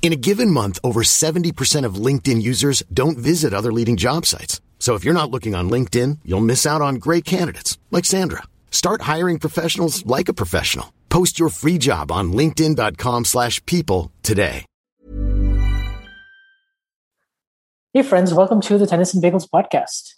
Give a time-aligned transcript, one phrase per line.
[0.00, 4.62] In a given month, over 70% of LinkedIn users don't visit other leading job sites.
[4.78, 8.44] So if you're not looking on LinkedIn, you'll miss out on great candidates like Sandra.
[8.70, 10.90] Start hiring professionals like a professional.
[11.10, 14.64] Post your free job on linkedin.com/people today.
[17.94, 20.14] Hey, friends, welcome to the Tennis and Bagels podcast.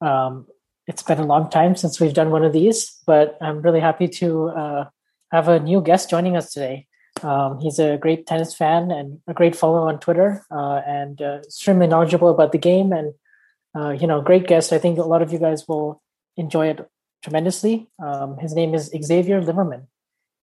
[0.00, 0.46] Um,
[0.86, 4.08] it's been a long time since we've done one of these, but I'm really happy
[4.08, 4.84] to uh,
[5.30, 6.88] have a new guest joining us today.
[7.22, 11.38] Um, he's a great tennis fan and a great follower on Twitter, uh, and uh,
[11.44, 12.92] extremely knowledgeable about the game.
[12.92, 13.14] And
[13.74, 14.72] uh, you know, great guest.
[14.72, 16.02] I think a lot of you guys will
[16.36, 16.88] enjoy it
[17.22, 17.88] tremendously.
[18.02, 19.86] Um, his name is Xavier Livermon.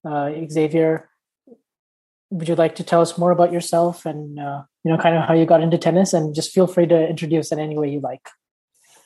[0.06, 1.10] Uh, Xavier,
[2.30, 5.24] would you like to tell us more about yourself and uh, you know, kind of
[5.24, 6.14] how you got into tennis?
[6.14, 8.30] And just feel free to introduce in any way you like.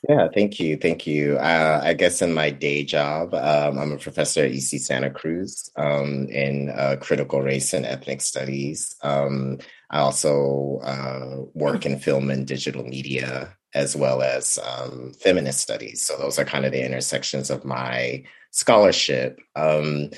[0.09, 0.75] Yeah, thank you.
[0.75, 1.37] Thank you.
[1.37, 5.69] Uh, I guess in my day job, um, I'm a professor at UC Santa Cruz
[5.77, 8.95] um, in uh, critical race and ethnic studies.
[9.01, 9.59] Um,
[9.91, 16.03] I also uh, work in film and digital media as well as um, feminist studies.
[16.05, 19.39] So those are kind of the intersections of my scholarship.
[19.55, 20.09] Um,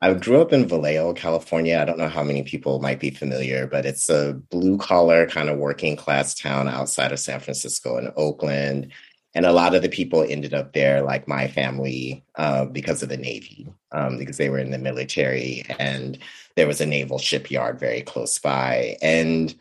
[0.00, 1.78] I grew up in Vallejo, California.
[1.80, 5.48] I don't know how many people might be familiar, but it's a blue collar kind
[5.48, 8.92] of working class town outside of San Francisco and Oakland
[9.34, 13.08] and a lot of the people ended up there like my family uh, because of
[13.08, 16.18] the navy um, because they were in the military and
[16.56, 18.96] there was a naval shipyard very close by.
[19.02, 19.54] And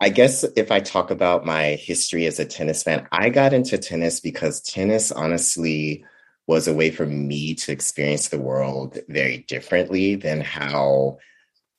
[0.00, 3.78] i guess if i talk about my history as a tennis fan i got into
[3.78, 6.04] tennis because tennis honestly
[6.46, 11.18] was a way for me to experience the world very differently than how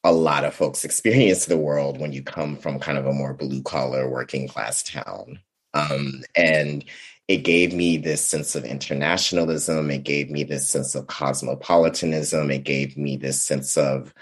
[0.03, 3.33] a lot of folks experience the world when you come from kind of a more
[3.33, 5.39] blue collar working class town
[5.73, 6.83] um, and
[7.28, 9.91] it gave me this sense of internationalism.
[9.91, 12.50] It gave me this sense of cosmopolitanism.
[12.51, 14.13] It gave me this sense of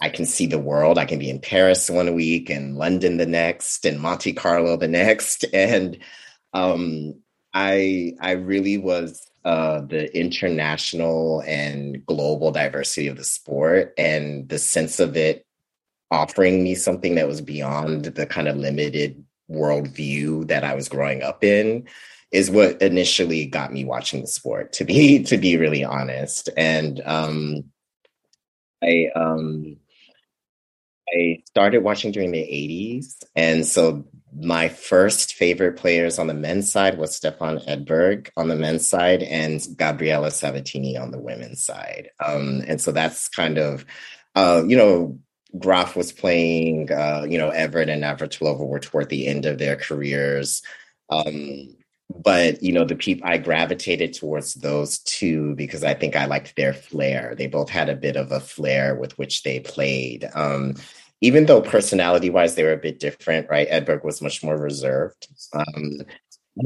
[0.00, 0.98] I can see the world.
[0.98, 4.88] I can be in Paris one week and London the next and Monte Carlo the
[5.02, 5.44] next.
[5.52, 5.98] And
[6.54, 7.16] um,
[7.52, 14.58] I I really was uh, the international and global diversity of the sport and the
[14.58, 15.46] sense of it
[16.10, 21.22] offering me something that was beyond the kind of limited worldview that I was growing
[21.22, 21.86] up in
[22.30, 27.00] is what initially got me watching the sport to be to be really honest and
[27.06, 27.64] um
[28.82, 29.76] i um
[31.16, 34.04] i started watching during the 80s and so
[34.40, 39.22] my first favorite players on the men's side was Stefan Edberg on the men's side
[39.22, 42.10] and gabriela Sabatini on the women's side.
[42.24, 43.86] Um, and so that's kind of,
[44.34, 45.18] uh, you know,
[45.58, 49.76] Graf was playing, uh, you know, Evert and Navratilova were toward the end of their
[49.76, 50.62] careers.
[51.08, 51.76] Um,
[52.14, 56.56] but you know the people i gravitated towards those two because i think i liked
[56.56, 57.34] their flair.
[57.36, 60.28] They both had a bit of a flair with which they played.
[60.34, 60.74] Um,
[61.20, 63.68] even though personality wise they were a bit different right?
[63.68, 65.28] Edberg was much more reserved.
[65.52, 66.00] Um,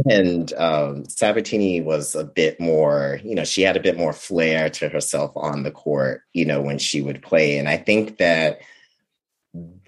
[0.09, 4.71] and um, sabatini was a bit more you know she had a bit more flair
[4.71, 8.61] to herself on the court you know when she would play and i think that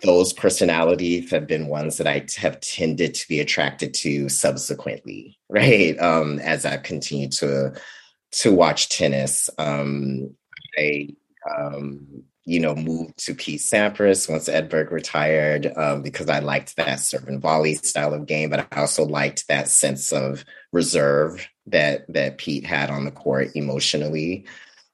[0.02, 5.98] those personalities have been ones that I have tended to be attracted to subsequently, right?
[5.98, 7.74] Um, as I've continued to
[8.32, 10.34] to watch tennis, um,
[10.76, 11.10] I
[11.56, 17.00] um, you know moved to Pete Sampras once Edberg retired um, because I liked that
[17.00, 22.04] serve and volley style of game, but I also liked that sense of reserve that
[22.12, 24.46] that Pete had on the court emotionally.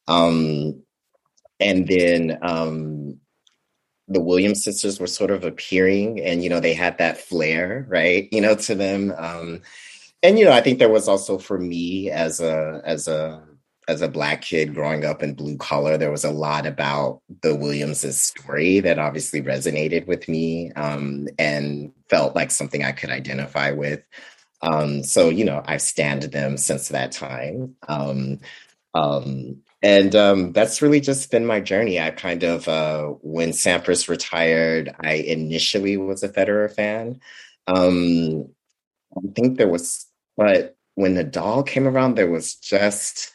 [0.07, 0.83] Um,
[1.61, 3.21] and then um,
[4.09, 8.29] the Williams sisters were sort of appearing and, you know, they had that flair, right,
[8.33, 9.15] you know, to them.
[9.17, 9.63] Um,
[10.23, 13.43] and, you know, I think there was also for me as a, as a,
[13.91, 17.57] as a black kid growing up in blue collar, there was a lot about the
[17.57, 23.73] Williams's story that obviously resonated with me um, and felt like something I could identify
[23.73, 24.01] with.
[24.63, 27.75] Um, so, you know, I've stand them since that time.
[27.89, 28.39] Um,
[28.95, 31.99] um, and um, that's really just been my journey.
[31.99, 37.21] I kind of, uh, when Sampras retired, I initially was a Federer fan.
[37.67, 38.51] Um,
[39.17, 40.07] I think there was,
[40.37, 43.33] but when Nadal came around, there was just,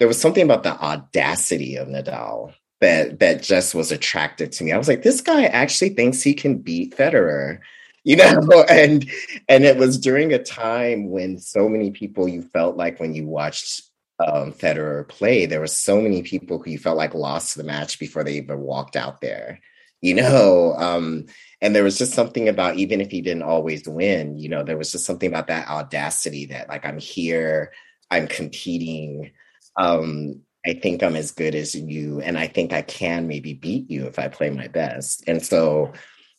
[0.00, 4.72] there was something about the audacity of Nadal that that just was attractive to me.
[4.72, 7.58] I was like, this guy actually thinks he can beat Federer,
[8.02, 9.08] you know, and
[9.48, 13.26] and it was during a time when so many people you felt like when you
[13.26, 13.82] watched
[14.26, 17.98] um, Federer play, there were so many people who you felt like lost the match
[17.98, 19.60] before they even walked out there,
[20.00, 20.74] you know.
[20.78, 21.26] Um,
[21.60, 24.78] and there was just something about even if he didn't always win, you know, there
[24.78, 27.72] was just something about that audacity that like I'm here,
[28.10, 29.32] I'm competing.
[29.80, 33.90] Um, I think I'm as good as you, and I think I can maybe beat
[33.90, 35.24] you if I play my best.
[35.26, 35.92] And so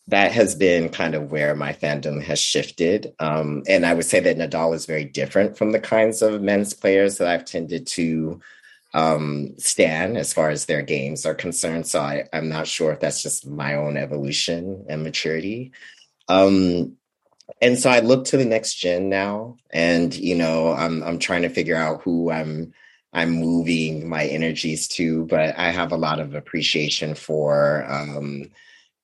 [0.08, 3.14] that has been kind of where my fandom has shifted.
[3.20, 6.74] Um, and I would say that Nadal is very different from the kinds of men's
[6.74, 8.40] players that I've tended to
[8.94, 11.88] um, stand as far as their games are concerned.
[11.88, 15.72] So I, I'm not sure if that's just my own evolution and maturity.
[16.28, 16.98] Um,
[17.62, 21.42] and so I look to the next gen now, and you know, I'm I'm trying
[21.44, 22.74] to figure out who I'm
[23.14, 28.46] I'm moving my energies to, but I have a lot of appreciation for um,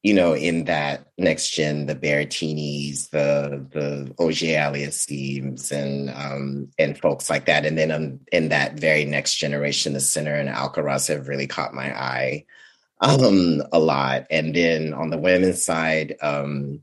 [0.03, 6.97] you know, in that next gen, the Berrettinis, the the Auger Aliassimes, and um, and
[6.97, 11.09] folks like that, and then um, in that very next generation, the Sinner and Alcaraz
[11.09, 12.45] have really caught my eye
[13.01, 14.27] um, a lot.
[14.29, 16.81] And then on the women's side, um,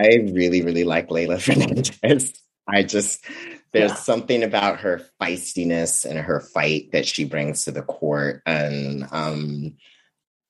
[0.00, 1.40] I really really like Leylah
[2.00, 2.32] Fernandez.
[2.66, 3.24] I just
[3.72, 3.96] there's yeah.
[3.96, 9.76] something about her feistiness and her fight that she brings to the court, and um,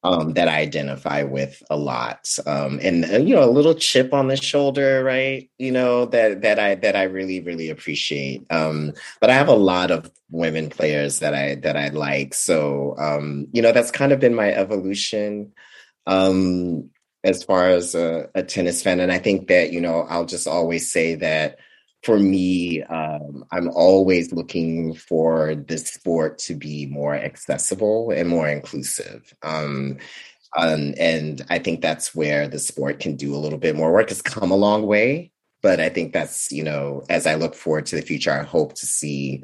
[0.05, 4.15] um, that I identify with a lot, um, and, and, you know, a little chip
[4.15, 5.51] on the shoulder, right?
[5.59, 8.47] You know that that I that I really really appreciate.
[8.51, 12.95] Um, but I have a lot of women players that I that I like, so
[12.99, 15.53] um, you know that's kind of been my evolution
[16.07, 16.91] um,
[17.25, 20.47] as far as a, a tennis fan, and I think that you know I'll just
[20.47, 21.59] always say that
[22.03, 28.49] for me, um, I'm always looking for the sport to be more accessible and more
[28.49, 29.33] inclusive.
[29.43, 29.99] Um,
[30.57, 34.11] um, and I think that's where the sport can do a little bit more work.
[34.11, 37.87] It's come a long way, but I think that's, you know, as I look forward
[37.87, 39.43] to the future, I hope to see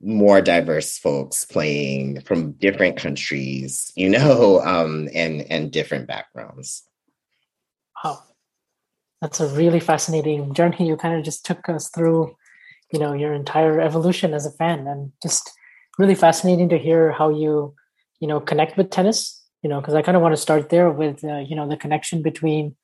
[0.00, 6.84] more diverse folks playing from different countries, you know, um, and and different backgrounds.
[8.04, 8.22] Wow,
[9.20, 10.86] that's a really fascinating journey.
[10.86, 12.36] You kind of just took us through,
[12.92, 15.50] you know, your entire evolution as a fan, and just
[15.98, 17.74] really fascinating to hear how you,
[18.20, 19.34] you know, connect with tennis.
[19.62, 21.76] You know, because I kind of want to start there with, uh, you know, the
[21.76, 22.76] connection between,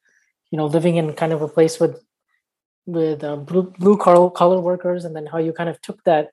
[0.51, 2.03] you know, living in kind of a place with,
[2.85, 6.31] with uh, blue blue collar, workers, and then how you kind of took that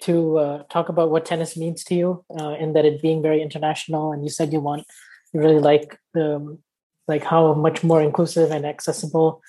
[0.00, 3.40] to uh, talk about what tennis means to you, uh, and that it being very
[3.40, 4.12] international.
[4.12, 4.84] And you said you want,
[5.32, 6.58] you really like the
[7.06, 9.42] like how much more inclusive and accessible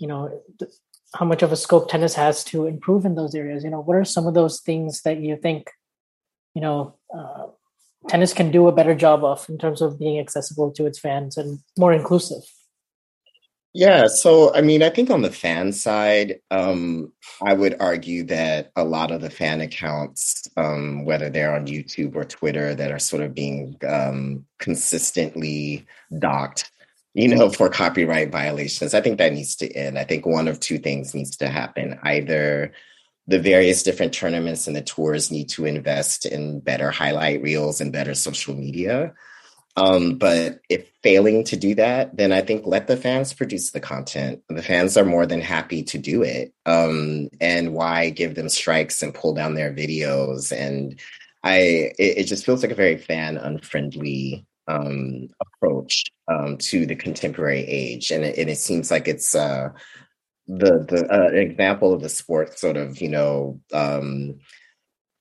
[0.00, 0.42] you know
[1.14, 3.64] how much of a scope tennis has to improve in those areas?
[3.64, 5.70] You know what are some of those things that you think
[6.54, 7.46] you know uh,
[8.08, 11.36] tennis can do a better job of in terms of being accessible to its fans
[11.36, 12.42] and more inclusive?
[13.72, 17.12] Yeah, so I mean, I think on the fan side, um,
[17.42, 22.16] I would argue that a lot of the fan accounts, um, whether they're on YouTube
[22.16, 25.86] or Twitter, that are sort of being um, consistently
[26.18, 26.70] docked
[27.16, 28.92] you know, for copyright violations.
[28.92, 29.98] I think that needs to end.
[29.98, 31.98] I think one of two things needs to happen.
[32.02, 32.72] Either
[33.26, 37.90] the various different tournaments and the tours need to invest in better highlight reels and
[37.90, 39.14] better social media.
[39.78, 43.80] Um, but if failing to do that, then I think let the fans produce the
[43.80, 44.42] content.
[44.50, 46.52] The fans are more than happy to do it.
[46.66, 50.52] Um, and why give them strikes and pull down their videos?
[50.52, 51.00] And
[51.42, 51.56] I,
[51.98, 57.60] it, it just feels like a very fan unfriendly um, approach um, to the contemporary
[57.60, 59.70] age, and it, and it seems like it's uh,
[60.46, 64.38] the the uh, example of the sport sort of you know um,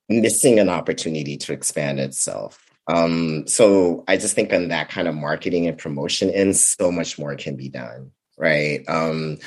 [0.09, 2.61] missing an opportunity to expand itself.
[2.87, 7.17] Um, so I just think on that kind of marketing and promotion and so much
[7.17, 8.83] more can be done, right?
[8.87, 9.39] Um,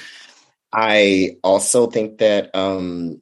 [0.72, 3.20] I also think that um,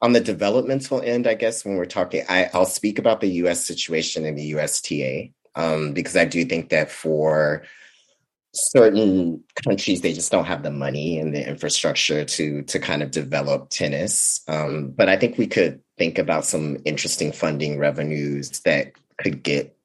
[0.00, 3.64] on the developmental end, I guess when we're talking, I, will speak about the U.S.
[3.64, 7.64] situation in the USTA um, because I do think that for
[8.54, 13.10] certain countries they just don't have the money and the infrastructure to to kind of
[13.10, 14.40] develop tennis.
[14.48, 19.76] Um, but I think we could think about some interesting funding revenues that could get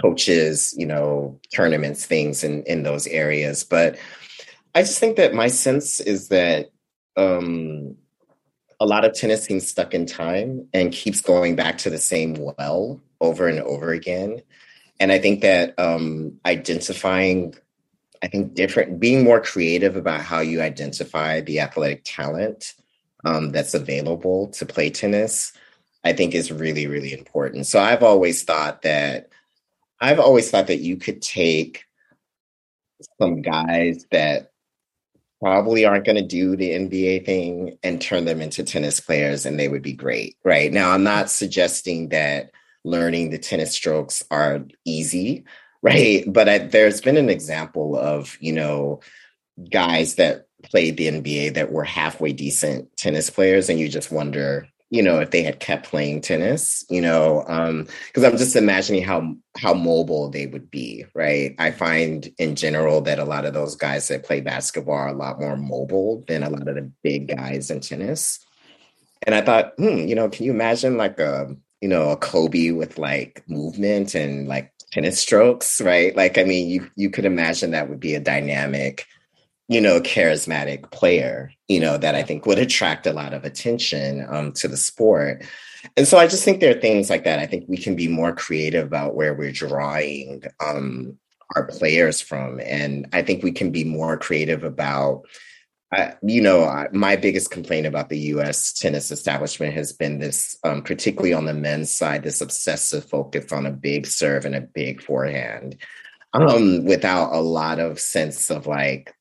[0.00, 3.64] coaches, you know, tournaments, things in in those areas.
[3.64, 3.98] But
[4.74, 6.70] I just think that my sense is that
[7.16, 7.96] um,
[8.78, 12.34] a lot of tennis seems stuck in time and keeps going back to the same
[12.34, 14.42] well over and over again.
[14.98, 17.54] And I think that um, identifying,
[18.22, 22.74] I think different, being more creative about how you identify the athletic talent
[23.24, 25.52] um, that's available to play tennis,
[26.04, 27.66] I think is really, really important.
[27.66, 29.30] So I've always thought that
[30.00, 31.84] I've always thought that you could take
[33.18, 34.52] some guys that
[35.40, 39.58] probably aren't going to do the NBA thing and turn them into tennis players and
[39.58, 40.36] they would be great.
[40.44, 42.50] Right now, I'm not suggesting that
[42.86, 45.44] learning the tennis strokes are easy,
[45.82, 46.24] right?
[46.26, 49.00] But I, there's been an example of, you know,
[49.70, 54.66] guys that played the NBA that were halfway decent tennis players, and you just wonder,
[54.90, 57.42] you know, if they had kept playing tennis, you know,
[58.06, 61.54] because um, I'm just imagining how how mobile they would be, right?
[61.58, 65.12] I find in general that a lot of those guys that play basketball are a
[65.12, 68.40] lot more mobile than a lot of the big guys in tennis.
[69.22, 72.70] And I thought, hmm, you know, can you imagine like a you know a Kobe
[72.70, 76.16] with like movement and like tennis strokes, right?
[76.16, 79.06] Like, I mean, you you could imagine that would be a dynamic
[79.68, 84.24] you know, charismatic player, you know, that I think would attract a lot of attention
[84.28, 85.44] um, to the sport.
[85.96, 87.38] And so I just think there are things like that.
[87.38, 91.18] I think we can be more creative about where we're drawing um,
[91.54, 92.60] our players from.
[92.60, 95.22] And I think we can be more creative about,
[95.92, 100.82] uh, you know, my biggest complaint about the US tennis establishment has been this, um,
[100.82, 105.02] particularly on the men's side, this obsessive focus on a big serve and a big
[105.02, 105.76] forehand.
[106.32, 109.14] Um, without a lot of sense of like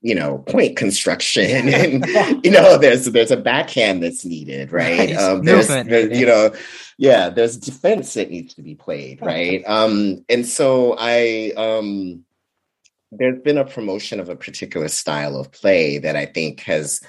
[0.00, 2.04] you know point construction and
[2.44, 5.14] you know there's there's a backhand that's needed right?
[5.16, 6.52] Um, there's, there's, you know
[6.98, 9.62] yeah there's defense that needs to be played right?
[9.68, 12.24] Um and so i um
[13.18, 17.00] there's been a promotion of a particular style of play that i think has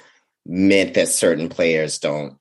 [0.44, 2.36] meant that certain players don't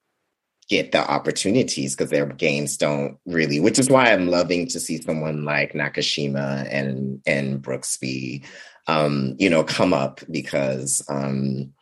[0.67, 5.01] get the opportunities because their games don't really which is why i'm loving to see
[5.01, 8.43] someone like nakashima and and brooksby
[8.88, 11.74] um, you know, come up because um,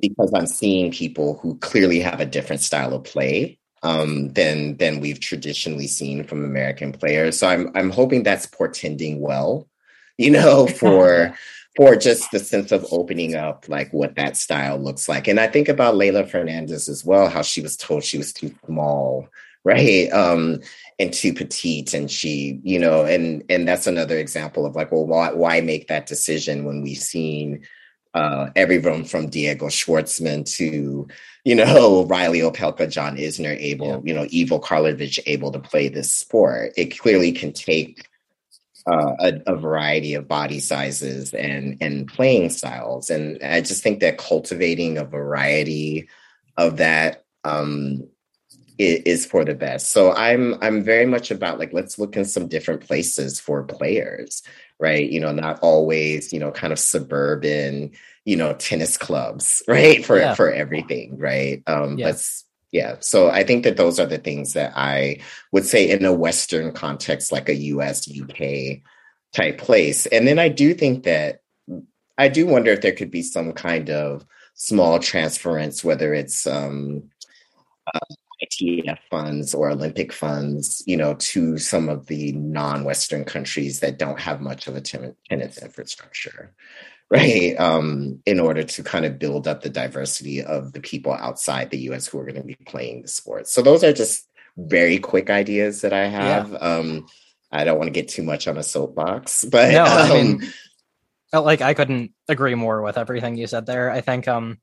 [0.00, 5.00] because I'm seeing people who clearly have a different style of play um, than than
[5.00, 7.38] we've traditionally seen from American players.
[7.38, 9.68] So I'm I'm hoping that's portending well,
[10.18, 11.36] you know, for
[11.76, 15.26] for just the sense of opening up like what that style looks like.
[15.26, 18.54] And I think about Leylah Fernandez as well, how she was told she was too
[18.64, 19.28] small,
[19.64, 20.08] right?
[20.12, 20.60] Um,
[21.00, 25.04] and too petite and she you know and and that's another example of like well
[25.04, 27.66] why why make that decision when we've seen
[28.14, 31.06] uh, everyone from Diego Schwartzman to,
[31.44, 34.00] you know, Reilly Opelka, John Isner able, yeah.
[34.04, 36.72] you know, Ivo Karlovic able to play this sport.
[36.76, 38.08] It clearly can take
[38.86, 44.00] uh, a, a, variety of body sizes and and playing styles, and I just think
[44.00, 46.08] that cultivating a variety
[46.56, 48.06] of that um,
[48.78, 49.92] is for the best.
[49.92, 54.42] So I'm I'm very much about like let's look in some different places for players,
[54.80, 55.08] right?
[55.08, 57.92] You know, not always, you know, kind of suburban,
[58.24, 60.04] you know, tennis clubs, right?
[60.04, 60.34] For yeah.
[60.34, 61.62] for everything, right?
[61.66, 62.06] Um yeah.
[62.06, 62.43] let's
[62.74, 62.96] yeah.
[62.98, 65.20] So I think that those are the things that I
[65.52, 68.80] would say in a western context like a US UK
[69.32, 70.06] type place.
[70.06, 71.38] And then I do think that
[72.18, 77.10] I do wonder if there could be some kind of small transference whether it's um
[77.94, 78.00] uh,
[78.42, 84.18] ITF funds or Olympic funds, you know, to some of the non-Western countries that don't
[84.18, 86.52] have much of a tennis infrastructure,
[87.14, 87.54] right?
[87.58, 91.78] Um, in order to kind of build up the diversity of the people outside the
[91.80, 92.06] U.S.
[92.06, 93.46] who are going to be playing the sport.
[93.48, 96.50] So those are just very quick ideas that I have.
[96.50, 96.58] Yeah.
[96.58, 97.06] Um,
[97.52, 100.52] I don't want to get too much on a soapbox, but no, um, I mean,
[101.32, 103.90] like I couldn't agree more with everything you said there.
[103.90, 104.58] I think um,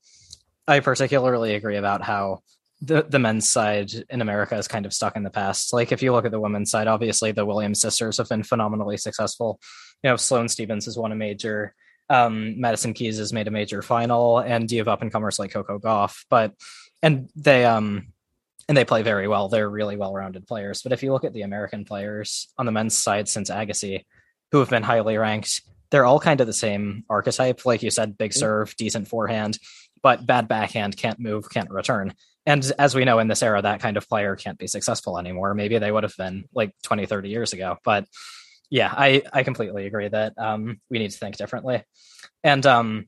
[0.67, 2.41] I particularly agree about how
[2.81, 5.71] the the men's side in America is kind of stuck in the past.
[5.71, 8.97] Like if you look at the women's side, obviously the Williams sisters have been phenomenally
[8.97, 9.59] successful.
[10.03, 11.75] You know, Sloane Stevens has won a major.
[12.11, 15.51] Um, Madison Keys has made a major final, and you have up and comers like
[15.51, 16.25] Coco Gauff.
[16.29, 16.53] But
[17.01, 18.07] and they um
[18.67, 19.49] and they play very well.
[19.49, 20.81] They're really well rounded players.
[20.81, 24.05] But if you look at the American players on the men's side since Agassi,
[24.51, 27.65] who have been highly ranked, they're all kind of the same archetype.
[27.65, 28.39] Like you said, big mm-hmm.
[28.39, 29.57] serve, decent forehand,
[30.03, 32.13] but bad backhand, can't move, can't return.
[32.45, 35.53] And as we know in this era, that kind of player can't be successful anymore.
[35.53, 37.77] Maybe they would have been like 20, 30 years ago.
[37.83, 38.05] But
[38.71, 41.83] yeah, I, I completely agree that um, we need to think differently.
[42.43, 43.07] And um,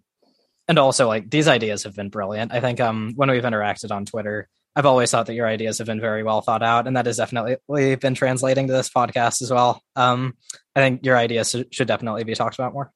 [0.67, 2.53] and also like these ideas have been brilliant.
[2.53, 5.88] I think um, when we've interacted on Twitter, I've always thought that your ideas have
[5.88, 9.51] been very well thought out, and that has definitely been translating to this podcast as
[9.51, 9.82] well.
[9.96, 10.34] Um,
[10.75, 12.91] I think your ideas should definitely be talked about more.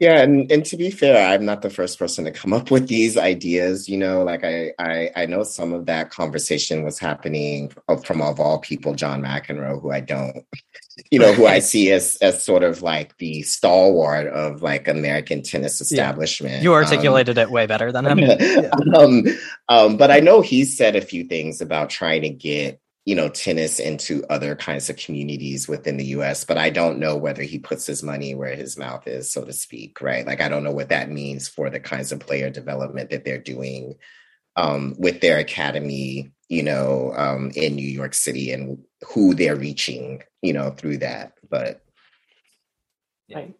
[0.00, 2.86] Yeah, and, and to be fair, I'm not the first person to come up with
[2.86, 3.88] these ideas.
[3.88, 7.72] You know, like I, I I know some of that conversation was happening
[8.04, 10.46] from of all people, John McEnroe, who I don't,
[11.10, 15.42] you know, who I see as as sort of like the stalwart of like American
[15.42, 16.54] tennis establishment.
[16.56, 16.62] Yeah.
[16.62, 18.18] You articulated um, it way better than him.
[18.38, 18.70] Yeah.
[18.96, 19.24] um,
[19.68, 23.30] um, but I know he said a few things about trying to get you know,
[23.30, 27.58] tennis into other kinds of communities within the US, but I don't know whether he
[27.58, 30.26] puts his money where his mouth is, so to speak, right?
[30.26, 33.38] Like, I don't know what that means for the kinds of player development that they're
[33.38, 33.94] doing
[34.56, 38.84] um, with their academy, you know, um, in New York City and
[39.14, 41.32] who they're reaching, you know, through that.
[41.48, 41.80] But
[43.34, 43.54] right.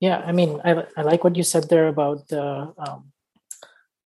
[0.00, 3.11] Yeah, I mean, I, I like what you said there about the um,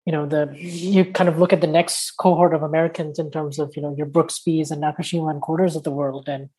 [0.05, 3.60] you know the you kind of look at the next cohort of Americans in terms
[3.60, 6.50] of you know your Brooksbys and Nakashima and Kordas of the world, and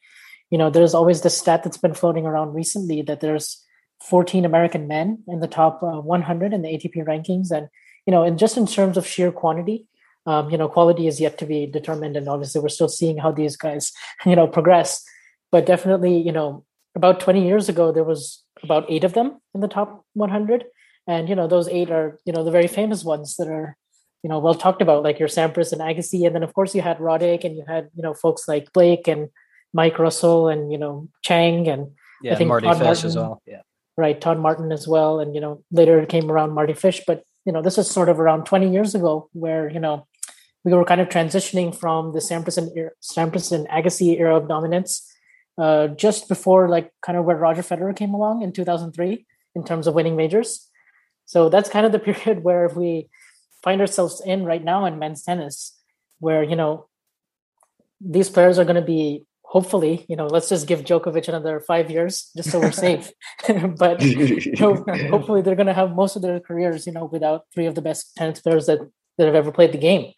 [0.51, 3.63] you know there's always this stat that's been floating around recently that there's
[4.03, 7.69] 14 American men in the top uh, 100 in the ATP rankings, and
[8.07, 9.87] you know, and just in terms of sheer quantity,
[10.27, 13.31] um, you know, quality is yet to be determined, and obviously we're still seeing how
[13.31, 13.93] these guys
[14.27, 15.05] you know progress,
[15.53, 16.65] but definitely you know
[16.97, 20.65] about 20 years ago there was about eight of them in the top 100
[21.07, 23.77] and you know those eight are you know the very famous ones that are
[24.23, 26.27] you know well talked about like your Sampras and Agassi.
[26.27, 29.07] And then of course you had Roddick and you had you know folks like Blake
[29.07, 29.29] and
[29.73, 31.93] Mike Russell and you know Chang and
[32.23, 33.61] yeah, I think Mardy Todd Fish Martin, as well yeah.
[33.97, 35.21] Right Todd Martin as well.
[35.21, 37.03] And you know later it came around Mardy Fish.
[37.07, 40.07] But you know this is sort of around 20 years ago where you know
[40.65, 42.71] we were kind of transitioning from the Sampras and
[43.03, 45.07] Sampras and Agassi era of dominance
[45.59, 49.87] uh, just before like kind of where Roger Federer came along in 2003 in terms
[49.87, 50.71] of winning majors
[51.27, 53.09] so that's kind of the period where we
[53.63, 55.79] find ourselves in right now in men's tennis,
[56.19, 56.87] where, you know,
[58.01, 61.89] these players are going to be hopefully, you know, let's just give Djokovic another five
[61.89, 63.13] years just so we're safe.
[63.79, 67.45] but you know, hopefully they're going to have most of their careers, you know, without
[67.55, 68.81] three of the best tennis players that,
[69.17, 70.13] that have ever played the game.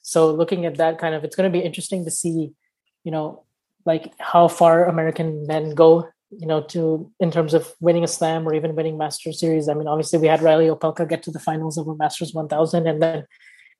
[0.00, 2.52] So looking at that kind of, it's going to be interesting to see,
[3.04, 3.44] you know,
[3.84, 6.08] like how far American men go
[6.38, 9.68] you know, to in terms of winning a slam or even winning Masters series.
[9.68, 12.86] I mean, obviously we had Reilly Opelka get to the finals of a Masters 1000,
[12.86, 13.26] and then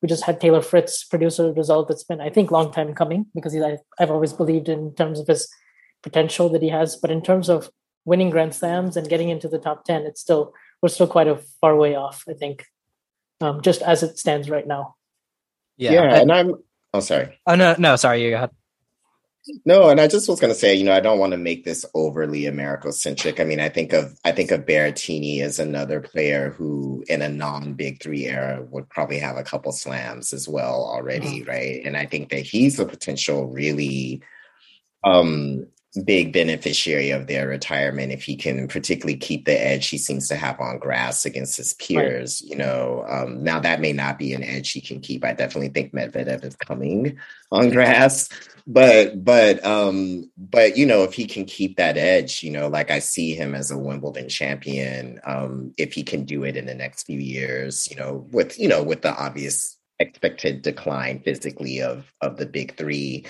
[0.01, 3.27] we just had Taylor Fritz produce a result that's been, I think, long time coming
[3.35, 5.49] because I, I've always believed in terms of his
[6.03, 6.97] potential that he has.
[6.97, 7.71] But in terms of
[8.05, 11.37] winning Grand Slams and getting into the top 10, it's still we're still quite a
[11.61, 12.25] far way off.
[12.29, 12.65] I think,
[13.41, 14.97] um, just as it stands right now.
[15.77, 16.55] Yeah, yeah and I'm.
[16.95, 17.41] Oh, sorry.
[17.47, 18.25] Oh no, no, sorry.
[18.25, 18.53] You got.
[19.65, 21.65] No, and I just was going to say, you know, I don't want to make
[21.65, 23.41] this overly Americocentric.
[23.41, 27.29] I mean, I think of I think of Berrettini as another player who, in a
[27.29, 31.51] non-Big Three era, would probably have a couple slams as well already, mm-hmm.
[31.51, 31.83] right?
[31.85, 34.23] And I think that he's a potential really
[35.03, 35.67] um,
[36.05, 40.37] big beneficiary of their retirement if he can particularly keep the edge he seems to
[40.37, 42.41] have on grass against his peers.
[42.43, 42.51] Right.
[42.51, 45.25] You know, um, now that may not be an edge he can keep.
[45.25, 47.19] I definitely think Medvedev is coming
[47.51, 48.31] on grass,
[48.67, 52.91] but but um, but you know, if he can keep that edge, you know, like
[52.91, 56.75] I see him as a Wimbledon champion, um, if he can do it in the
[56.75, 62.13] next few years, you know, with you know, with the obvious expected decline physically of
[62.21, 63.25] of the big three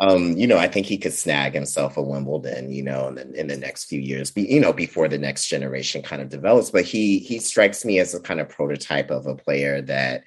[0.00, 3.40] um, you know, I think he could snag himself a Wimbledon, you know, in the,
[3.40, 6.70] in the next few years, be, you know, before the next generation kind of develops.
[6.70, 10.24] But he he strikes me as a kind of prototype of a player that,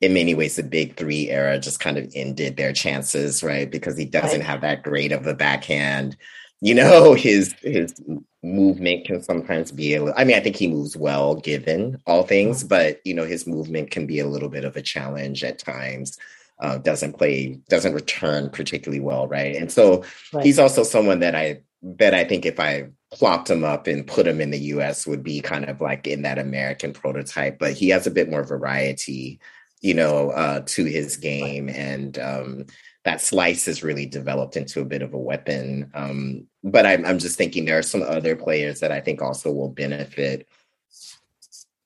[0.00, 3.70] in many ways, the Big Three era just kind of ended their chances, right?
[3.70, 6.16] Because he doesn't have that great of a backhand.
[6.60, 7.94] You know, his his
[8.42, 12.22] movement can sometimes be a little, I mean, I think he moves well given all
[12.22, 12.68] things, mm-hmm.
[12.68, 16.18] but you know, his movement can be a little bit of a challenge at times
[16.60, 19.56] uh, doesn't play, doesn't return particularly well, right?
[19.56, 20.44] And so right.
[20.44, 24.26] he's also someone that I that I think if I plopped him up and put
[24.26, 25.06] him in the U.S.
[25.06, 28.44] would be kind of like in that American prototype, but he has a bit more
[28.44, 29.40] variety,
[29.80, 32.66] you know, uh, to his game, and um,
[33.04, 35.90] that slice has really developed into a bit of a weapon.
[35.94, 39.50] Um, but I'm, I'm just thinking there are some other players that I think also
[39.50, 40.46] will benefit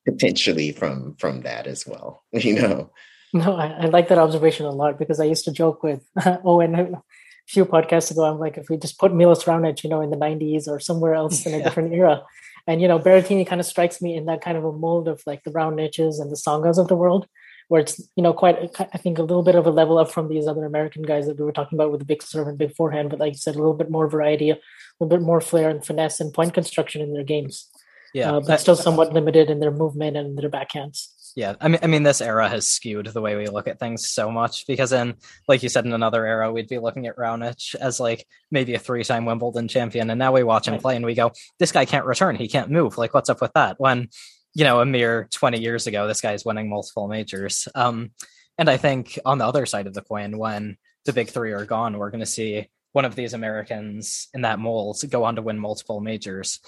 [0.05, 2.25] potentially from from that as well.
[2.33, 2.91] You know.
[3.33, 6.09] No, I, I, like that observation a lot because I used to joke with
[6.45, 7.03] Owen a
[7.49, 8.25] few podcasts ago.
[8.25, 11.15] I'm like, if we just put Milos Raonic, you know, in the 90s or somewhere
[11.15, 11.65] else in a yeah.
[11.65, 12.23] different era,
[12.69, 15.21] and you know, Berrettini kind of strikes me in that kind of a mold of
[15.27, 17.27] like the Raoniches and the Tsongas of the world,
[17.69, 20.29] where it's you know quite I think a little bit of a level up from
[20.29, 22.75] these other American guys that we were talking about with the big serve and big
[22.75, 24.59] forehand, but like you said, a little bit more variety, a
[25.01, 27.69] little bit more flair and finesse and point construction in their games.
[28.13, 31.09] Yeah, uh, but still somewhat limited in their movement and their backhands.
[31.37, 34.09] Yeah i mean i mean this era has skewed the way we look at things
[34.09, 35.15] so much because in
[35.49, 38.79] like you said in another era we'd be looking at Raonic as like maybe a
[38.79, 42.07] three-time wimbledon champion and now we watch him play and we go this guy can't
[42.07, 42.37] return.
[42.37, 42.97] He can't move.
[42.99, 43.81] Like what's up with that?
[43.81, 44.11] When
[44.55, 48.11] you know a mere 20 years ago this guy is winning multiple majors um
[48.59, 51.65] and i think on the other side of the coin when the big three are
[51.65, 55.43] gone we're going to see one of these americans in that mold go on to
[55.43, 56.61] win multiple majors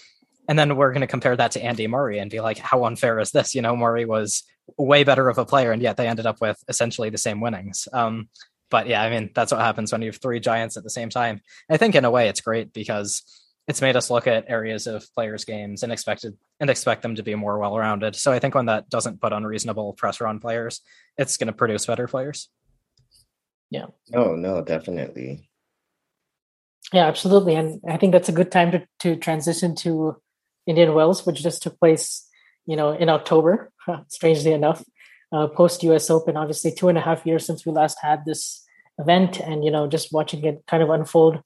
[0.48, 3.18] and then we're going to compare that to Andy Murray and be like, how unfair
[3.18, 3.54] is this?
[3.54, 4.44] You know, Murray was
[4.76, 7.88] way better of a player, and yet they ended up with essentially the same winnings.
[7.92, 8.28] Um,
[8.70, 11.08] but yeah, I mean that's what happens when you have three giants at the same
[11.08, 11.40] time.
[11.70, 13.22] I think in a way it's great because
[13.68, 17.22] it's made us look at areas of players' games and expected and expect them to
[17.22, 18.14] be more well-rounded.
[18.14, 20.80] So I think when that doesn't put unreasonable pressure on players,
[21.18, 22.48] it's going to produce better players.
[23.70, 23.86] Yeah.
[24.14, 25.48] Oh no, definitely.
[26.92, 30.22] Yeah, absolutely, and I think that's a good time to to transition to
[30.66, 32.28] Indian Wells, which just took place,
[32.64, 33.72] you know, in October.
[34.08, 34.84] strangely enough,
[35.32, 36.10] uh, post U.S.
[36.10, 36.36] Open.
[36.36, 38.64] Obviously, two and a half years since we last had this
[38.98, 41.40] event, and you know, just watching it kind of unfold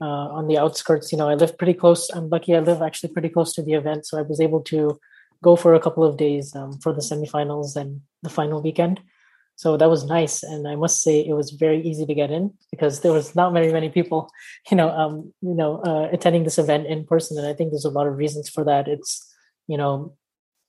[0.00, 1.12] uh, on the outskirts.
[1.12, 2.10] You know, I live pretty close.
[2.10, 2.56] I'm lucky.
[2.56, 4.98] I live actually pretty close to the event, so I was able to
[5.42, 9.00] go for a couple of days um, for the semifinals and the final weekend.
[9.56, 12.54] So that was nice, and I must say it was very easy to get in
[12.70, 14.30] because there was not very many people,
[14.70, 17.84] you know, um, you know, uh, attending this event in person, and I think there's
[17.84, 18.88] a lot of reasons for that.
[18.88, 19.30] It's,
[19.68, 20.16] you know,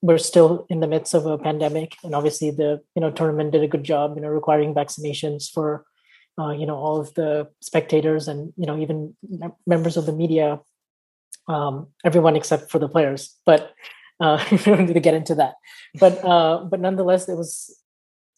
[0.02, 3.64] we're still in the midst of a pandemic, and obviously the you know tournament did
[3.64, 5.86] a good job, you know, requiring vaccinations for
[6.42, 8.98] uh, you know all of the spectators and you know even
[9.68, 10.60] members of the media
[11.48, 13.74] um, everyone except for the players but
[14.22, 15.56] uh, we don't need to get into that.
[16.00, 17.76] But uh, but nonetheless it was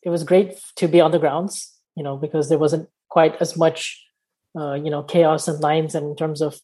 [0.02, 3.56] it was great to be on the grounds you know because there wasn't quite as
[3.56, 4.04] much
[4.58, 6.60] uh, you know chaos and lines and in terms of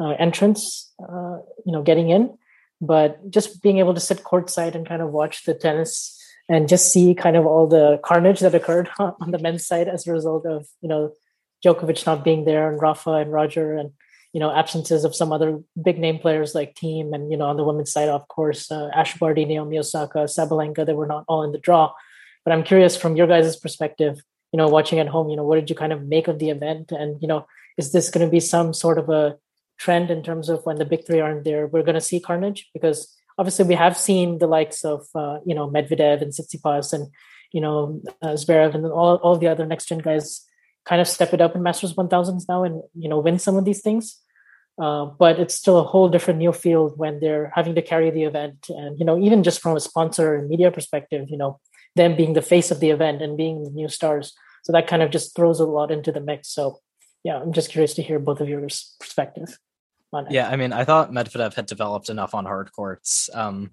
[0.00, 2.36] uh, entrance uh, you know getting in.
[2.80, 6.92] But just being able to sit courtside and kind of watch the tennis and just
[6.92, 10.46] see kind of all the carnage that occurred on the men's side as a result
[10.46, 11.12] of you know
[11.64, 13.92] Djokovic not being there and Rafa and Roger and
[14.32, 17.56] you know absences of some other big name players like Thiem and you know on
[17.56, 21.42] the women's side of course uh, Ash Barty, Naomi Osaka, Sabalenka they were not all
[21.42, 21.92] in the draw.
[22.44, 24.20] But I'm curious from your guys' perspective,
[24.52, 26.50] you know, watching at home, you know, what did you kind of make of the
[26.50, 26.92] event?
[26.92, 27.46] And you know,
[27.78, 29.36] is this going to be some sort of a
[29.78, 32.68] trend in terms of when the big three aren't there, we're going to see carnage
[32.72, 37.08] because obviously we have seen the likes of uh, you know Medvedev and Tsitsipas and
[37.52, 40.44] you know uh, Zverev and all all the other next gen guys
[40.84, 43.64] kind of step it up in Masters 1000s now and you know win some of
[43.64, 44.20] these things.
[44.76, 48.24] Uh, but it's still a whole different new field when they're having to carry the
[48.24, 51.60] event and you know even just from a sponsor and media perspective you know
[51.94, 54.32] them being the face of the event and being the new stars.
[54.64, 56.48] So that kind of just throws a lot into the mix.
[56.48, 56.80] So
[57.24, 59.58] yeah i'm just curious to hear both of your perspective
[60.30, 63.70] yeah, I mean, I thought Medvedev had developed enough on hard courts um,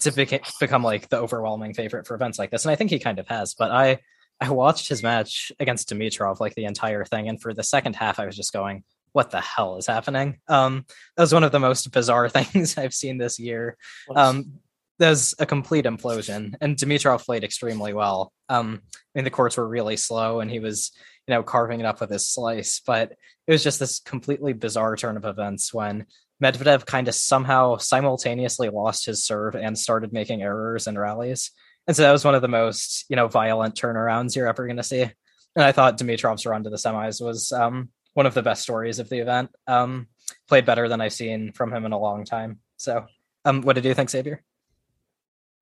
[0.00, 2.98] to beca- become like the overwhelming favorite for events like this, and I think he
[2.98, 3.54] kind of has.
[3.54, 3.98] But I
[4.40, 8.18] I watched his match against Dimitrov like the entire thing, and for the second half,
[8.18, 11.60] I was just going, "What the hell is happening?" Um, that was one of the
[11.60, 13.76] most bizarre things I've seen this year.
[14.14, 14.60] Um,
[14.98, 18.32] there's a complete implosion, and Dimitrov played extremely well.
[18.48, 20.92] Um, I mean, the courts were really slow, and he was
[21.26, 22.80] you know, carving it up with his slice.
[22.84, 23.12] But
[23.46, 26.06] it was just this completely bizarre turn of events when
[26.42, 31.50] Medvedev kind of somehow simultaneously lost his serve and started making errors in rallies.
[31.86, 34.78] And so that was one of the most, you know, violent turnarounds you're ever going
[34.78, 35.02] to see.
[35.02, 38.98] And I thought Dimitrov's run to the semis was um, one of the best stories
[38.98, 39.50] of the event.
[39.66, 40.08] Um,
[40.48, 42.60] played better than I've seen from him in a long time.
[42.76, 43.06] So,
[43.44, 44.42] um, what did you think, Xavier?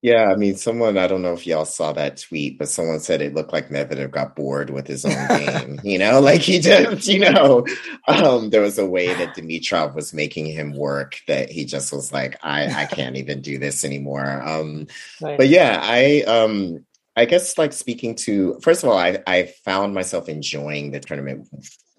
[0.02, 3.22] Yeah, I mean, someone, I don't know if y'all saw that tweet, but someone said
[3.22, 5.80] it looked like Medvedev got bored with his own game.
[5.84, 7.64] you know, like he just, you know,
[8.08, 12.12] um, there was a way that Dimitrov was making him work that he just was
[12.12, 14.42] like, I, I can't even do this anymore.
[14.42, 14.88] Um,
[15.20, 15.38] right.
[15.38, 16.84] But yeah, I, um,
[17.14, 21.46] I guess like speaking to first of all, I I found myself enjoying the tournament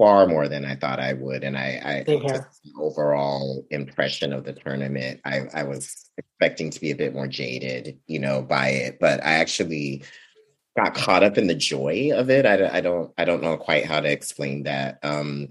[0.04, 2.06] far more than I thought I would, and I, I
[2.78, 8.00] overall impression of the tournament, I I was expecting to be a bit more jaded,
[8.06, 10.04] you know, by it, but I actually
[10.76, 12.46] got caught up in the joy of it.
[12.46, 15.48] I, I don't I don't know quite how to explain that, um,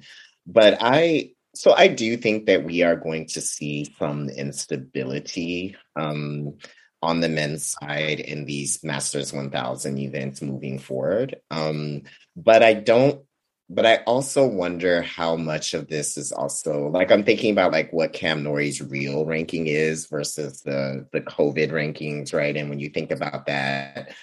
[0.46, 5.76] but I so I do think that we are going to see some instability.
[5.96, 6.58] Um,
[7.04, 11.34] on the men's side in these Masters 1000 events moving forward.
[11.50, 12.02] Um,
[12.36, 13.24] but I don't,
[13.74, 17.90] but I also wonder how much of this is also like I'm thinking about like
[17.90, 22.54] what Cam Norrie's real ranking is versus the the COVID rankings, right?
[22.54, 24.14] And when you think about that,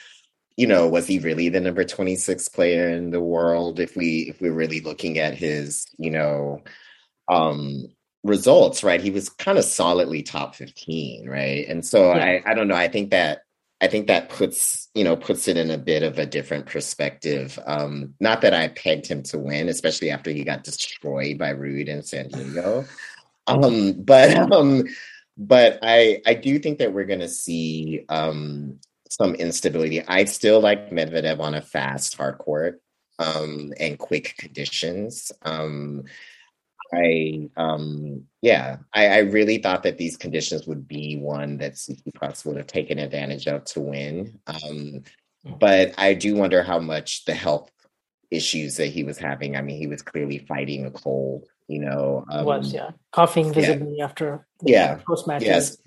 [0.55, 4.39] you know, was he really the number 26 player in the world if we if
[4.39, 6.61] we're really looking at his, you know,
[7.27, 7.87] um
[8.23, 9.01] results, right?
[9.01, 11.67] He was kind of solidly top 15, right?
[11.67, 12.41] And so yeah.
[12.45, 12.75] I, I don't know.
[12.75, 13.41] I think that
[13.81, 17.57] I think that puts, you know, puts it in a bit of a different perspective.
[17.65, 21.87] Um, not that I pegged him to win, especially after he got destroyed by Ruud
[21.87, 22.85] in San Diego.
[23.47, 24.83] Um, but um,
[25.37, 30.05] but I I do think that we're gonna see um some instability.
[30.05, 32.81] I still like Medvedev on a fast hard court
[33.17, 35.31] um and quick conditions.
[35.43, 36.03] Um
[36.93, 42.45] I um yeah, I, I, really thought that these conditions would be one that Tsitsipas
[42.45, 44.39] would have taken advantage of to win.
[44.47, 45.03] Um,
[45.59, 47.69] but I do wonder how much the health
[48.31, 49.55] issues that he was having.
[49.55, 52.25] I mean, he was clearly fighting a cold, you know.
[52.29, 52.91] Um, was, yeah.
[53.11, 54.05] Coughing visibly yeah.
[54.05, 54.99] after yeah.
[55.05, 55.43] post match.
[55.43, 55.77] Yes.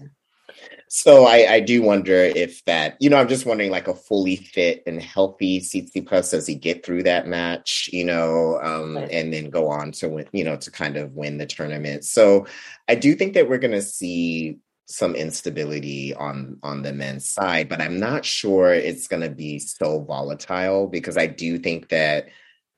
[0.94, 4.36] So I, I do wonder if that, you know, I'm just wondering like a fully
[4.36, 9.10] fit and healthy Tsitsipas, does he get through that match, you know, um, right.
[9.10, 12.04] and then go on to win, you know, to kind of win the tournament.
[12.04, 12.46] So
[12.88, 17.70] I do think that we're going to see some instability on on the men's side,
[17.70, 22.28] but I'm not sure it's going to be so volatile because I do think that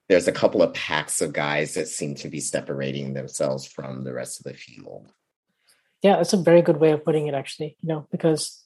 [0.09, 4.15] there's a couple of packs of guys that seem to be separating themselves from the
[4.15, 5.13] rest of the field.
[6.05, 7.77] Yeah, that's a very good way of putting it, actually.
[7.81, 8.63] You know, because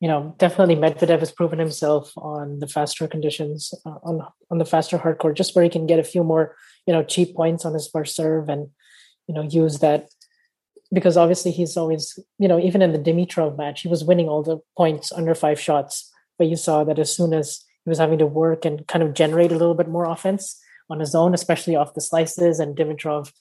[0.00, 4.64] you know definitely Medvedev has proven himself on the faster conditions uh, on on the
[4.64, 7.66] faster hard court, just where he can get a few more you know cheap points
[7.66, 8.68] on his first serve and
[9.26, 10.08] you know use that
[10.92, 14.42] because obviously he's always, you know, even in the Dimitrov match, he was winning all
[14.42, 16.10] the points under five shots.
[16.38, 19.14] But you saw that as soon as he was having to work and kind of
[19.14, 23.32] generate a little bit more offense on his own, especially off the slices, and Dimitrov,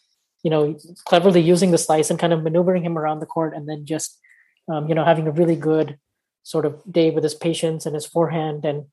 [0.43, 3.67] you know, cleverly using the slice and kind of maneuvering him around the court, and
[3.67, 4.19] then just,
[4.71, 5.97] um, you know, having a really good
[6.43, 8.85] sort of day with his patience and his forehand, and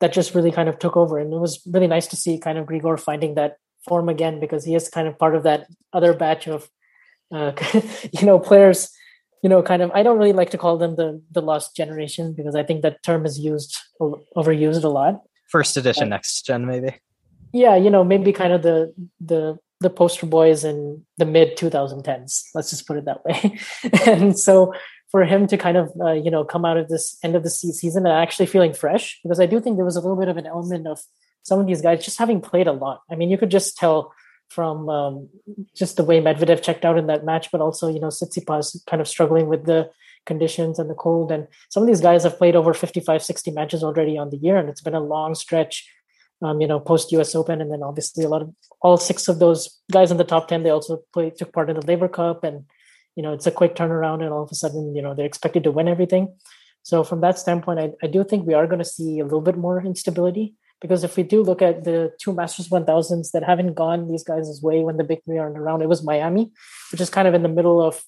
[0.00, 1.18] that just really kind of took over.
[1.18, 3.56] And it was really nice to see kind of Grigor finding that
[3.86, 6.68] form again because he is kind of part of that other batch of
[7.32, 7.52] uh,
[8.12, 8.90] you know players
[9.42, 12.32] you know kind of i don't really like to call them the the lost generation
[12.32, 15.22] because i think that term is used overused a lot.
[15.48, 16.96] First edition uh, next gen maybe?
[17.52, 22.44] yeah you know maybe kind of the the the poster boys in the mid 2010s
[22.54, 23.58] let's just put it that way
[24.06, 24.72] and so
[25.10, 27.50] for him to kind of uh, you know come out of this end of the
[27.50, 30.36] season and actually feeling fresh because i do think there was a little bit of
[30.36, 31.00] an element of
[31.42, 34.12] some of these guys just having played a lot i mean you could just tell
[34.48, 35.28] from um,
[35.74, 39.00] just the way Medvedev checked out in that match, but also you know Tsitsipas kind
[39.00, 39.90] of struggling with the
[40.26, 41.30] conditions and the cold.
[41.30, 44.56] And some of these guys have played over 55, 60 matches already on the year,
[44.56, 45.88] and it's been a long stretch.
[46.40, 47.34] Um, you know, post U.S.
[47.34, 50.48] Open, and then obviously a lot of all six of those guys in the top
[50.48, 50.62] ten.
[50.62, 52.64] They also play took part in the Laver Cup, and
[53.16, 55.64] you know it's a quick turnaround, and all of a sudden you know they're expected
[55.64, 56.34] to win everything.
[56.82, 59.40] So from that standpoint, I, I do think we are going to see a little
[59.42, 63.74] bit more instability because if we do look at the two Masters 1000s that haven't
[63.74, 66.52] gone these guys' way when the big three aren't around, it was Miami,
[66.92, 68.02] which is kind of in the middle of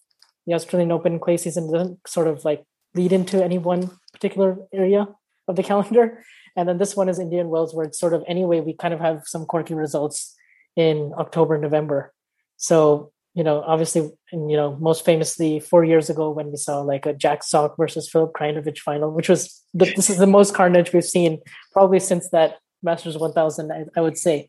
[0.46, 5.08] the Australian Open clay season, doesn't sort of like lead into any one particular area
[5.48, 6.22] of the calendar.
[6.56, 9.00] And then this one is Indian Wells, where it's sort of anyway, we kind of
[9.00, 10.36] have some quirky results
[10.80, 12.12] in October, November.
[12.56, 16.80] So, you know, obviously, and, you know, most famously four years ago when we saw
[16.80, 20.54] like a Jack Sock versus Filip Krajinovic final, which was the, this is the most
[20.54, 21.40] carnage we've seen
[21.72, 24.48] probably since that Masters 1000, I, I, would say.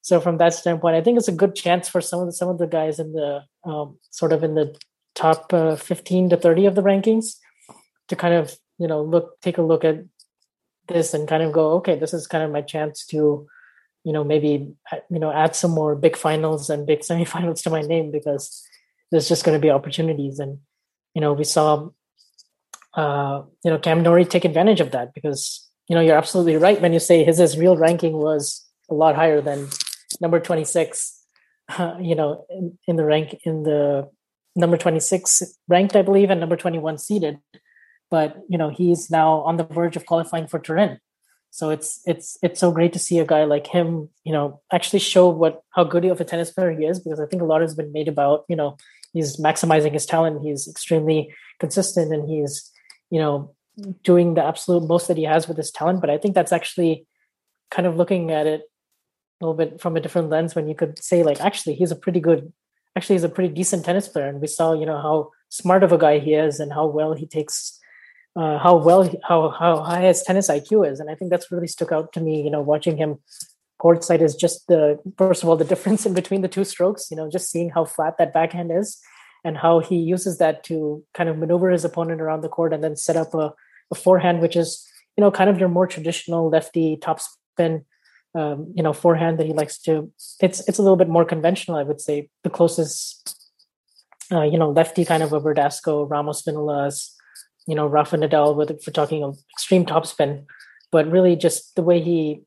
[0.00, 2.48] So from that standpoint, I think it's a good chance for some of the, some
[2.48, 4.74] of the guys in the um, sort of in the
[5.14, 7.36] top uh, 15 to 30 of the rankings
[8.08, 9.96] to kind of you know look take a look at
[10.88, 13.48] this and kind of go okay this is kind of my chance to
[14.06, 17.70] you know maybe uh, you know add some more big finals and big semifinals to
[17.70, 18.64] my name because
[19.10, 20.38] there's just going to be opportunities.
[20.38, 20.58] And
[21.14, 21.88] you know we saw
[22.94, 26.80] uh, you know Cam Norrie take advantage of that because you know you're absolutely right
[26.80, 29.68] when you say his his real ranking was a lot higher than
[30.20, 31.24] number 26
[31.76, 34.08] uh, you know in, in, the rank in the
[34.54, 37.40] number 26 ranked i believe and number 21 seeded.
[38.08, 41.00] But you know he's now on the verge of qualifying for turin
[41.56, 44.98] so it's it's it's so great to see a guy like him you know actually
[44.98, 47.60] show what how good of a tennis player he is because i think a lot
[47.60, 48.76] has been made about you know
[49.12, 52.70] he's maximizing his talent he's extremely consistent and he's
[53.10, 53.54] you know
[54.02, 56.00] doing the absolute most that he has with his talent.
[56.00, 57.06] But I think that's actually
[57.70, 58.62] kind of looking at it
[59.40, 61.96] a little bit from a different lens when you could say like actually he's a
[61.96, 62.52] pretty good
[62.96, 65.92] actually he's a pretty decent tennis player and we saw you know how smart of
[65.92, 67.78] a guy he is and how well he takes
[68.36, 71.66] uh, how well how how high his tennis IQ is and I think that's really
[71.66, 73.18] stuck out to me you know watching him
[73.80, 77.16] courtside is just the first of all the difference in between the two strokes you
[77.16, 79.00] know just seeing how flat that backhand is
[79.46, 82.82] and how he uses that to kind of maneuver his opponent around the court and
[82.82, 83.54] then set up a,
[83.92, 84.84] a forehand, which is
[85.16, 87.84] you know kind of your more traditional lefty topspin,
[88.34, 90.10] um, you know forehand that he likes to.
[90.40, 92.28] It's it's a little bit more conventional, I would say.
[92.42, 93.36] The closest,
[94.32, 97.12] uh, you know, lefty kind of a Verdasco, Ramos Vinolas,
[97.66, 100.44] you know, Rafa Nadal with for talking of extreme topspin,
[100.92, 102.42] but really just the way he,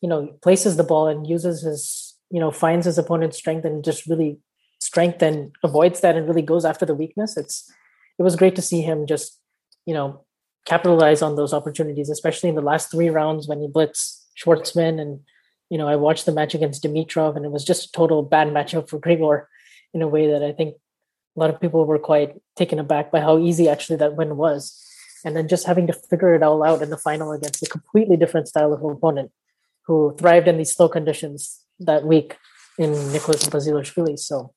[0.00, 3.84] you know, places the ball and uses his, you know, finds his opponent's strength and
[3.84, 4.38] just really
[4.80, 7.36] strength and avoids that and really goes after the weakness.
[7.36, 7.70] It's
[8.18, 9.40] it was great to see him just
[9.84, 10.24] you know
[10.66, 15.20] capitalize on those opportunities, especially in the last three rounds when he blitzed Schwartzman and
[15.70, 18.48] you know I watched the match against Dimitrov and it was just a total bad
[18.48, 19.46] matchup for Grigor
[19.94, 20.76] in a way that I think
[21.36, 24.82] a lot of people were quite taken aback by how easy actually that win was.
[25.24, 28.16] And then just having to figure it all out in the final against a completely
[28.16, 29.32] different style of opponent
[29.86, 32.36] who thrived in these slow conditions that week
[32.78, 34.18] in Nicholas Basilashvili.
[34.18, 34.52] So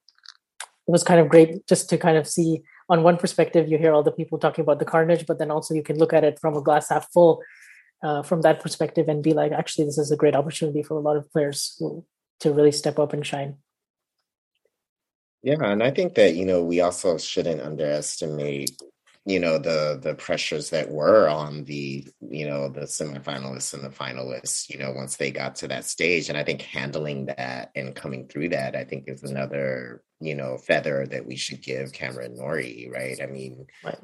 [0.87, 3.93] it was kind of great just to kind of see on one perspective, you hear
[3.93, 6.39] all the people talking about the carnage, but then also you can look at it
[6.39, 7.41] from a glass half full
[8.01, 11.01] uh, from that perspective and be like, actually, this is a great opportunity for a
[11.01, 12.03] lot of players who,
[12.39, 13.57] to really step up and shine.
[15.41, 18.71] Yeah, and I think that you know we also shouldn't underestimate
[19.25, 23.89] you know the the pressures that were on the you know the semifinalists and the
[23.89, 27.95] finalists you know once they got to that stage and i think handling that and
[27.95, 32.35] coming through that i think is another you know feather that we should give cameron
[32.35, 33.99] norrie right i mean right.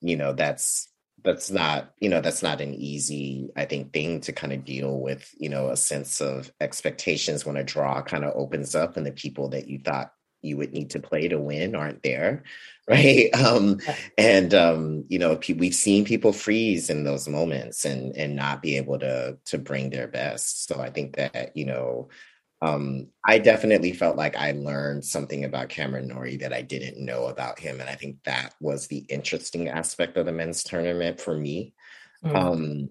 [0.00, 0.88] you know that's
[1.22, 4.98] that's not you know that's not an easy i think thing to kind of deal
[4.98, 9.06] with you know a sense of expectations when a draw kind of opens up and
[9.06, 10.10] the people that you thought
[10.44, 12.42] you would need to play to win aren't there
[12.88, 13.30] right?
[13.34, 13.80] Um
[14.18, 18.76] and um you know we've seen people freeze in those moments and and not be
[18.76, 20.66] able to to bring their best.
[20.66, 22.08] So i think that you know
[22.62, 27.26] um i definitely felt like i learned something about cameron norrie that i didn't know
[27.26, 31.36] about him and i think that was the interesting aspect of the men's tournament for
[31.36, 31.74] me.
[32.24, 32.36] Mm.
[32.36, 32.88] um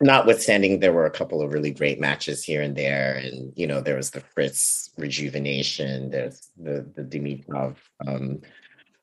[0.00, 3.80] notwithstanding there were a couple of really great matches here and there and you know
[3.80, 8.40] there was the fritz rejuvenation there's the the dimitrov um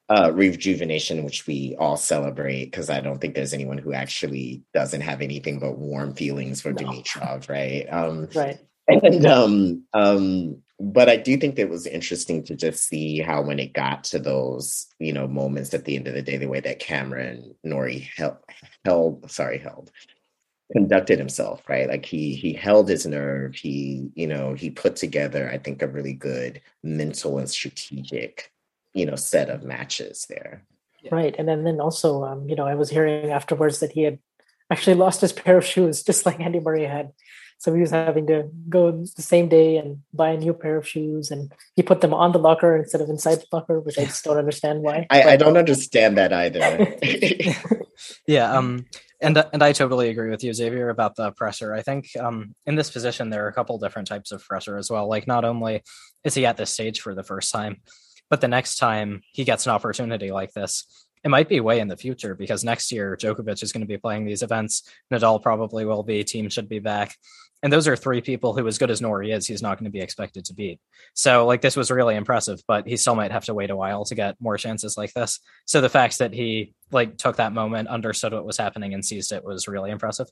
[0.09, 5.01] uh rejuvenation which we all celebrate because i don't think there's anyone who actually doesn't
[5.01, 6.77] have anything but warm feelings for no.
[6.77, 12.55] dimitrov right um right and um um but i do think it was interesting to
[12.55, 16.13] just see how when it got to those you know moments at the end of
[16.13, 18.37] the day the way that cameron norrie held,
[18.85, 19.91] held sorry held
[20.71, 21.87] conducted himself right?
[21.87, 23.55] Like he he held his nerve.
[23.55, 28.51] He you know he put together i think a really good mental and strategic
[28.93, 30.63] you know set of matches there.
[31.11, 34.17] Right and then then also um you know i was hearing afterwards that he had
[34.71, 37.11] actually lost his pair of shoes just like andy murray had.
[37.57, 40.85] So he was having to go the same day and buy a new pair of
[40.85, 44.05] shoes and he put them on the locker instead of inside the locker which i
[44.05, 45.07] just don't understand why.
[45.09, 46.97] I, I don't understand that either.
[48.27, 48.85] Yeah um
[49.21, 51.73] and and I totally agree with you, Xavier, about the pressure.
[51.73, 54.89] I think um, in this position there are a couple different types of pressure as
[54.89, 55.07] well.
[55.07, 55.83] Like not only
[56.23, 57.77] is he at this stage for the first time,
[58.29, 60.85] but the next time he gets an opportunity like this,
[61.23, 63.97] it might be way in the future because next year Djokovic is going to be
[63.97, 64.83] playing these events.
[65.11, 66.23] Nadal probably will be.
[66.23, 67.15] Thiem should be back.
[67.65, 69.91] And those are three people who, as good as Norrie is, he's not going to
[69.91, 70.79] be expected to beat.
[71.15, 74.05] So, like, this was really impressive, but he still might have to wait a while
[74.05, 75.39] to get more chances like this.
[75.65, 79.31] So, the fact that he like took that moment, understood what was happening, and seized
[79.31, 80.27] it was really impressive.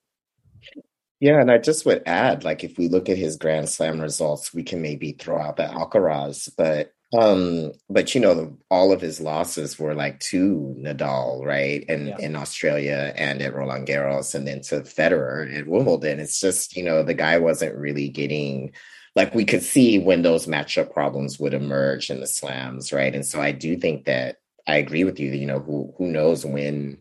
[1.20, 4.54] Yeah, and I just would add, like, if we look at his Grand Slam results,
[4.54, 9.22] we can maybe throw out the Alcaraz, but um, but you know, all of his
[9.22, 11.86] losses were like to Nadal, right?
[11.88, 12.18] And yeah.
[12.20, 16.20] in Australia and at Roland Garros and then to Federer at Wimbledon.
[16.20, 18.74] It's just, you know, the guy wasn't really getting
[19.16, 23.14] like we could see when those matchup problems would emerge in the slams, right?
[23.14, 26.46] And so I do think that I agree with you, you know, who who knows
[26.46, 26.98] when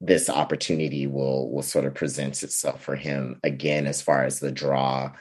[0.00, 4.50] this opportunity will will sort of present itself for him again as far as the
[4.50, 5.12] draw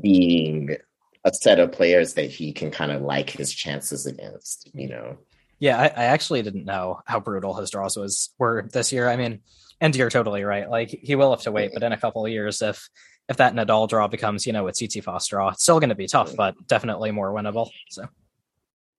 [0.00, 0.76] being
[1.24, 5.18] a set of players that he can kind of like his chances against, you know.
[5.58, 9.08] Yeah, I, I, actually didn't know how brutal his draws was were this year.
[9.08, 9.40] I mean,
[9.80, 10.68] and you're totally right.
[10.68, 12.88] Like he will have to wait, but in a couple of years, if
[13.28, 16.08] if that Nadal draw becomes, you know, a Tsitsipas draw, it's still going to be
[16.08, 17.70] tough, but definitely more winnable.
[17.90, 18.06] So,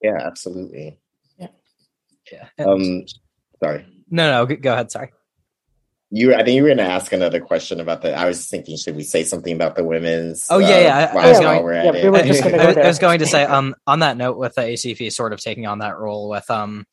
[0.01, 0.97] yeah, absolutely.
[1.37, 1.47] Yeah,
[2.31, 2.47] yeah.
[2.65, 3.03] um,
[3.61, 3.85] sorry.
[4.09, 4.89] No, no, go ahead.
[4.89, 5.11] Sorry
[6.15, 8.15] you I think you were going to ask another question about the.
[8.15, 10.45] I was thinking, should we say something about the women's?
[10.51, 11.11] Oh yeah, yeah.
[11.11, 12.19] Uh, I, I, was going, yeah, we
[12.59, 15.41] I, I was going to say, um, on that note, with the ATP sort of
[15.41, 16.85] taking on that role with, um,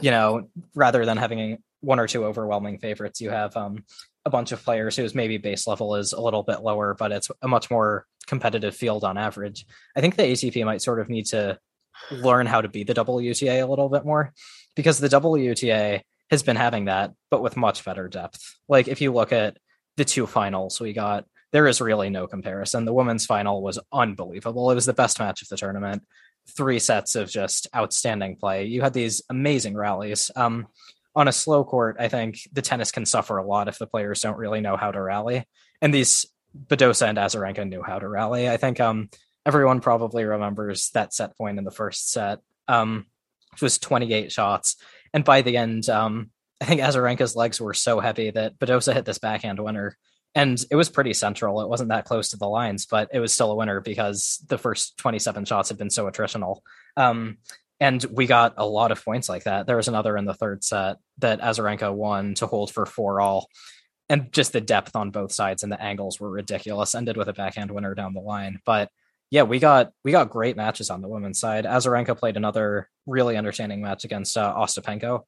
[0.00, 3.84] you know, rather than having one or two overwhelming favorites, you have um
[4.24, 7.30] a bunch of players whose maybe base level is a little bit lower, but it's
[7.42, 9.66] a much more competitive field on average.
[9.94, 11.58] I think the ATP might sort of need to
[12.10, 14.32] learn how to be the WTA a little bit more
[14.74, 18.56] because the WTA has been having that, but with much better depth.
[18.68, 19.58] Like if you look at
[19.96, 22.84] the two finals we got, there is really no comparison.
[22.84, 24.70] The women's final was unbelievable.
[24.70, 26.02] It was the best match of the tournament.
[26.48, 28.64] Three sets of just outstanding play.
[28.64, 30.30] You had these amazing rallies.
[30.34, 30.66] Um,
[31.14, 34.20] on a slow court, I think the tennis can suffer a lot if the players
[34.20, 35.46] don't really know how to rally.
[35.80, 36.26] And these
[36.66, 38.48] Badosa and Azarenka knew how to rally.
[38.48, 39.10] I think um,
[39.46, 42.40] everyone probably remembers that set point in the first set.
[42.66, 43.06] Um,
[43.52, 44.76] it was 28 shots.
[45.14, 49.06] And by the end, um, I think Azarenka's legs were so heavy that Badosa hit
[49.06, 49.96] this backhand winner.
[50.34, 51.60] And it was pretty central.
[51.60, 54.58] It wasn't that close to the lines, but it was still a winner because the
[54.58, 56.58] first 27 shots had been so attritional.
[56.96, 57.38] Um,
[57.78, 59.66] and we got a lot of points like that.
[59.66, 63.48] There was another in the third set that Azarenka won to hold for four all.
[64.08, 66.94] and just the depth on both sides and the angles were ridiculous.
[66.94, 68.90] Ended with a backhand winner down the line, but
[69.34, 71.64] yeah, we got we got great matches on the women's side.
[71.64, 75.24] Azarenka played another really entertaining match against uh, Ostapenko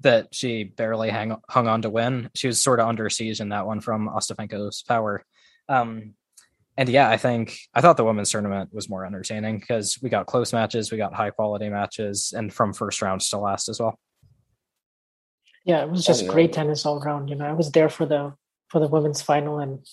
[0.00, 2.30] that she barely hang, hung on to win.
[2.34, 5.22] She was sort of under siege in that one from Ostapenko's power.
[5.68, 6.14] Um,
[6.78, 10.24] and yeah, I think I thought the women's tournament was more entertaining because we got
[10.24, 13.98] close matches, we got high quality matches, and from first rounds to last as well.
[15.66, 17.28] Yeah, it was just great tennis all around.
[17.28, 18.32] You know, I was there for the
[18.68, 19.86] for the women's final, and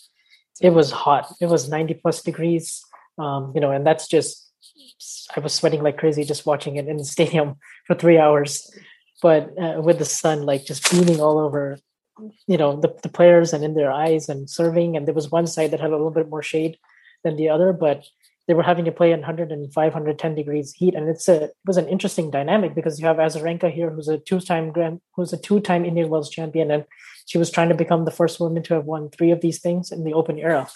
[0.61, 1.33] it was hot.
[1.41, 2.81] It was ninety plus degrees.
[3.17, 4.47] Um, you know, and that's just
[5.35, 7.55] I was sweating like crazy just watching it in the stadium
[7.85, 8.69] for three hours.
[9.21, 11.79] But uh, with the sun like just beaming all over,
[12.47, 15.47] you know, the, the players and in their eyes and serving, and there was one
[15.47, 16.77] side that had a little bit more shade
[17.23, 18.05] than the other, but
[18.47, 20.93] they were having to play in 105 110 degrees heat.
[20.93, 24.19] And it's a it was an interesting dynamic because you have azarenka here who's a
[24.19, 26.71] two-time grand who's a two-time indian wells champion.
[26.71, 26.85] And
[27.25, 29.91] she was trying to become the first woman to have won three of these things
[29.91, 30.69] in the open era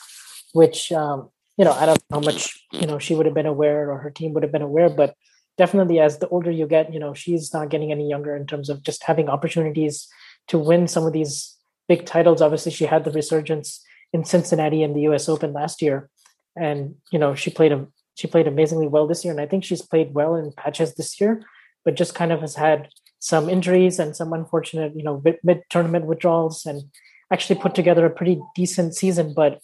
[0.54, 3.46] which um, you know i don't know how much you know she would have been
[3.46, 5.16] aware or her team would have been aware but
[5.58, 8.70] definitely as the older you get you know she's not getting any younger in terms
[8.70, 10.08] of just having opportunities
[10.48, 12.42] to win some of these big titles.
[12.42, 13.84] Obviously she had the resurgence
[14.14, 16.10] in cincinnati and the us open last year
[16.56, 17.86] and you know she played a
[18.16, 21.20] she played amazingly well this year, and I think she's played well in patches this
[21.20, 21.44] year,
[21.86, 22.90] but just kind of has had
[23.20, 26.84] some injuries and some unfortunate you know mid tournament withdrawals, and
[27.32, 29.62] actually put together a pretty decent season, but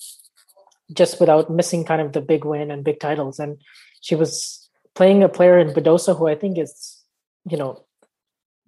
[0.94, 3.40] just without missing kind of the big win and big titles.
[3.40, 3.62] And
[4.02, 7.04] she was playing a player in Badosa who I think is
[7.50, 7.84] you know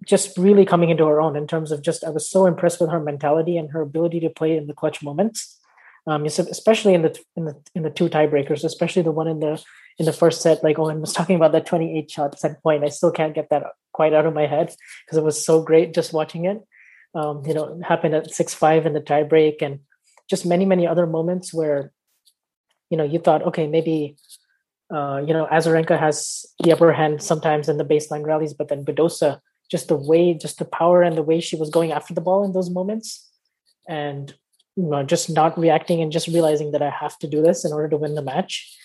[0.06, 2.90] just really coming into her own in terms of just I was so impressed with
[2.90, 5.60] her mentality and her ability to play in the clutch moments
[6.06, 9.62] um, especially in the in the in the two tiebreakers, especially the one in the
[9.98, 10.64] in the first set.
[10.64, 12.84] Like Owen was talking about that 28 shot set point.
[12.84, 15.94] I still can't get that quite out of my head because it was so great
[15.94, 16.62] just watching it.
[17.14, 19.80] Um, you know, it happened at six five in the tiebreak, and
[20.28, 21.92] just many many other moments where,
[22.90, 24.16] you know, you thought, okay, maybe.
[24.92, 28.84] Uh, you know, Azarenka has the upper hand sometimes in the baseline rallies, but then
[28.84, 29.38] Badosa,
[29.70, 32.42] just the way, just the power and the way she was going after the ball
[32.44, 33.30] in those moments,
[33.88, 34.34] and
[34.76, 37.72] you know, just not reacting and just realizing that I have to do this in
[37.72, 38.76] order to win the match.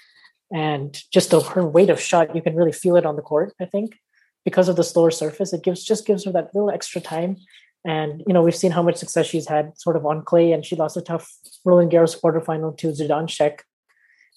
[0.54, 3.54] And just the, her weight of shot, you can really feel it on the court.
[3.60, 3.98] I think
[4.44, 7.38] because of the slower surface, it gives just gives her that little extra time.
[7.84, 10.66] And you know, we've seen how much success she's had sort of on clay, and
[10.66, 11.32] she lost a tough
[11.64, 13.60] Roland Garros quarterfinal to Zidansek.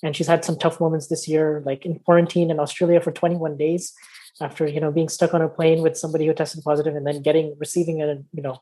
[0.03, 3.57] And she's had some tough moments this year, like in quarantine in Australia for 21
[3.57, 3.93] days
[4.41, 7.23] after you know being stuck on a plane with somebody who tested positive and then
[7.23, 8.61] getting receiving a you know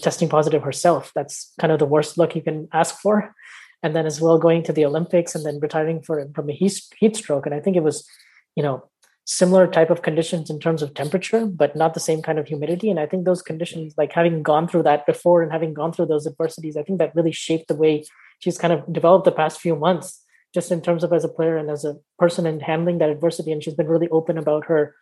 [0.00, 1.12] testing positive herself.
[1.14, 3.34] That's kind of the worst luck you can ask for.
[3.82, 6.80] And then as well going to the Olympics and then retiring for, from a heat,
[6.96, 7.46] heat stroke.
[7.46, 8.06] And I think it was,
[8.54, 8.88] you know,
[9.24, 12.90] similar type of conditions in terms of temperature, but not the same kind of humidity.
[12.90, 16.06] And I think those conditions, like having gone through that before and having gone through
[16.06, 18.04] those adversities, I think that really shaped the way
[18.38, 20.21] she's kind of developed the past few months,
[20.54, 23.52] just in terms of as a player and as a person and handling that adversity.
[23.52, 24.94] And she's been really open about her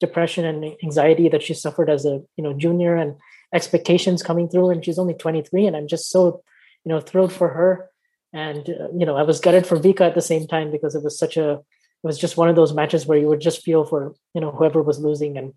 [0.00, 3.16] depression and anxiety that she suffered as a you know junior and
[3.52, 6.42] expectations coming through and she's only 23 and i'm just so
[6.84, 7.90] you know thrilled for her
[8.32, 11.02] and uh, you know i was gutted for vika at the same time because it
[11.02, 13.84] was such a it was just one of those matches where you would just feel
[13.84, 15.54] for you know whoever was losing and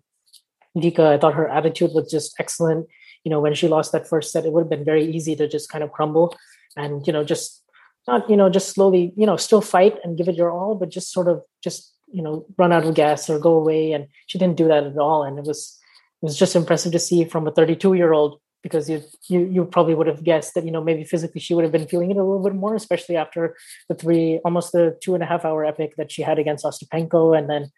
[0.76, 2.86] vika i thought her attitude was just excellent
[3.24, 5.46] you know when she lost that first set it would have been very easy to
[5.46, 6.34] just kind of crumble
[6.76, 7.61] and you know just
[8.06, 10.88] not you know just slowly you know still fight and give it your all but
[10.88, 14.38] just sort of just you know run out of gas or go away and she
[14.38, 15.78] didn't do that at all and it was
[16.22, 19.64] it was just impressive to see from a 32 year old because you, you you
[19.64, 22.16] probably would have guessed that you know maybe physically she would have been feeling it
[22.16, 23.56] a little bit more, especially after
[23.88, 27.36] the three almost the two and a half hour epic that she had against Ostapenko,
[27.36, 27.70] and then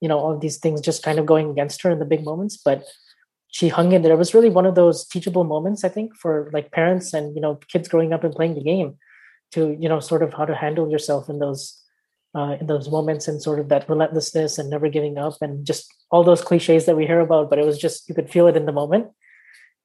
[0.00, 2.24] you know all of these things just kind of going against her in the big
[2.24, 2.56] moments.
[2.56, 2.84] But
[3.48, 4.12] she hung in there.
[4.12, 7.40] It was really one of those teachable moments, I think, for like parents and you
[7.40, 8.96] know kids growing up and playing the game
[9.52, 11.82] to you know sort of how to handle yourself in those
[12.34, 15.92] uh, in those moments and sort of that relentlessness and never giving up and just
[16.10, 18.56] all those cliches that we hear about but it was just you could feel it
[18.56, 19.08] in the moment.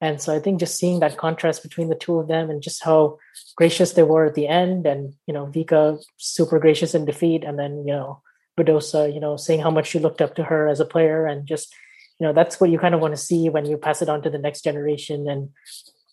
[0.00, 2.82] And so i think just seeing that contrast between the two of them and just
[2.82, 3.18] how
[3.56, 7.56] gracious they were at the end and you know vika super gracious in defeat and
[7.56, 8.20] then you know
[8.58, 11.46] Badosa, you know saying how much she looked up to her as a player and
[11.46, 11.72] just
[12.18, 14.22] you know that's what you kind of want to see when you pass it on
[14.22, 15.50] to the next generation and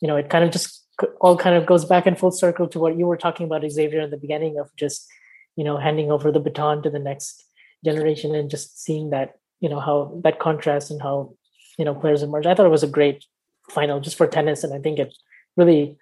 [0.02, 0.79] you know it kind of just
[1.20, 4.02] all kind of goes back in full circle to what you were talking about xavier
[4.02, 5.08] in the beginning of just
[5.56, 7.46] you know handing over the baton to the next
[7.84, 11.34] generation and just seeing that you know how that contrast and how
[11.78, 12.46] you know players emerge.
[12.46, 13.26] I thought it was a great
[13.70, 15.14] final just for tennis and i think it
[15.56, 15.96] really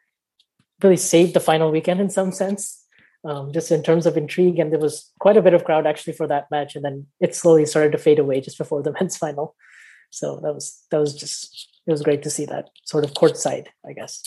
[0.81, 2.85] really saved the final weekend in some sense
[3.25, 4.59] um, just in terms of intrigue.
[4.59, 7.35] And there was quite a bit of crowd actually for that match and then it
[7.35, 9.55] slowly started to fade away just before the men's final.
[10.11, 13.37] So that was that was just it was great to see that sort of court
[13.37, 14.21] side i guess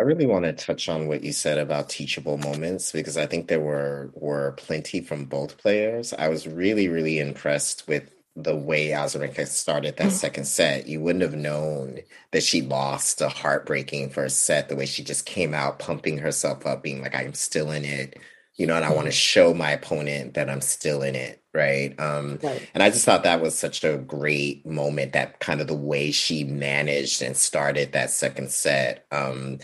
[0.00, 3.48] I really want to touch on what you said about teachable moments because I think
[3.48, 6.12] there were were plenty from both players.
[6.12, 10.12] I was really really impressed with the way Azarenka started that mm.
[10.12, 10.86] second set.
[10.86, 11.98] You wouldn't have known
[12.30, 16.64] that she lost a heartbreaking first set the way she just came out pumping herself
[16.64, 18.16] up being like I'm still in it
[18.58, 21.98] you know, and I want to show my opponent that I'm still in it, right?
[21.98, 22.68] Um, right?
[22.74, 25.12] And I just thought that was such a great moment.
[25.12, 29.06] That kind of the way she managed and started that second set.
[29.12, 29.60] Um,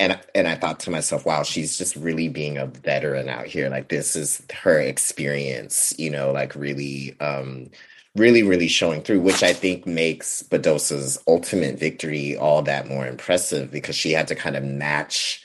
[0.00, 3.68] and and I thought to myself, wow, she's just really being a veteran out here.
[3.68, 7.68] Like this is her experience, you know, like really, um,
[8.16, 13.70] really, really showing through, which I think makes Badosa's ultimate victory all that more impressive
[13.70, 15.44] because she had to kind of match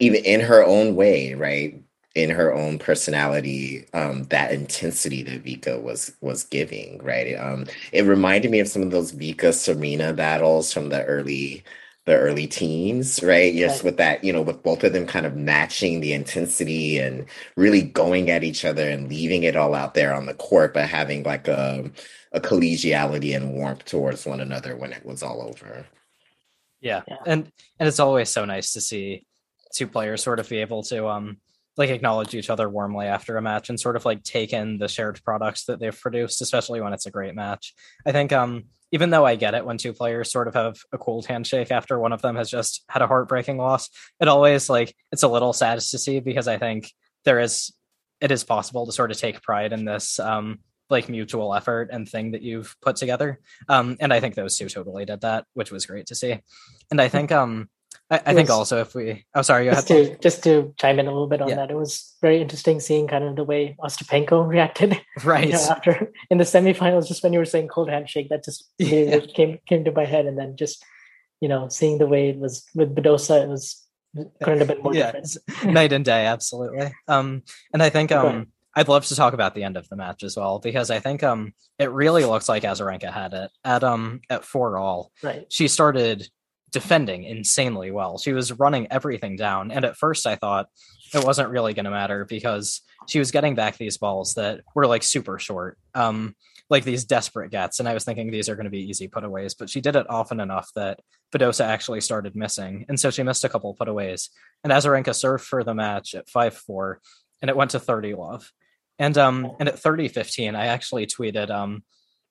[0.00, 1.83] even in her own way, right?
[2.14, 7.34] In her own personality um, that intensity that Vika was was giving, right?
[7.34, 11.64] Um, it reminded me of some of those Vika Serena battles from the early
[12.06, 13.54] the early teens, right?
[13.54, 13.84] Yes, right.
[13.84, 17.24] with that, you know, with both of them kind of matching the intensity and
[17.56, 20.88] really going at each other and leaving it all out there on the court, but
[20.88, 21.90] having like a
[22.32, 25.86] a collegiality and warmth towards one another when it was all over.
[26.80, 27.02] Yeah.
[27.08, 27.18] yeah.
[27.26, 29.26] And and it's always so nice to see
[29.74, 31.38] two players sort of be able to um
[31.76, 34.88] like acknowledge each other warmly after a match and sort of like take in the
[34.88, 37.74] shared products that they've produced, especially when it's a great match.
[38.06, 40.98] I think um even though I get it when two players sort of have a
[40.98, 44.94] cold handshake after one of them has just had a heartbreaking loss, it always like
[45.10, 46.92] it's a little sad to see because I think
[47.24, 47.72] there is
[48.20, 50.60] it is possible to sort of take pride in this um
[50.90, 53.40] like mutual effort and thing that you've put together.
[53.68, 56.38] Um and I think those two totally did that, which was great to see.
[56.90, 57.68] And I think um
[58.10, 61.10] I, I think also if we, oh sorry, just to just to chime in a
[61.10, 61.56] little bit on yeah.
[61.56, 65.46] that, it was very interesting seeing kind of the way Ostapenko reacted, right?
[65.46, 68.70] You know, after in the semifinals, just when you were saying cold handshake, that just
[68.78, 69.20] yeah.
[69.20, 70.84] came came to my head, and then just
[71.40, 73.82] you know seeing the way it was with Badosa, it was
[74.42, 75.72] couldn't have been more yeah, different.
[75.74, 76.92] night and day, absolutely.
[77.08, 77.42] Um,
[77.72, 78.48] and I think um.
[78.76, 81.22] I'd love to talk about the end of the match as well because I think
[81.22, 85.12] um it really looks like Azarenka had it at um at four all.
[85.22, 85.46] Right.
[85.48, 86.28] She started
[86.74, 88.18] defending insanely well.
[88.18, 89.70] She was running everything down.
[89.70, 90.66] And at first, I thought
[91.14, 94.88] it wasn't really going to matter because she was getting back these balls that were
[94.88, 96.34] like super short, um,
[96.68, 97.78] like these desperate gets.
[97.78, 100.10] And I was thinking these are going to be easy putaways, but she did it
[100.10, 100.98] often enough that
[101.32, 102.86] Badosa actually started missing.
[102.88, 104.30] And so she missed a couple putaways.
[104.64, 107.00] And Azarenka served for the match at 5 4,
[107.40, 108.50] and it went to 30 love.
[108.98, 111.84] And um and at 30 15, I actually tweeted um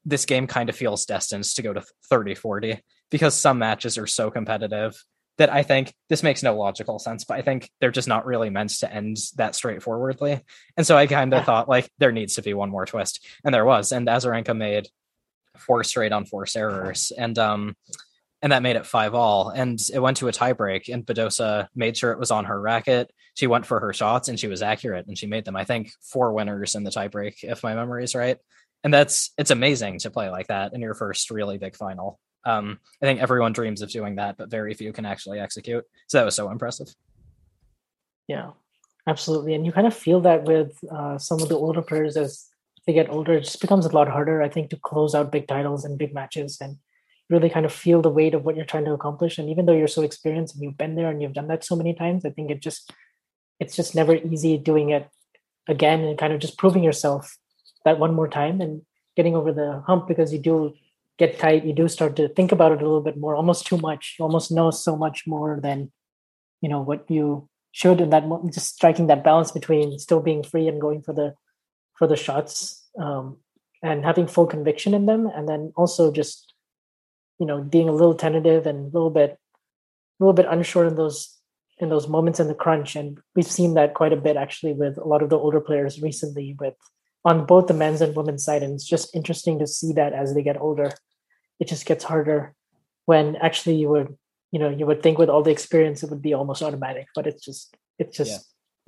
[0.05, 2.81] this game kind of feels destined to go to 30 40
[3.13, 4.99] because some matches are so competitive
[5.37, 8.49] that I think this makes no logical sense, but I think they're just not really
[8.49, 10.41] meant to end that straightforwardly.
[10.77, 13.53] And so I kind of thought like there needs to be one more twist, and
[13.53, 13.91] there was.
[13.91, 14.87] And Azarenka made
[15.59, 17.77] four straight on force errors, and um,
[18.41, 19.49] and that made it five all.
[19.49, 23.11] And it went to a tiebreak, and Badosa made sure it was on her racket.
[23.35, 25.55] She went for her shots, and she was accurate, and she made them.
[25.55, 28.39] I think four winners in the tiebreak, if my memory is right.
[28.83, 32.19] And that's it's amazing to play like that in your first really big final.
[32.45, 35.85] Um, I think everyone dreams of doing that, but very few can actually execute.
[36.07, 36.93] So that was so impressive.
[38.27, 38.51] Yeah,
[39.07, 39.53] absolutely.
[39.53, 42.47] And you kind of feel that with uh, some of the older players as
[42.85, 45.47] they get older, it just becomes a lot harder, I think, to close out big
[45.47, 46.77] titles and big matches and
[47.29, 49.37] really kind of feel the weight of what you're trying to accomplish.
[49.37, 51.75] And even though you're so experienced and you've been there and you've done that so
[51.75, 52.91] many times, I think it just
[53.59, 55.09] it's just never easy doing it
[55.67, 57.37] again and kind of just proving yourself
[57.85, 58.81] that one more time and
[59.15, 60.73] getting over the hump because you do
[61.17, 63.77] get tight, you do start to think about it a little bit more, almost too
[63.77, 64.15] much.
[64.17, 65.91] You almost know so much more than
[66.61, 70.67] you know what you should, and that just striking that balance between still being free
[70.67, 71.35] and going for the
[71.97, 73.37] for the shots um,
[73.81, 76.53] and having full conviction in them, and then also just
[77.39, 80.95] you know being a little tentative and a little bit a little bit unsure in
[80.95, 81.37] those
[81.79, 84.97] in those moments in the crunch and we've seen that quite a bit actually with
[84.97, 86.75] a lot of the older players recently with
[87.25, 90.33] on both the men's and women's side and it's just interesting to see that as
[90.33, 90.91] they get older
[91.59, 92.53] it just gets harder
[93.05, 94.17] when actually you would
[94.51, 97.27] you know you would think with all the experience it would be almost automatic but
[97.27, 98.37] it's just it's just yeah.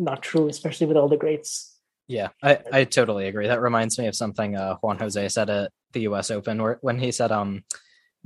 [0.05, 1.77] not true especially with all the greats
[2.07, 5.71] yeah i i totally agree that reminds me of something uh, juan jose said at
[5.93, 7.63] the us open where when he said um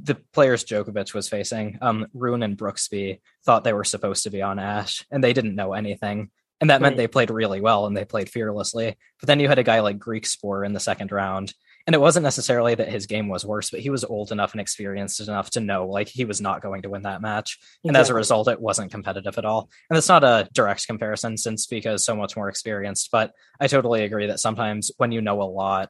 [0.04, 4.42] the players Djokovic was facing, um, Rune and Brooksby thought they were supposed to be
[4.42, 6.32] on Ashe, and they didn't know anything.
[6.62, 8.98] And that meant they played really well and they played fearlessly.
[9.20, 11.54] But then you had a guy like Griekspoor in the second round.
[11.88, 14.62] And it wasn't necessarily that his game was worse, but he was old enough and
[14.62, 17.58] experienced enough to know like he was not going to win that match.
[17.84, 19.70] And as a result, it wasn't competitive at all.
[19.90, 23.10] And it's not a direct comparison since Vika is so much more experienced.
[23.12, 25.90] But I totally agree that sometimes when you know a lot,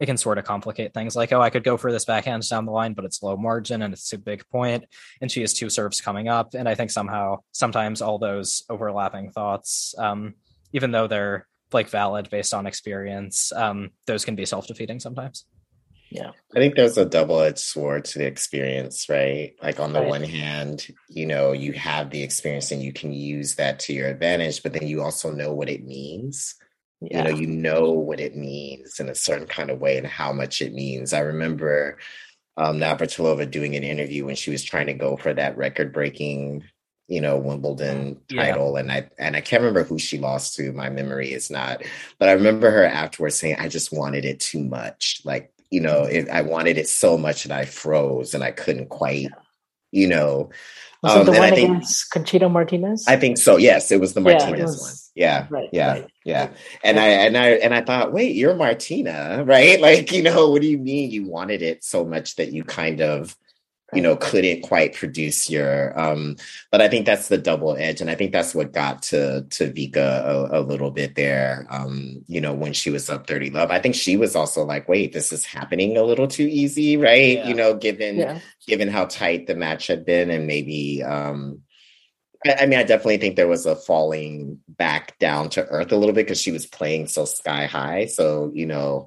[0.00, 2.66] it can sort of complicate things like, oh, I could go for this backhand down
[2.66, 4.84] the line, but it's low margin and it's a big point,
[5.20, 6.54] and she has two serves coming up.
[6.54, 10.34] And I think somehow sometimes all those overlapping thoughts, um,
[10.72, 15.44] even though they're like valid based on experience, um, those can be self-defeating sometimes.
[16.10, 16.30] Yeah.
[16.56, 19.54] I think there's a double-edged sword to the experience, right?
[19.62, 20.08] Like on the Right.
[20.08, 24.08] one hand, you know, you have the experience and you can use that to your
[24.08, 26.54] advantage, but then you also know what it means.
[27.00, 27.18] Yeah.
[27.18, 30.32] you know you know what it means in a certain kind of way and how
[30.32, 31.98] much it means i remember
[32.56, 36.64] um navratilova doing an interview when she was trying to go for that record breaking
[37.06, 38.46] you know wimbledon Yeah.
[38.46, 41.82] title and i and i can't remember who she lost to my memory is not
[42.18, 46.02] but i remember her afterwards saying i just wanted it too much like you know
[46.02, 49.28] it, i wanted it so much that i froze and i couldn't quite
[49.92, 50.50] you know
[51.02, 53.04] Was it um, the one I think- against Conchita Martinez?
[53.06, 53.56] I think so.
[53.56, 54.94] Yes, it was the Yeah, Martinez was- one.
[55.14, 56.06] Yeah, right, yeah, right.
[56.24, 56.48] yeah.
[56.84, 59.80] And I and I and I thought, wait, you're Martina, right?
[59.80, 63.00] Like, you know, what do you mean you wanted it so much that you kind
[63.00, 63.36] of,
[63.94, 66.36] you know, couldn't quite produce your um
[66.70, 68.00] but I think that's the double edge.
[68.00, 71.66] And I think that's what got to to Vika a, a little bit there.
[71.70, 73.70] Um, you know, when she was up 30 love.
[73.70, 77.38] I think she was also like, wait, this is happening a little too easy, right?
[77.38, 77.48] Yeah.
[77.48, 78.40] You know, given yeah.
[78.66, 81.62] given how tight the match had been and maybe um
[82.44, 85.96] I, I mean I definitely think there was a falling back down to earth a
[85.96, 89.06] little bit because she was playing so sky high so you know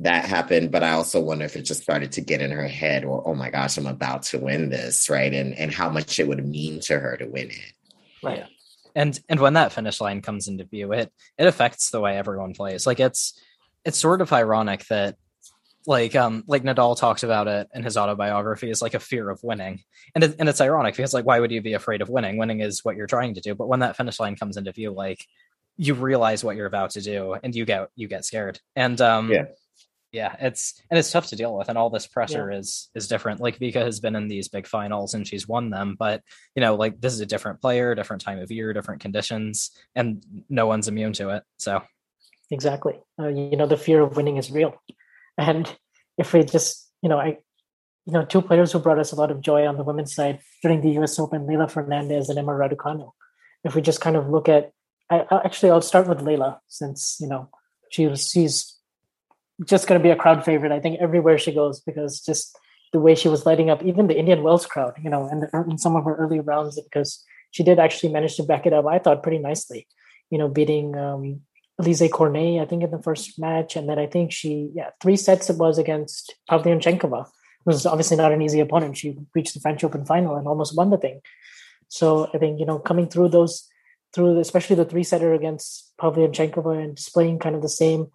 [0.00, 3.04] that happened but I also wonder if it just started to get in her head
[3.04, 5.32] or oh my gosh I'm about to win this right?
[5.32, 7.72] And and how much it would mean to her to win it.
[8.22, 8.44] Right.
[8.94, 12.54] and and when that finish line comes into view it it affects the way everyone
[12.54, 12.86] plays.
[12.86, 13.38] Like it's
[13.84, 15.16] it's sort of ironic that
[15.86, 19.40] like um like nadal talks about it in his autobiography is like a fear of
[19.42, 19.82] winning.
[20.14, 22.36] And it, and it's ironic because like why would you be afraid of winning?
[22.36, 23.54] Winning is what you're trying to do.
[23.54, 25.26] But when that finish line comes into view like
[25.76, 28.60] you realize what you're about to do and you get you get scared.
[28.76, 29.44] And um Yeah.
[30.12, 33.40] Yeah it's and it's tough to deal with and all this pressure is is different
[33.40, 36.22] like vika has been in these big finals and she's won them but
[36.56, 40.24] you know like this is a different player different time of year different conditions and
[40.48, 41.80] no one's immune to it so
[42.50, 42.98] Exactly.
[43.18, 44.74] Uh, you know, the fear of winning is real.
[45.38, 45.72] And
[46.18, 47.38] if we just, you know, I,
[48.06, 50.40] you know, two players who brought us a lot of joy on the women's side
[50.62, 51.18] during the U.S.
[51.18, 53.12] Open, Leylah Fernandez and Emma Raducanu.
[53.62, 54.72] If we just kind of look at,
[55.08, 57.50] I, I actually I'll start with Leylah since you know
[57.90, 58.79] she was she's
[59.64, 60.72] just going to be a crowd favorite.
[60.72, 62.56] I think everywhere she goes because just
[62.92, 65.78] the way she was lighting up even the Indian Wells crowd, you know, and in
[65.78, 68.86] some of her early rounds because she did actually manage to back it up.
[68.86, 69.86] I thought pretty nicely,
[70.30, 71.40] you know, beating um,
[71.80, 73.76] Alizé Cornet, I think, in the first match.
[73.76, 77.30] And then I think she, yeah, three sets it was against Pavlyuchenkova, who
[77.64, 78.96] was obviously not an easy opponent.
[78.96, 81.20] She reached the French Open final and almost won the thing.
[81.88, 83.68] So I think, you know, coming through those,
[84.14, 88.08] through especially the three setter against Pavlyuchenkova and displaying kind of the same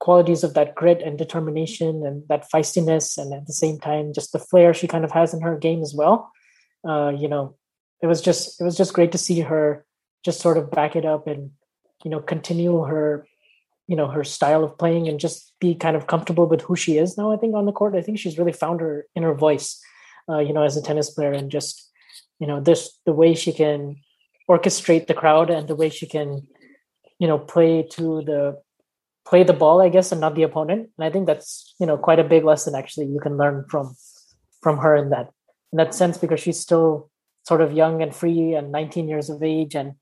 [0.00, 4.32] qualities of that grit and determination and that feistiness, and at the same time, just
[4.32, 6.30] the flair she kind of has in her game as well.
[6.88, 7.56] Uh, you know,
[8.00, 9.84] it was just, it was just great to see her
[10.24, 11.50] just sort of back it up and
[12.04, 13.26] you know continue her
[13.86, 16.98] you know her style of playing and just be kind of comfortable with who she
[16.98, 19.80] is now i think on the court i think she's really found her inner voice
[20.28, 21.90] uh, you know as a tennis player and just
[22.38, 23.96] you know this the way she can
[24.50, 26.46] orchestrate the crowd and the way she can
[27.18, 28.60] you know play to the
[29.28, 30.90] play the ball i guess and not the opponent.
[30.96, 33.94] And i think that's you know quite a big lesson actually you can learn from
[34.62, 35.30] from her in that
[35.72, 37.10] in that sense because she's still
[37.46, 39.94] sort of young and free and 19 years of age and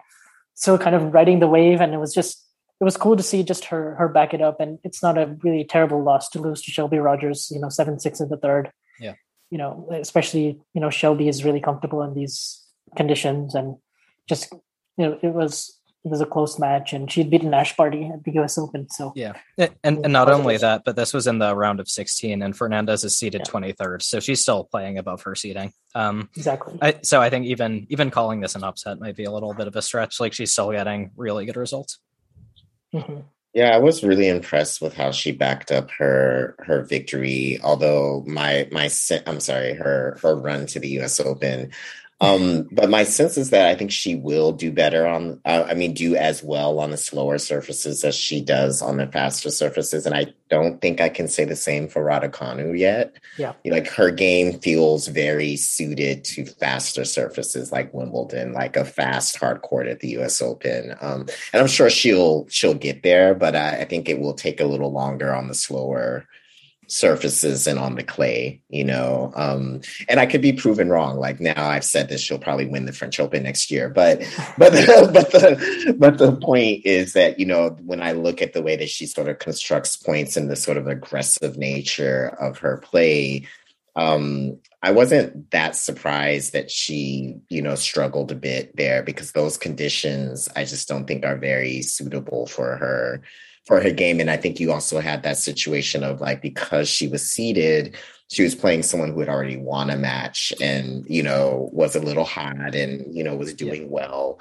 [0.55, 1.81] still kind of riding the wave.
[1.81, 2.43] And it was just
[2.81, 4.61] it was cool to see just her her back it up.
[4.61, 8.21] And it's not a really terrible loss to lose to Shelby Rogers you know 7-6
[8.21, 8.71] in the third.
[8.99, 9.15] Yeah.
[9.51, 12.37] you know especially you know Shelby is really comfortable in these
[12.97, 13.77] conditions and
[14.29, 14.53] just
[14.97, 18.23] you know it was it was a close match and she'd beaten Ash Barty at
[18.23, 21.41] the US Open so Yeah, and and, and not only that, but this was in
[21.41, 23.53] the round of 16, and Fernandez is seated Yeah.
[23.53, 25.73] 23rd, so she's still playing above her seating.
[25.97, 29.33] Um, exactly I, so I think even even calling this an upset might be a
[29.33, 30.21] little bit of a stretch.
[30.21, 31.99] Like she's still getting really good results.
[32.95, 33.25] Mhm.
[33.53, 37.59] Yeah, I was really impressed with how she backed up her her victory.
[37.65, 38.89] Although my my
[39.27, 41.19] I'm sorry, her her run to the U.S.
[41.19, 41.73] Open.
[42.19, 45.39] Um, but my sense is that I think she will do better on.
[45.45, 49.07] Uh, I mean, do as well on the slower surfaces as she does on the
[49.07, 50.07] faster surfaces.
[50.07, 53.17] And I don't think I can say the same for Raducanu yet.
[53.37, 53.53] Yeah.
[53.67, 59.61] Like her game feels very suited to faster surfaces like Wimbledon, like a fast hard
[59.61, 60.41] court at the U.S.
[60.41, 60.95] Open.
[61.03, 64.61] Um, and I'm sure she'll she'll get there, but I, I think it will take
[64.61, 66.27] a little longer on the slower
[66.89, 69.33] surfaces and on the clay, you know.
[69.35, 71.19] Um, and I could be proven wrong.
[71.19, 73.89] Like now I've said this, she'll probably win the French Open next year.
[73.89, 74.21] But
[74.59, 78.53] but the, but the but the point is that, you know, when I look at
[78.53, 82.59] the way that she sort of constructs points and the sort of aggressive nature of
[82.59, 83.47] her play,
[83.97, 89.57] um, I wasn't that surprised that she, you know, struggled a bit there because those
[89.57, 93.23] conditions I just don't think are very suitable for her
[93.67, 94.21] for her game.
[94.21, 97.97] And I think you also had that situation of like because she was seated,
[98.29, 102.01] she was playing someone who had already won a match and, you know, was a
[102.01, 103.89] little hot and, you know, was doing yeah.
[103.91, 104.41] well.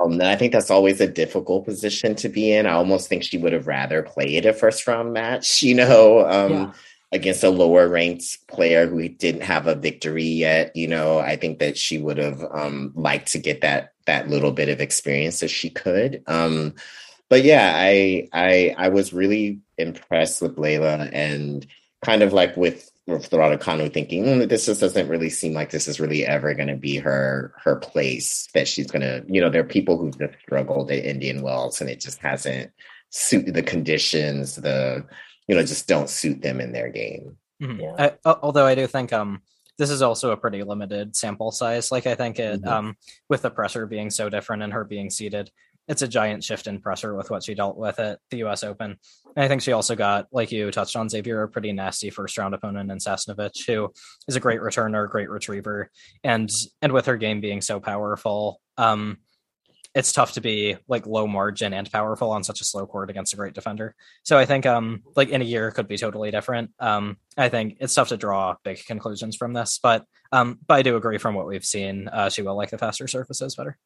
[0.00, 2.66] Um, and I think that's always a difficult position to be in.
[2.66, 6.52] I almost think she would have rather played a first round match, you know, um,
[6.52, 6.72] yeah.
[7.12, 10.74] against a lower ranked player who didn't have a victory yet.
[10.74, 14.52] You know, I think that she would have um, liked to get that that little
[14.52, 16.22] bit of experience as she could.
[16.26, 16.74] Um,
[17.28, 21.66] but yeah, I I I was really impressed with Leylah and
[22.04, 25.88] kind of like with with Raducanu thinking mm, this just doesn't really seem like this
[25.88, 29.48] is really ever going to be her her place that she's going to you know
[29.48, 32.70] there are people who've just struggled at Indian Wells and it just hasn't
[33.10, 35.04] suited the conditions the
[35.46, 37.36] you know just don't suit them in their game.
[37.62, 37.80] Mm-hmm.
[37.80, 38.10] Yeah.
[38.24, 39.42] I, although I do think um
[39.78, 41.90] this is also a pretty limited sample size.
[41.90, 42.68] Like I think it mm-hmm.
[42.68, 42.96] um
[43.28, 45.50] with the pressure being so different and her being seated,
[45.88, 48.62] it's a giant shift in pressure with what she dealt with at the U.S.
[48.62, 48.96] Open.
[49.34, 52.36] And I think she also got, like you touched on, Xavier, a pretty nasty first
[52.36, 53.92] round opponent in Sasnovich, who
[54.28, 55.90] is a great returner, great retriever,
[56.22, 56.50] and
[56.82, 59.18] and with her game being so powerful, um,
[59.94, 63.32] it's tough to be like low margin and powerful on such a slow court against
[63.32, 63.94] a great defender.
[64.22, 66.70] So I think um like in a year could be totally different.
[66.78, 70.82] Um I think it's tough to draw big conclusions from this, but um but I
[70.82, 73.78] do agree from what we've seen, uh, she will like the faster surfaces better.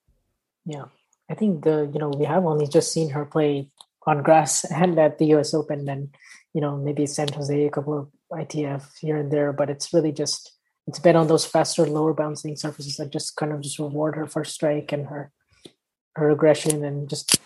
[0.67, 0.87] Yeah,
[1.31, 3.69] I think the you know we have only just seen her play
[4.07, 5.55] on grass and at the U.S.
[5.55, 6.15] Open, and
[6.53, 10.13] you know maybe San Jose, a couple of ITF here and there, but it's really
[10.13, 10.53] just
[10.87, 14.27] it's been on those faster, lower bouncing surfaces that just kind of just reward her
[14.27, 15.31] for strike and her
[16.15, 17.41] her aggression and just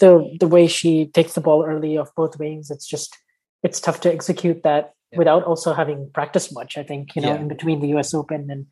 [0.00, 2.70] the the way she takes the ball early off both wings.
[2.70, 3.16] It's just
[3.62, 5.18] it's tough to execute that yeah.
[5.18, 6.78] without also having practiced much.
[6.78, 7.40] I think you know yeah.
[7.40, 8.14] in between the U.S.
[8.14, 8.66] Open and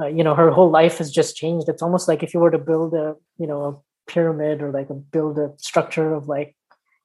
[0.00, 1.68] uh, you know her whole life has just changed.
[1.68, 4.90] It's almost like if you were to build a you know a pyramid or like
[4.90, 6.54] a build a structure of like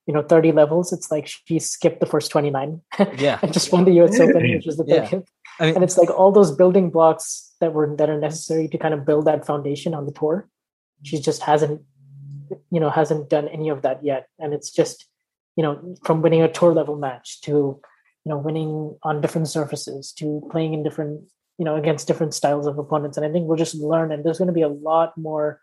[0.06, 2.82] you know 30 levels it's like she skipped the first 29
[3.18, 3.40] yeah.
[3.42, 5.08] And just won the us open which was the yeah.
[5.62, 8.78] I mean, and it's like all those building blocks that were that are necessary to
[8.78, 10.50] kind of build that foundation on the tour
[11.04, 11.82] she just hasn't
[12.72, 14.28] you know hasn't done any of that yet.
[14.40, 15.06] And it's just
[15.56, 20.12] you know from winning a tour level match to you know winning on different surfaces
[20.14, 21.24] to playing in different
[21.60, 23.18] you know against different styles of opponents.
[23.18, 25.62] And i think we'll just learn and there's going to be a lot more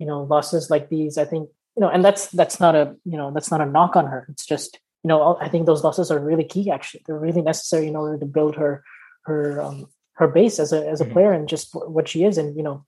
[0.00, 1.16] you know losses like these.
[1.18, 3.94] I think you know and that's that's not a you know that's not a knock
[3.94, 4.26] on her.
[4.30, 7.02] It's just you know i think those losses are really key actually.
[7.06, 8.82] They're really necessary in order to build her
[9.26, 11.12] her um, her base as a as a mm-hmm.
[11.12, 12.38] player and just what she is.
[12.38, 12.84] And you know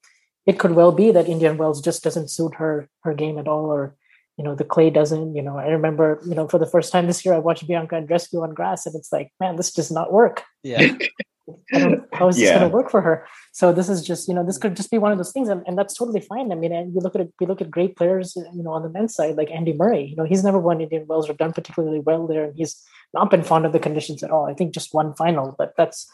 [0.47, 3.67] it could well be that indian wells just doesn't suit her her game at all
[3.67, 3.95] or
[4.37, 5.59] you know the clay doesn't you know.
[5.59, 8.55] I remember you know for the first time this year i watched bianca andreescu on
[8.55, 10.43] grass and it's like man this does not work.
[10.63, 10.97] Yeah
[12.13, 12.59] how is this yeah.
[12.59, 13.27] going to work for her?
[13.53, 15.63] So this is just, you know, this could just be one of those things, and,
[15.67, 16.53] and that's totally fine.
[16.53, 18.83] I mean, and you look at it, we look at great players, you know, on
[18.83, 20.05] the men's side, like Andy Murray.
[20.05, 22.83] You know, he's never won Indian Wells or done particularly well there, and he's
[23.15, 24.47] not been fond of the conditions at all.
[24.47, 26.11] I think just one final, but that's,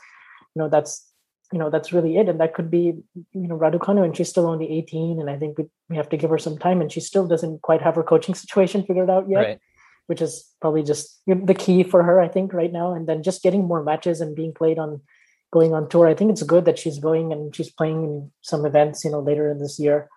[0.55, 1.07] you know, that's,
[1.53, 2.29] you know, that's really it.
[2.29, 5.59] And that could be, you know, Raducanu, and she's still only 18, and I think
[5.59, 8.03] we, we have to give her some time, and she still doesn't quite have her
[8.03, 9.39] coaching situation figured out yet.
[9.39, 9.61] Right
[10.09, 12.95] which is probably just the key for her, I think, right now.
[12.95, 15.03] And then just getting more matches and being played on
[15.51, 16.07] going on tour.
[16.07, 19.21] I think it's good that she's going and she's playing in some events, you know,
[19.21, 20.09] later in this year.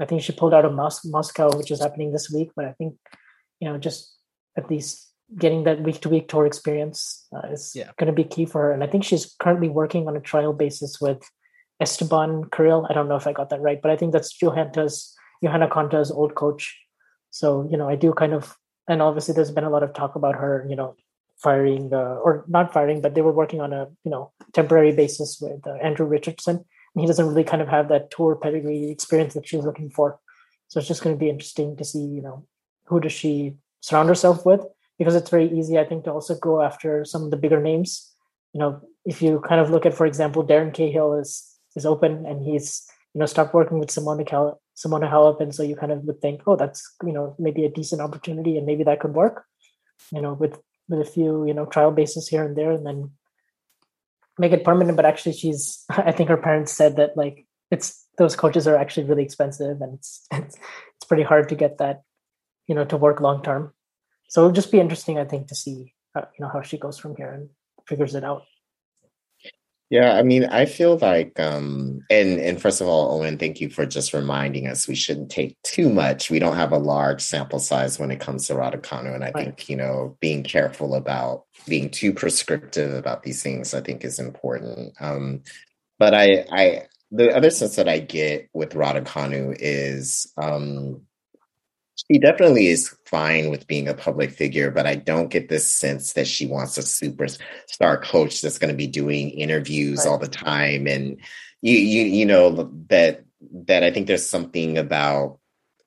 [0.00, 2.50] I think she pulled out of Mos- Moscow, which is happening this week.
[2.56, 2.96] But I think,
[3.60, 4.14] you know, just
[4.56, 5.08] at least
[5.38, 7.90] getting that week to week tour experience uh, is yeah.
[7.98, 8.72] going to be key for her.
[8.72, 11.22] And I think she's currently working on a trial basis with
[11.80, 12.86] Esteban Carril.
[12.90, 16.10] I don't know if I got that right, but I think that's Johanna's, Johanna Konta's
[16.10, 16.76] old coach.
[17.30, 18.56] So, you know, I do kind of,
[18.88, 20.96] and obviously there's been a lot of talk about her, you know,
[21.42, 25.66] firing or not firing, but they were working on a you know temporary basis with
[25.66, 29.46] uh, Andrew Richardson, and he doesn't really kind of have that tour pedigree experience that
[29.46, 30.18] she's looking for.
[30.68, 32.46] So it's just going to be interesting to see you know
[32.86, 34.64] who does she surround herself with
[34.98, 38.10] because it's very easy I think to also go after some of the bigger names.
[38.52, 42.26] You know, if you kind of look at, for example, Darren Cahill is is open
[42.26, 45.92] and he's you know stopped working with Simona Cal- Simona Halep, and so you kind
[45.92, 49.14] of would think, oh, that's you know maybe a decent opportunity, and maybe that could
[49.14, 49.44] work.
[50.10, 50.58] You know, with
[50.92, 53.10] with a few you know trial bases here and there and then
[54.38, 58.36] make it permanent but actually she's i think her parents said that like it's those
[58.36, 60.56] coaches are actually really expensive and it's it's,
[60.96, 62.02] it's pretty hard to get that
[62.68, 63.72] you know to work long term
[64.28, 66.98] so it'll just be interesting i think to see uh, you know how she goes
[66.98, 67.48] from here and
[67.86, 68.42] figures it out.
[69.92, 73.68] Yeah, I mean, I feel like, um, and and first of all, Owen, thank you
[73.68, 76.30] for just reminding us we shouldn't take too much.
[76.30, 79.44] We don't have a large sample size when it comes to Raducanu, and I right.
[79.44, 84.18] think you know being careful about being too prescriptive about these things, I think, is
[84.18, 84.94] important.
[84.98, 85.42] Um,
[85.98, 91.02] but I, I, the other sense that I get with Raducanu is um,
[91.94, 96.14] she definitely is fine with being a public figure, but I don't get this sense
[96.14, 100.08] that she wants a superstar coach that's going to be doing interviews right.
[100.08, 100.86] all the time.
[100.86, 101.18] And
[101.60, 103.24] you, you, you know that
[103.66, 105.38] that I think there's something about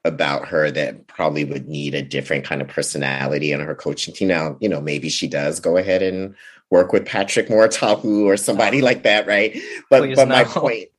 [0.03, 4.27] about her that probably would need a different kind of personality in her coaching team.
[4.27, 6.35] Now, you know, maybe she does go ahead and
[6.69, 8.85] work with Patrick Mouratoglou or somebody oh.
[8.85, 9.59] like that, right?
[9.89, 10.35] But Please but no.
[10.35, 10.89] my point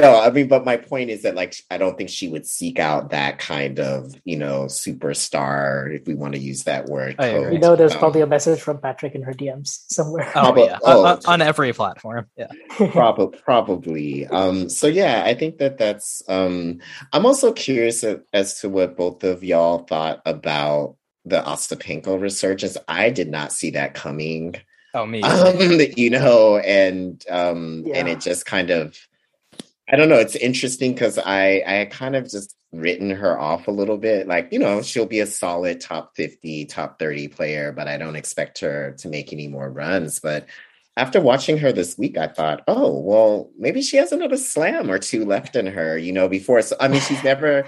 [0.00, 2.78] no, I mean, but my point is that like I don't think she would seek
[2.78, 7.16] out that kind of you know superstar, if we want to use that word.
[7.18, 10.30] Oh, you know, there's um, probably a message from Patrick in her DMs somewhere.
[10.34, 12.26] Oh yeah, oh, on, on, every platform.
[12.36, 12.48] Yeah,
[12.90, 14.26] probably, probably.
[14.26, 16.22] Um, so yeah, I think that that's.
[16.28, 16.80] Um,
[17.12, 22.76] I'm also curious as to what both of y'all thought about the Ostapenko resurgence.
[22.88, 24.56] I did not see that coming.
[24.92, 25.56] Oh me, um,
[25.96, 27.98] you know, and um, yeah.
[27.98, 28.96] and it just kind of
[29.88, 30.18] I don't know.
[30.18, 34.26] It's interesting because I I kind of just written her off a little bit.
[34.26, 38.16] Like, you know, she'll be a solid top 50, top 30 player, but I don't
[38.16, 40.20] expect her to make any more runs.
[40.20, 40.46] But
[40.96, 44.98] after watching her this week, I thought, oh, well, maybe she has another slam or
[44.98, 46.62] two left in her, you know, before.
[46.62, 47.66] So, I mean, she's never,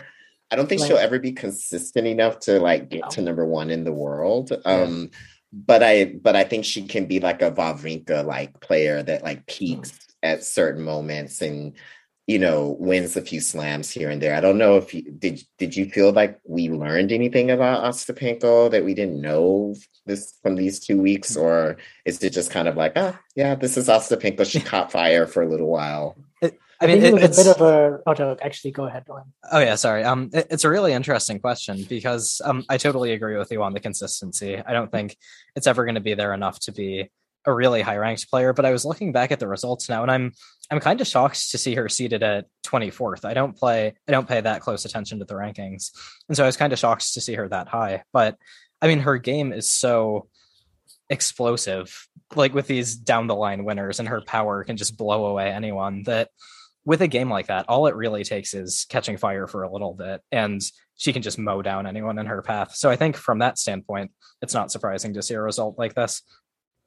[0.51, 3.85] I don't think she'll ever be consistent enough to like get to number one in
[3.85, 4.53] the world.
[4.65, 5.11] Um,
[5.53, 9.47] but I, but I think she can be like a Wawrinka like player that like
[9.47, 10.15] peaks mm.
[10.23, 11.75] at certain moments and
[12.27, 14.35] you know, wins a few slams here and there.
[14.35, 18.71] I don't know if you did did you feel like we learned anything about Ostapenko
[18.73, 19.75] that we didn't know
[20.07, 23.77] this from these two weeks, or is it just kind of like, ah, yeah, this
[23.77, 24.51] is Ostapenko.
[24.51, 26.17] She caught fire for a little while.
[26.43, 28.01] It, I mean, I it, it it's a bit of a.
[28.07, 29.33] Oh, no, actually, go ahead, Ryan.
[29.53, 30.03] Oh yeah, sorry.
[30.03, 33.73] Um, it, it's a really interesting question because um, I totally agree with you on
[33.73, 34.59] the consistency.
[34.59, 35.17] I don't think
[35.55, 37.09] it's ever going to be there enough to be
[37.47, 40.11] a really high ranked player, but I was looking back at the results now and
[40.11, 40.33] I'm
[40.71, 43.25] I'm kind of shocked to see her seated at 24th.
[43.25, 45.93] I don't play I don't pay that close attention to the rankings.
[46.29, 48.03] And so I was kind of shocked to see her that high.
[48.13, 48.37] But
[48.83, 50.29] I mean her game is so
[51.09, 55.53] explosive like with these down the line winners and her power can just blow away
[55.53, 56.31] anyone that
[56.85, 59.95] with a game like that all it really takes is catching fire for a little
[59.95, 60.61] bit and
[60.97, 62.75] she can just mow down anyone in her path.
[62.75, 64.11] So I think from that standpoint
[64.43, 66.23] it's not surprising to see a result like this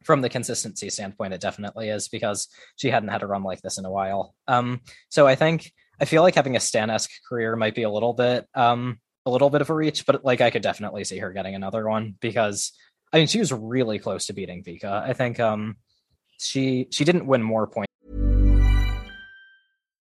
[0.04, 3.78] from the consistency standpoint, it definitely is because she hadn't had a run like this
[3.78, 4.34] in a while.
[4.48, 8.14] Um, so I think I feel like having a Stan-esque career might be a little
[8.14, 11.32] bit um, a little bit of a reach, but like I could definitely see her
[11.32, 12.72] getting another one because
[13.12, 14.86] I mean she was really close to beating Vika.
[14.86, 15.78] I think um,
[16.38, 17.90] she she didn't win more points.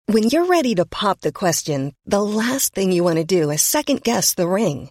[0.07, 3.63] When you're ready to pop the question, the last thing you want to do is
[3.63, 4.91] second guess the ring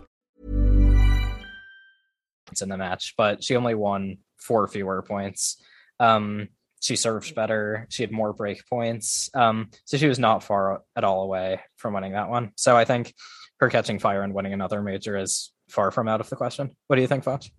[2.59, 5.63] in the match, but she only won four fewer points.
[5.99, 6.49] Um,
[6.81, 7.85] she served better.
[7.89, 9.29] She had more break points.
[9.33, 12.51] Um, so she was not far at all away from winning that one.
[12.57, 13.13] So I think
[13.59, 16.75] her catching fire and winning another major is far from out of the question.
[16.87, 17.49] What do you think, Fox?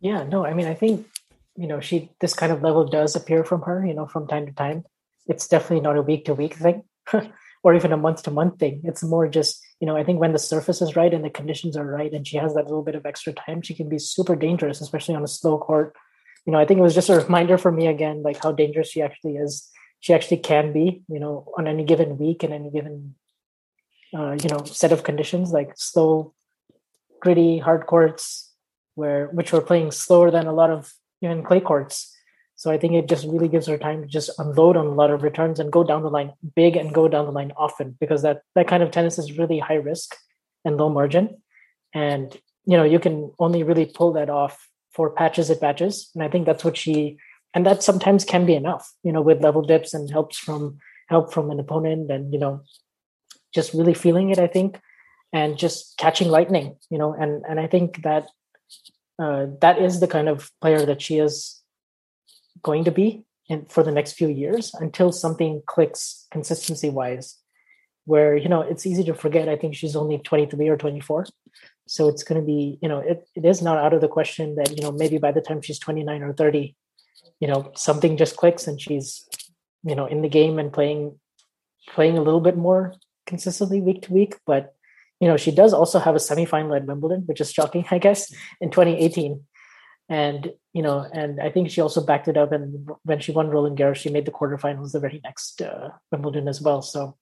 [0.00, 1.06] Yeah, no, I mean, I think
[1.56, 3.84] you know she this kind of level does appear from her.
[3.84, 4.84] You know, from time to time.
[5.26, 6.84] It's definitely not a week to week thing.
[7.62, 8.80] or even a month to month thing.
[8.84, 11.76] It's more just, you know, I think when the surface is right and the conditions
[11.76, 14.36] are right and she has that little bit of extra time, she can be super
[14.36, 15.96] dangerous, especially on a slow court.
[16.44, 18.90] You know, I think it was just a reminder for me again, like how dangerous
[18.90, 19.68] she actually is.
[20.00, 23.14] She actually can be, you know, on any given week and any given,
[24.14, 26.34] uh, you know, set of conditions, like slow,
[27.20, 28.52] gritty, hard courts,
[28.96, 32.14] where which were playing slower than a lot of even clay courts.
[32.60, 35.10] So I think it just really gives her time to just unload on a lot
[35.10, 38.20] of returns and go down the line big and go down the line often because
[38.20, 40.14] that that kind of tennis is really high risk
[40.66, 41.40] and low margin.
[41.94, 42.36] And
[42.66, 46.10] you know, you can only really pull that off for patches at patches.
[46.14, 47.16] And I think that's what she
[47.54, 50.76] and that sometimes can be enough, you know, with level dips and helps from
[51.08, 52.60] help from an opponent and, you know,
[53.54, 54.78] just really feeling it, I think,
[55.32, 58.28] and just catching lightning, you know, and and I think that
[59.18, 61.59] uh, that is the kind of player that she is
[62.62, 67.36] going to be in, for the next few years until something clicks consistency wise
[68.04, 69.48] where you know it's easy to forget.
[69.48, 71.26] I think she's only 23 or 24
[71.86, 74.54] so it's going to be you know it, it is not out of the question
[74.54, 76.76] that you know maybe by the time she's 29 or 30
[77.40, 79.28] you know something just clicks and she's
[79.82, 81.18] you know in the game and playing
[81.88, 82.94] playing a little bit more
[83.26, 84.36] consistently week to week.
[84.46, 84.74] But
[85.20, 88.32] you know she does also have a semifinal at wimbledon which is shocking i guess
[88.60, 89.44] in 2018
[90.10, 92.52] and you know, and I think she also backed it up.
[92.52, 96.48] And when she won Roland Garros, she made the quarterfinals the very next uh, Wimbledon
[96.48, 96.82] as well.
[96.82, 97.16] So,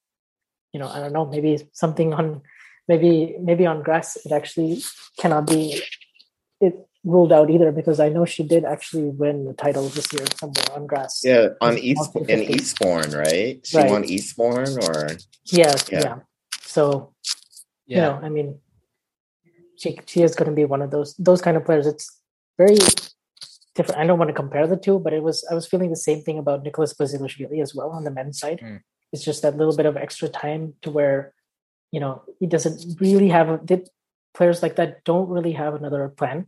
[0.72, 2.42] you know, I don't know, maybe something on,
[2.88, 4.82] maybe maybe on grass it actually
[5.18, 5.82] cannot be
[6.60, 10.24] it ruled out either because I know she did actually win the title this year
[10.40, 11.22] somewhere on grass.
[11.22, 13.60] Yeah, on East in Eastbourne, right?
[13.64, 13.90] She right.
[13.90, 15.08] won Eastbourne, or
[15.44, 16.00] yeah, yeah.
[16.00, 16.16] yeah.
[16.62, 17.12] So,
[17.86, 17.96] yeah.
[17.96, 18.58] you know, I mean,
[19.76, 21.86] she she is going to be one of those those kind of players.
[21.86, 22.17] It's
[22.58, 22.76] very
[23.74, 24.00] different.
[24.00, 26.22] I don't want to compare the two, but it was I was feeling the same
[26.22, 28.60] thing about Nicholas Basilashvili as well on the men's side.
[28.62, 28.80] Mm.
[29.12, 31.32] It's just that little bit of extra time to where,
[31.92, 33.88] you know, he doesn't really have a, did,
[34.34, 36.46] players like that don't really have another plan.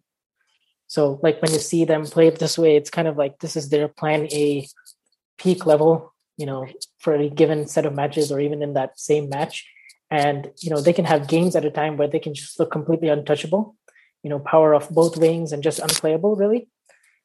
[0.88, 3.56] So like when you see them play it this way, it's kind of like this
[3.56, 4.66] is their plan A
[5.38, 6.66] peak level, you know,
[6.98, 9.66] for a given set of matches or even in that same match.
[10.11, 12.72] And you know, they can have games at a time where they can just look
[12.72, 13.76] completely untouchable
[14.23, 16.68] you know power of both wings and just unplayable really.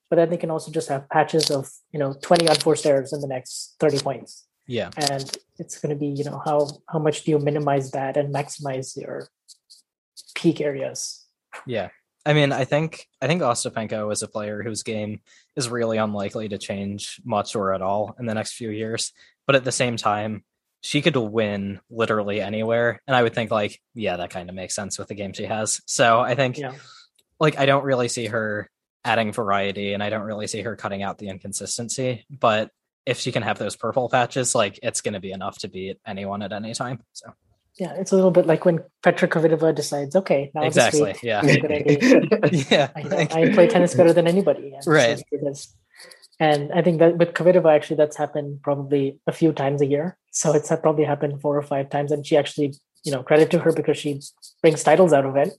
[0.09, 3.21] But then they can also just have patches of you know 20 unforced errors in
[3.21, 4.45] the next 30 points.
[4.67, 4.89] Yeah.
[4.97, 8.33] And it's going to be you know how how much do you minimize that and
[8.33, 9.27] maximize your
[10.35, 11.25] peak areas?
[11.65, 11.89] Yeah.
[12.27, 15.21] I mean i think i think ostapenko is a player whose game
[15.55, 19.11] is really unlikely to change much or at all in the next few years.
[19.45, 20.43] But at the same time
[20.85, 23.01] she could win literally anywhere.
[23.07, 25.45] And I would think like, yeah, that kind of makes sense with the game she
[25.45, 25.81] has.
[25.87, 26.73] So I think yeah.
[27.39, 28.69] like I don't really see her
[29.03, 32.27] adding variety and I don't really see her cutting out the inconsistency.
[32.29, 32.69] But
[33.03, 36.43] if she can have those purple patches, like it's gonna be enough to beat anyone
[36.43, 37.01] at any time.
[37.13, 37.33] So
[37.79, 41.41] yeah, it's a little bit like when Petra Kvitova decides, okay, now exactly, yeah,
[42.69, 45.21] yeah, I, I, play tennis better than anybody, right?
[46.39, 50.17] And I think that with Kvitova, actually, that's happened probably a few times a year.
[50.31, 52.11] So it's probably happened four or five times.
[52.11, 52.73] And she actually,
[53.05, 54.19] you know, credit to her because she
[54.61, 55.53] brings titles out of it.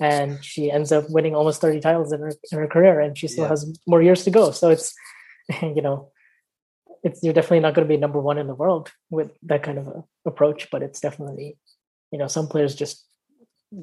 [0.00, 3.00] And she ends up winning almost 30 titles in her, in her career.
[3.00, 3.50] And she still yeah.
[3.50, 4.52] has more years to go.
[4.52, 4.94] So it's,
[5.62, 6.12] you know,
[7.02, 9.78] it's you're definitely not going to be number one in the world with that kind
[9.78, 10.70] of a approach.
[10.70, 11.58] But it's definitely,
[12.12, 13.04] you know, some players just,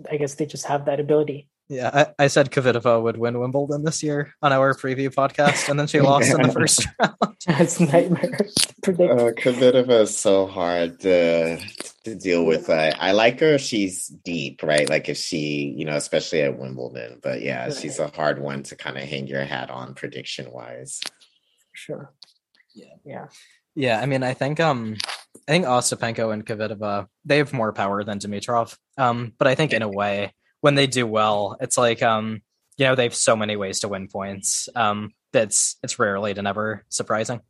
[0.09, 1.49] I guess they just have that ability.
[1.69, 5.79] Yeah, I, I, said Kvitova would win Wimbledon this year on our preview podcast, and
[5.79, 7.15] then she lost in the first round.
[7.45, 8.39] That's nightmare.
[8.81, 9.11] Predict.
[9.11, 11.57] Uh, Kvitova is so hard to
[12.05, 12.71] to deal with.
[12.71, 14.89] Uh, I like her; she's deep, right?
[14.89, 17.19] Like if she, you know, especially at Wimbledon.
[17.21, 17.73] But yeah, right.
[17.73, 20.99] she's a hard one to kind of hang your hat on prediction wise.
[21.73, 22.11] Sure.
[22.73, 22.95] Yeah.
[23.05, 23.27] Yeah.
[23.75, 24.01] Yeah.
[24.01, 24.97] I mean, I think um,
[25.47, 28.75] I think Ostapenko and Kvitova they have more power than Dimitrov.
[28.97, 32.41] Um, but I think in a way when they do well, it's like um,
[32.77, 34.69] you know, they have so many ways to win points.
[34.75, 37.41] Um, that's it's rarely to never surprising.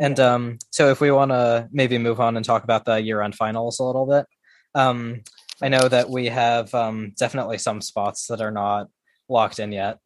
[0.00, 3.34] And um, so if we want to maybe move on and talk about the year-end
[3.34, 4.26] finals a little bit,
[4.74, 5.22] um,
[5.60, 8.88] I know that we have um, definitely some spots that are not
[9.28, 9.98] locked in yet.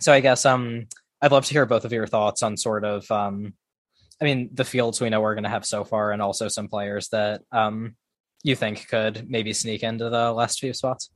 [0.00, 0.86] So I guess um,
[1.20, 3.54] I'd love to hear both of your thoughts on sort of um,
[4.20, 6.68] I mean, the fields we know we're going to have so far, and also some
[6.68, 7.94] players that um,
[8.42, 11.10] you think could maybe sneak into the last few spots.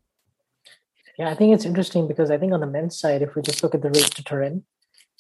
[1.19, 3.63] Yeah, I think it's interesting because I think on the men's side, if we just
[3.63, 4.65] look at the race to Turin,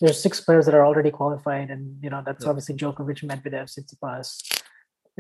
[0.00, 2.50] there's six players that are already qualified, and you know that's yeah.
[2.50, 4.60] obviously Djokovic, Medvedev, Tsitsipas,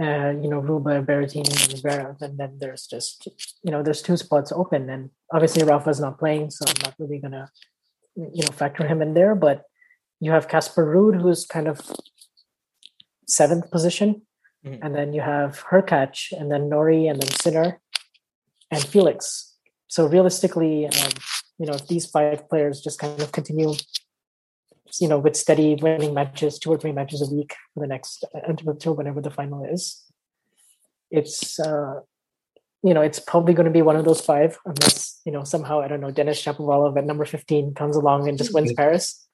[0.00, 3.28] uh, you know Ruba, Berrettini, and Zverev, and then there's just
[3.62, 7.18] you know there's two spots open, and obviously Rafa's not playing, so I'm not really
[7.18, 7.50] gonna
[8.16, 9.64] you know factor him in there, but
[10.20, 11.80] you have Casper Ruud, who's kind of
[13.26, 14.22] seventh position.
[14.64, 14.84] Mm-hmm.
[14.84, 17.80] And then you have Hurkacz, and then Norrie, and then Sinner,
[18.70, 19.56] and Felix.
[19.88, 21.12] So realistically, um,
[21.58, 23.74] you know, if these five players just kind of continue,
[25.00, 28.24] you know, with steady winning matches, two or three matches a week for the next
[28.34, 30.04] until whenever the final is,
[31.10, 32.00] it's uh,
[32.82, 35.80] you know, it's probably going to be one of those five, unless you know somehow
[35.80, 39.26] I don't know Denis Shapovalov at number fifteen comes along and just wins Paris.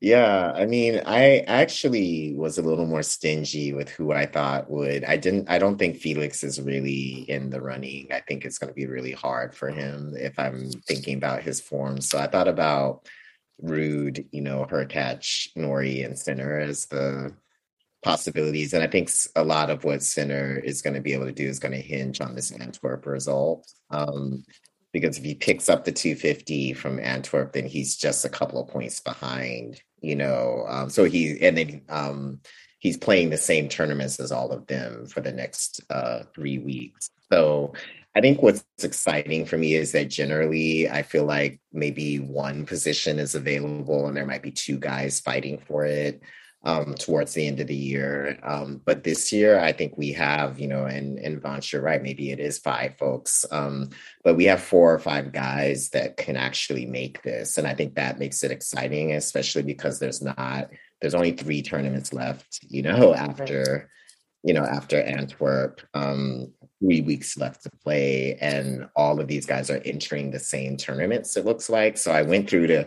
[0.00, 5.02] Yeah, I mean, I actually was a little more stingy with who I thought would.
[5.04, 5.48] I didn't.
[5.48, 8.08] I don't think Felix is really in the running.
[8.12, 11.60] I think it's going to be really hard for him if I'm thinking about his
[11.60, 12.02] form.
[12.02, 13.06] So I thought about
[13.62, 17.32] Ruud, you know, Hurkacz, Norrie and Sinner as the
[18.02, 18.74] possibilities.
[18.74, 21.48] And I think a lot of what Sinner is going to be able to do
[21.48, 23.66] is going to hinge on this Antwerp result.
[23.90, 24.44] Um,
[24.94, 28.68] because if he picks up the 250 from Antwerp, then he's just a couple of
[28.68, 32.40] points behind you know um, so he and then um,
[32.78, 37.10] he's playing the same tournaments as all of them for the next uh, three weeks.
[37.30, 37.72] So
[38.16, 43.18] i think what's exciting for me is that generally i feel like maybe one position
[43.18, 46.22] is available and there might be two guys fighting for it
[46.64, 48.38] um, towards the end of the year.
[48.42, 52.02] Um, but this year, I think we have, you know, and and Vance, you're right.
[52.02, 53.90] Maybe it is five folks, um,
[54.22, 57.94] but we have four or five guys that can actually make this, and I think
[57.94, 63.14] that makes it exciting, especially because there's not there's only three tournaments left, you know,
[63.14, 63.90] after
[64.44, 66.52] you know, after Antwerp, um,
[66.84, 71.36] three weeks left to play, and all of these guys are entering the same tournaments,
[71.36, 71.96] it looks like.
[71.96, 72.86] So I went through to,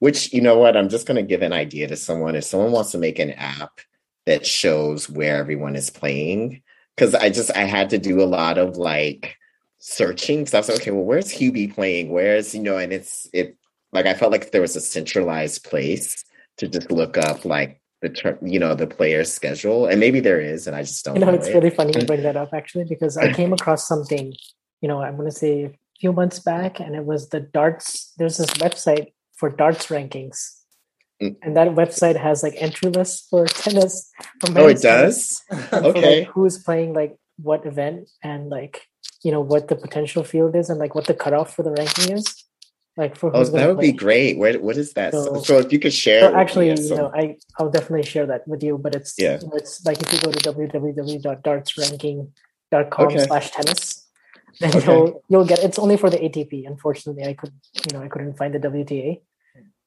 [0.00, 2.34] which, you know what, I'm just going to give an idea to someone.
[2.34, 3.80] If someone wants to make an app
[4.26, 6.62] that shows where everyone is playing,
[6.94, 9.36] because I just, I had to do a lot of like
[9.78, 10.46] searching.
[10.46, 12.10] So I was like, okay, well, where's Hubie playing?
[12.10, 13.56] Where's, you know, and it's, it,
[13.92, 16.24] like, I felt like there was a centralized place
[16.58, 20.40] to just look up like the term, you know, the player's schedule, and maybe there
[20.40, 21.16] is, and I just don't.
[21.16, 21.54] You know, know it's it.
[21.54, 24.34] really funny you bring that up actually because I came across something.
[24.80, 28.12] You know, I'm going to say a few months back, and it was the darts.
[28.16, 30.38] There's this website for darts rankings,
[31.22, 31.36] mm.
[31.42, 34.10] and that website has like entry lists for tennis.
[34.40, 35.42] For oh, it does.
[35.72, 38.86] okay, like who's playing like what event and like
[39.22, 42.16] you know what the potential field is and like what the cutoff for the ranking
[42.16, 42.44] is
[43.00, 43.90] like for oh that would play.
[43.90, 44.36] be great.
[44.36, 45.12] Where what is that?
[45.12, 48.46] So, so if you could share so actually you know i i'll definitely share that
[48.46, 49.38] with you but it's yeah.
[49.40, 53.26] you know, it's like if you go to www.dartsranking.com okay.
[53.26, 54.06] slash tennis
[54.60, 54.86] then okay.
[54.86, 58.36] you'll you'll get it's only for the atp unfortunately i could you know i couldn't
[58.36, 59.18] find the wta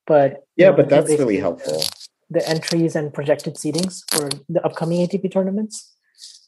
[0.07, 1.83] but yeah know, but that's really helpful.
[2.29, 5.93] the entries and projected seedings for the upcoming atp tournaments.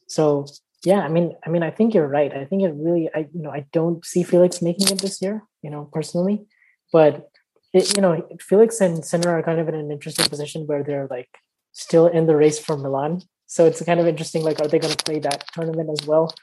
[0.07, 0.47] So
[0.84, 2.34] yeah i mean i mean i think you're right.
[2.34, 5.43] I think it really i you know i don't see felix making it this year
[5.61, 6.47] you know personally
[6.92, 7.30] but
[7.74, 11.08] it, you know felix and sinner are kind of in an interesting position where they're
[11.10, 11.30] like
[11.72, 13.22] still in the race for milan.
[13.48, 16.34] So it's kind of interesting like are they going to play that tournament as well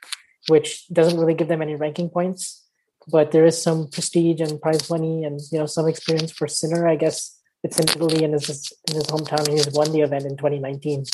[0.48, 2.64] which doesn't really give them any ranking points
[3.08, 6.88] but there is some prestige and prize money and you know some experience for sinner
[6.88, 7.38] i guess.
[7.64, 9.48] It's in italy and is in his hometown.
[9.48, 11.04] He's won the event in 2019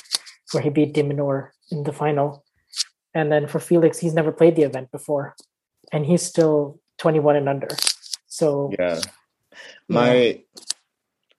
[0.53, 2.45] where he beat de Minaur in the final.
[3.15, 5.35] And then for Felix, he's never played the event before,
[5.93, 7.69] and he's still 21 and under.
[8.27, 9.01] So yeah,
[9.89, 10.43] my.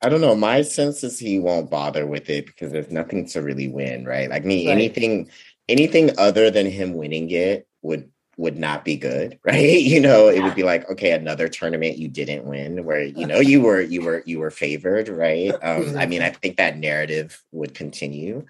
[0.01, 0.35] I don't know.
[0.35, 4.29] My sense is he won't bother with it because there's nothing to really win, right?
[4.29, 4.73] Like me, right.
[4.73, 5.29] anything
[5.67, 9.81] anything other than him winning it would would not be good, right?
[9.81, 13.39] You know, it would be like, okay, another tournament you didn't win where, you know,
[13.39, 15.51] you were you were you were favored, right?
[15.61, 18.45] Um, I mean, I think that narrative would continue.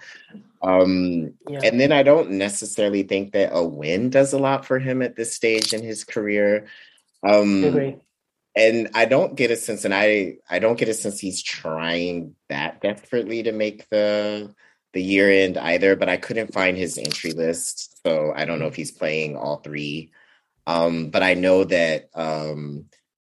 [0.61, 1.61] Um, yeah.
[1.63, 5.15] and then I don't necessarily think that a win does a lot for him at
[5.15, 6.67] this stage in his career.
[7.23, 7.99] Um,
[8.55, 12.35] and I don't get a sense, and I I don't get a sense he's trying
[12.49, 14.53] that desperately to make the
[14.93, 18.01] the year end either, but I couldn't find his entry list.
[18.05, 20.11] So I don't know if he's playing all three.
[20.65, 22.85] Um, but I know that um,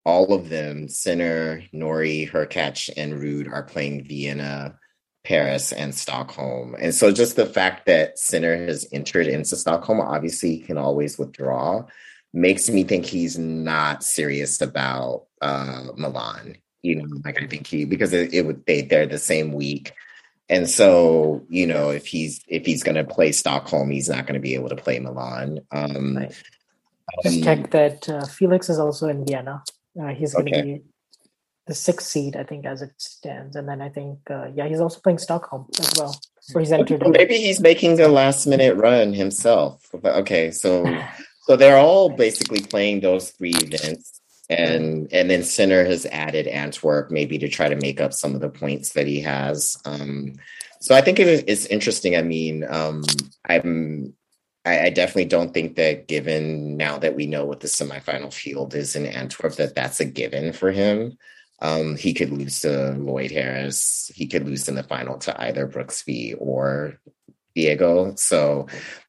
[0.06, 4.80] all of them, Sinner, Norrie, Hurkacz, and Ruud, are playing Vienna,
[5.24, 6.76] Paris, and Stockholm.
[6.80, 11.18] And so just the fact that Sinner has entered into Stockholm, obviously he can always
[11.20, 11.86] withdraw,
[12.34, 16.58] makes me think he's not serious about uh, Milan.
[16.82, 19.94] You know, like I think he because it, it would they they're the same week
[20.50, 24.36] and so, you know, if he's if he's going to play Stockholm, he's not going
[24.36, 25.60] to be able to play Milan.
[25.72, 26.44] Um, right.
[27.24, 29.64] Just um, check that uh, Felix is also in Vienna.
[30.00, 30.62] Uh, he's going to okay.
[30.62, 30.82] be
[31.66, 33.56] the sixth seed, I think, as it stands.
[33.56, 36.16] And then I think, uh, yeah, he's also playing Stockholm as well.
[36.54, 37.04] Where he's entered.
[37.06, 39.86] Maybe he's making the last minute run himself.
[39.94, 40.86] But okay, so
[41.48, 44.18] so they're all basically playing those three events
[44.50, 48.42] and and then Sinner has added Antwerp maybe to try to make up some of
[48.42, 49.78] the points that he has.
[49.86, 50.36] Um,
[50.80, 52.16] so I think it is interesting.
[52.16, 53.04] I mean, um,
[53.48, 54.14] I'm
[54.66, 58.76] I, I, definitely don't think that given now that we know what the semifinal field
[58.76, 61.18] is in Antwerp, that that's a given for him.
[61.60, 64.12] Um, he could lose to Lloyd Harris.
[64.14, 67.00] He could lose in the final to either Brooksby or
[67.56, 68.14] Diego.
[68.16, 68.68] So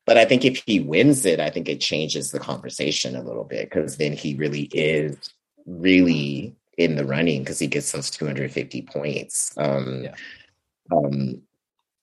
[0.09, 3.45] but I think if he wins it, I think it changes the conversation a little
[3.45, 5.19] bit because then he really is
[5.67, 9.53] really in the running because he gets those 250 points.
[9.59, 10.15] Um, yeah.
[10.91, 11.43] um,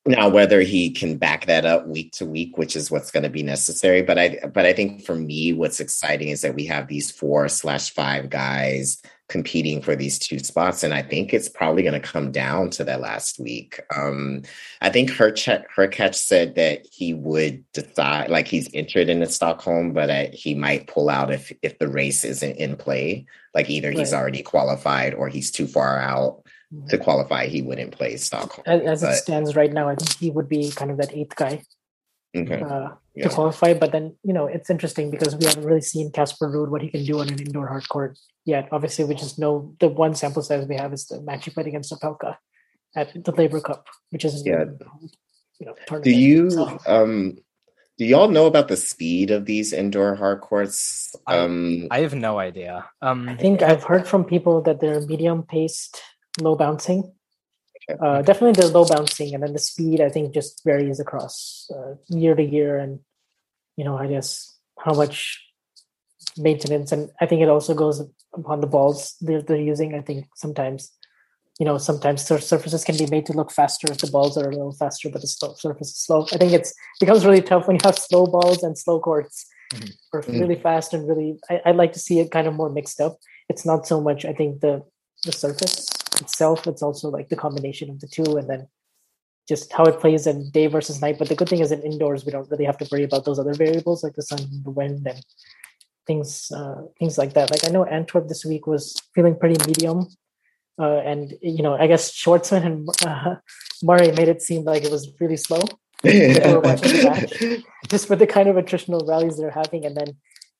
[0.05, 3.29] now, whether he can back that up week to week, which is what's going to
[3.29, 6.87] be necessary, but I but I think for me, what's exciting is that we have
[6.87, 11.83] these four slash five guys competing for these two spots, and I think it's probably
[11.83, 13.79] going to come down to that last week.
[13.95, 14.43] Um,
[14.81, 19.93] I think her check, Hurkacz said that he would decide, like he's entered into Stockholm,
[19.93, 23.25] but uh, he might pull out if if the race isn't in play.
[23.53, 23.97] Like either right.
[23.97, 26.43] he's already qualified or he's too far out
[26.89, 28.63] to qualify, he wouldn't play Stockholm.
[28.65, 31.15] As, as but, it stands right now, I think he would be kind of that
[31.15, 31.61] eighth guy
[32.35, 32.61] okay.
[32.61, 33.27] uh, yeah.
[33.27, 33.73] to qualify.
[33.73, 36.89] But then, you know, it's interesting because we haven't really seen Casper Ruud what he
[36.89, 38.69] can do on an indoor hard court yet.
[38.71, 41.67] Obviously, we just know the one sample size we have is the match he played
[41.67, 42.37] against Opelka
[42.95, 44.65] at the Laver Cup, which is yeah.
[45.59, 46.77] You know, do you so.
[46.85, 47.37] um
[47.97, 51.15] do y'all know about the speed of these indoor hard courts?
[51.27, 52.89] Um, I, I have no idea.
[53.01, 56.01] Um, I think I've heard from people that they're medium paced
[56.41, 57.13] low bouncing.
[57.87, 61.95] Uh, definitely the low bouncing, and then the speed I think just varies across uh,
[62.07, 62.99] year to year, and
[63.77, 65.39] you know I guess how much
[66.37, 68.01] maintenance, and I think it also goes
[68.33, 69.93] upon the balls they're, they're using.
[69.93, 70.91] I think sometimes,
[71.59, 74.55] you know, sometimes surfaces can be made to look faster if the balls are a
[74.55, 76.25] little faster, but the slow, surface is slow.
[76.33, 79.91] I think it's becomes really tough when you have slow balls and slow courts, mm-hmm.
[80.11, 81.37] or really fast and really.
[81.51, 83.17] I, I like to see it kind of more mixed up.
[83.47, 84.25] It's not so much.
[84.25, 84.83] I think the
[85.23, 85.87] the surface
[86.21, 86.67] itself.
[86.67, 88.67] It's also like the combination of the two, and then
[89.47, 91.19] just how it plays in day versus night.
[91.19, 93.39] But the good thing is in indoors, we don't really have to worry about those
[93.39, 95.21] other variables like the sun, the wind, and
[96.07, 97.51] things uh, things like that.
[97.51, 100.07] Like I know Antwerp this week was feeling pretty medium,
[100.79, 103.35] uh, and you know I guess Schwartzman and uh,
[103.83, 105.61] Murray made it seem like it was really slow.
[107.87, 110.15] just for the kind of attritional rallies they're having, and then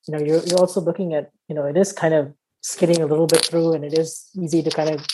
[0.08, 3.06] you know you're you're also looking at you know it is kind of skidding a
[3.06, 5.06] little bit through, and it is easy to kind of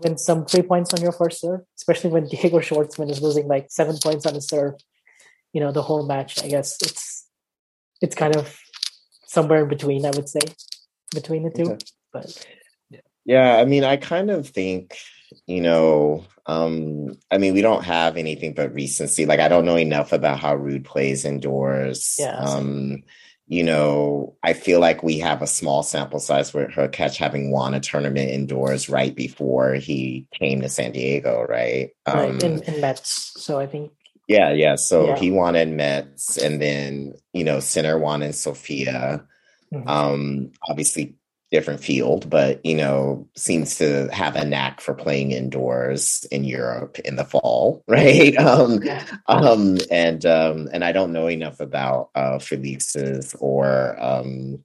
[0.00, 3.66] win some three points on your first serve, especially when Diego Schwartzman is losing like
[3.70, 4.74] seven points on his serve.
[5.52, 6.42] You know, the whole match.
[6.42, 7.26] I guess it's
[8.00, 8.58] it's kind of
[9.26, 10.04] somewhere in between.
[10.04, 10.40] I would say
[11.14, 11.78] between the two, okay.
[12.12, 12.46] but
[13.24, 14.96] yeah, I mean, I kind of think
[15.46, 19.76] you know um i mean we don't have anything but recency like i don't know
[19.76, 23.02] enough about how ruud plays indoors yeah, um
[23.46, 27.74] you know, I feel like we have a small sample size with catch having won
[27.74, 31.90] a tournament indoors right before he came to San Diego, right?
[32.06, 33.32] Right, um, in, in Metz.
[33.36, 33.92] So I think.
[34.28, 34.76] Yeah, yeah.
[34.76, 35.16] So yeah.
[35.18, 39.26] he won in Metz, and then you know, Sinner won in Sofia.
[39.72, 39.88] Mm-hmm.
[39.88, 41.14] Um, obviously,
[41.54, 46.98] different field, but you know, seems to have a knack for playing indoors in Europe
[47.04, 48.36] in the fall, right?
[48.36, 48.82] Um,
[49.26, 54.64] um, and um, and I don't know enough about uh, Felix's or um,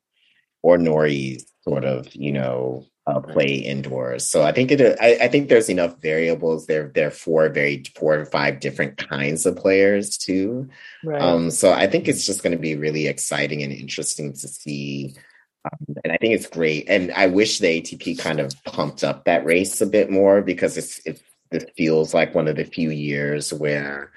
[0.64, 4.26] or Norrie's sort of you know uh, play indoors.
[4.26, 4.98] So I think it.
[4.99, 6.66] I, I, think there's enough variables.
[6.66, 10.70] There, there are four very four or five different kinds of players too.
[11.03, 11.22] Right.
[11.22, 15.16] Um, so I think it's just going to be really exciting and interesting to see
[15.65, 16.86] um, and I think it's great.
[16.88, 20.77] And I wish the ATP kind of pumped up that race a bit more because
[20.77, 21.22] it's it
[21.52, 24.11] this feels like one of the few years where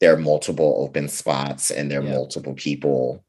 [0.00, 2.12] there are multiple open spots and there are yeah.
[2.12, 3.24] multiple people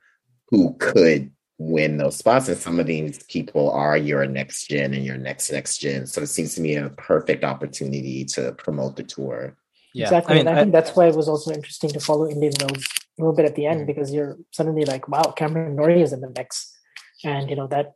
[0.49, 2.47] who could win those spots.
[2.47, 6.05] And some of these people are your next gen and your next next gen.
[6.05, 9.55] So it seems to me a perfect opportunity to promote the tour.
[9.93, 10.05] Yeah.
[10.05, 10.35] Exactly.
[10.35, 12.53] I mean, and I, I think that's why it was also interesting to follow Indian
[12.59, 12.85] Wells
[13.17, 13.87] a little bit at the end mm-hmm.
[13.87, 16.76] because you're suddenly like, wow, Cameron Norrie is in the mix
[17.23, 17.93] and you know that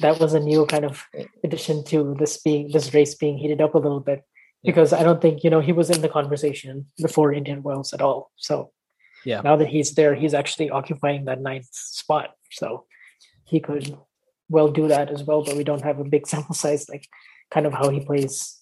[0.00, 1.04] that was a new kind of
[1.44, 4.22] addition to this being this race being heated up a little bit
[4.64, 8.00] because I don't think you know he was in the conversation before Indian Wells at
[8.00, 8.30] all.
[8.36, 8.72] So
[9.24, 12.30] yeah, now that he's there, he's actually occupying that ninth spot.
[12.50, 12.86] So
[13.44, 13.96] he could
[14.48, 15.44] well do that as well.
[15.44, 17.06] But we don't have a big sample size, like
[17.50, 18.58] kind of how he plays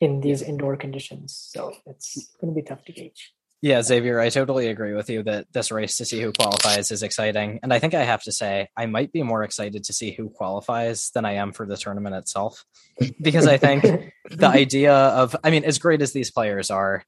[0.00, 1.48] in these indoor conditions.
[1.52, 3.32] So it's going to be tough to gauge.
[3.64, 7.02] Yeah, Xavier, I totally agree with you that this race to see who qualifies is
[7.02, 7.60] exciting.
[7.62, 10.28] And I think I have to say, I might be more excited to see who
[10.28, 12.62] qualifies than I am for the tournament itself.
[13.22, 13.84] Because I think
[14.30, 17.06] the idea of, I mean, as great as these players are,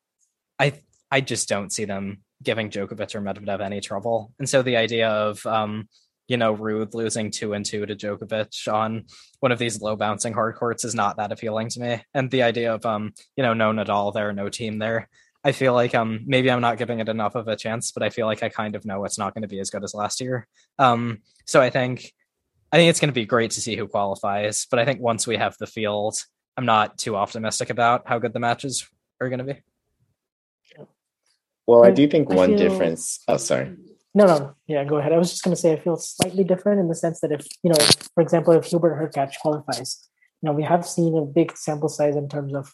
[0.58, 0.80] I
[1.10, 4.32] I just don't see them giving Djokovic or Medvedev any trouble.
[4.38, 5.90] And so the idea of, um,
[6.26, 9.04] you know, Ruud losing two and two to Djokovic on
[9.40, 12.02] one of these low bouncing hard courts is not that appealing to me.
[12.14, 15.10] And the idea of, um, you know, no Nadal there, no Thiem there
[15.48, 18.10] I feel like um maybe I'm not giving it enough of a chance, but I
[18.10, 20.20] feel like I kind of know it's not going to be as good as last
[20.20, 20.46] year.
[20.78, 22.12] Um, so I think
[22.72, 25.26] I think it's going to be great to see who qualifies, but I think once
[25.26, 26.14] we have the field,
[26.56, 28.74] I'm not too optimistic about how good the matches
[29.20, 29.60] are going to be.
[31.66, 33.20] Well, I I- do think I one feel- difference.
[33.28, 33.76] Oh, sorry.
[34.14, 35.12] No, no, yeah, go ahead.
[35.12, 37.46] I was just going to say I feel slightly different in the sense that if
[37.62, 37.76] you know,
[38.14, 40.08] for example, if Hubert Hurkacz qualifies,
[40.40, 42.72] you know, we have seen a big sample size in terms of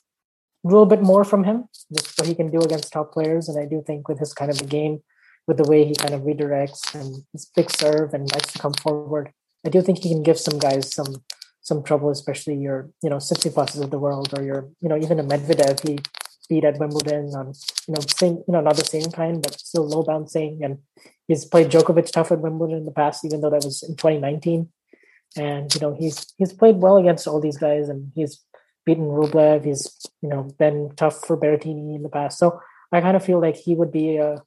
[0.65, 3.59] a little bit more from him, just what he can do against top players, and
[3.59, 5.03] I do think with his kind of a game,
[5.47, 8.75] with the way he kind of redirects and his big serve and likes to come
[8.75, 9.33] forward,
[9.67, 11.23] I do think he can give some guys some
[11.65, 15.19] some trouble, especially your you know Tsitsipas's of the world or your you know even
[15.19, 15.87] a Medvedev.
[15.87, 15.99] He
[16.49, 17.55] beat at Wimbledon on
[17.89, 20.61] you know same you know not the same kind but still low bouncing.
[20.63, 20.79] And
[21.27, 24.69] he's played Djokovic tough at Wimbledon in the past even though that was in 2019
[25.37, 28.41] and you know he's he's played well against all these guys and he's
[28.85, 32.61] beaten Rublev he's you know been tough for Berrettini in the past so
[32.91, 34.43] I kind of feel like he would be a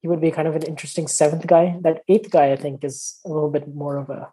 [0.00, 3.20] he would be kind of an interesting seventh guy that eighth guy I think is
[3.24, 4.32] a little bit more of a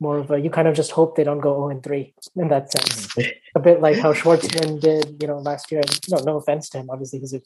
[0.00, 2.48] more of a you kind of just hope they don't go 0 and 3 in
[2.48, 3.08] that sense
[3.54, 5.80] a bit like how Schwartzman did, you know, last year.
[5.80, 6.90] And no, no offense to him.
[6.90, 7.42] Obviously, he's a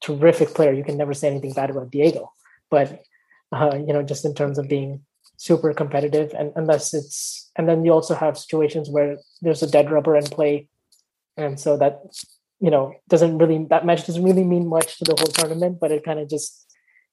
[0.00, 0.72] terrific player.
[0.72, 2.32] You can never say anything bad about Diego,
[2.70, 3.02] but
[3.52, 5.04] uh, you know, just in terms of being
[5.36, 9.90] super competitive, and unless it's, and then you also have situations where there's a dead
[9.90, 10.68] rubber in play,
[11.36, 12.02] and so that
[12.60, 15.92] you know doesn't really that match doesn't really mean much to the whole tournament, but
[15.92, 16.66] it kind of just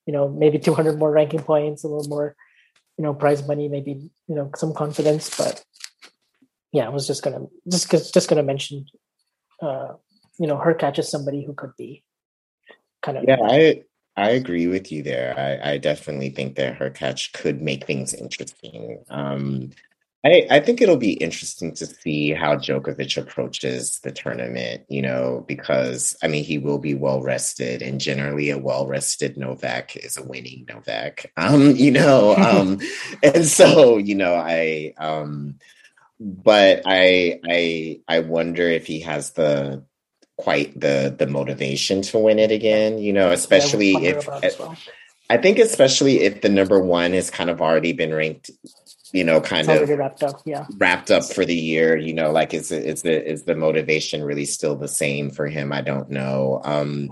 [0.05, 2.35] you know maybe 200 more ranking points, a little more
[2.97, 5.63] you know prize money, maybe you know some confidence, but
[6.73, 8.85] yeah, I was just gonna just just gonna mention,
[9.61, 9.93] uh,
[10.39, 12.03] you know, Hurkacz is somebody who could be
[13.01, 13.83] kind of Yeah, I
[14.17, 15.37] I agree with you there.
[15.37, 19.03] I, I definitely think that Hurkacz could make things interesting.
[19.09, 19.69] Um,
[20.25, 24.83] I I think it'll be interesting to see how Djokovic approaches the tournament.
[24.87, 29.37] You know, because I mean he will be well rested, and generally a well rested
[29.37, 31.31] Novak is a winning Novak.
[31.37, 32.79] Um, you know, um,
[33.23, 35.55] and so you know I um,
[36.19, 39.83] but I I I wonder if he has the
[40.37, 44.57] quite the the motivation to win it again you know especially wonder if about as
[44.57, 44.75] well.
[45.29, 48.49] i think especially if the number one has kind of already been ranked
[49.13, 50.41] you know kind of wrapped up.
[50.45, 54.23] Yeah, wrapped up for the year you know like is is the is the motivation
[54.23, 57.09] really still the same for him i don't know um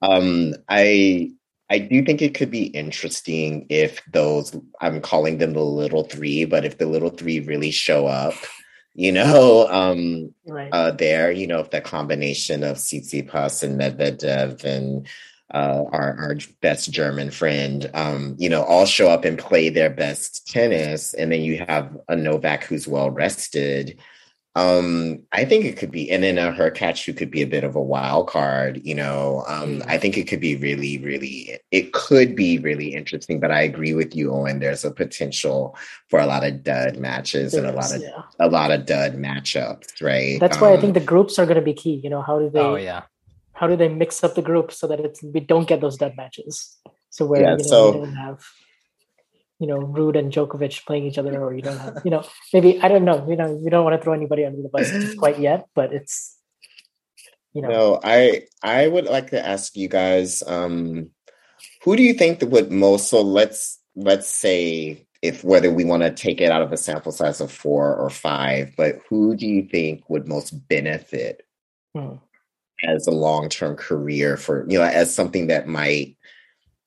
[0.00, 1.30] um i
[1.68, 6.44] i do think it could be interesting if those i'm calling them the little three
[6.44, 8.34] but if the little three really show up
[8.94, 10.70] you know um right.
[10.72, 11.30] uh, there.
[11.30, 15.06] You know, if that combination of Tsitsipas and Medvedev and
[15.52, 19.90] uh, our our best German friend, um, you know, all show up and play their
[19.90, 23.98] best tennis, and then you have a Novak who's well rested.
[24.56, 27.62] Um, I think it could be, and then a Hurkacz who could be a bit
[27.62, 28.80] of a wild card.
[28.82, 33.38] You know, um, I think it could be really, really, it could be really interesting.
[33.38, 34.58] But I agree with you, Owen.
[34.58, 35.76] There's a potential
[36.08, 38.22] for a lot of dud matches and a lot of yeah.
[38.40, 40.40] a lot of dud matchups, right?
[40.40, 42.00] That's why I Um, think the groups are going to be key.
[42.02, 43.02] You know, how do they Oh yeah.
[43.60, 46.16] How do they mix up the groups so that it's we don't get those dead
[46.16, 46.78] matches?
[47.10, 48.40] So where Yeah, you know so- you don't have
[49.58, 52.24] you know Ruud and Djokovic playing each other, or you don't have you know
[52.54, 53.28] maybe I don't know.
[53.28, 56.38] You know, we don't want to throw anybody under the bus quite yet, but it's
[57.52, 61.10] you know No, I I would like to ask you guys, um,
[61.84, 63.10] who do you think that would most?
[63.10, 67.12] So let's let's say if whether we want to take it out of a sample
[67.12, 71.44] size of four or five, but who do you think would most benefit
[71.94, 72.14] hmm.
[72.84, 76.16] As a long term career for you know as something that might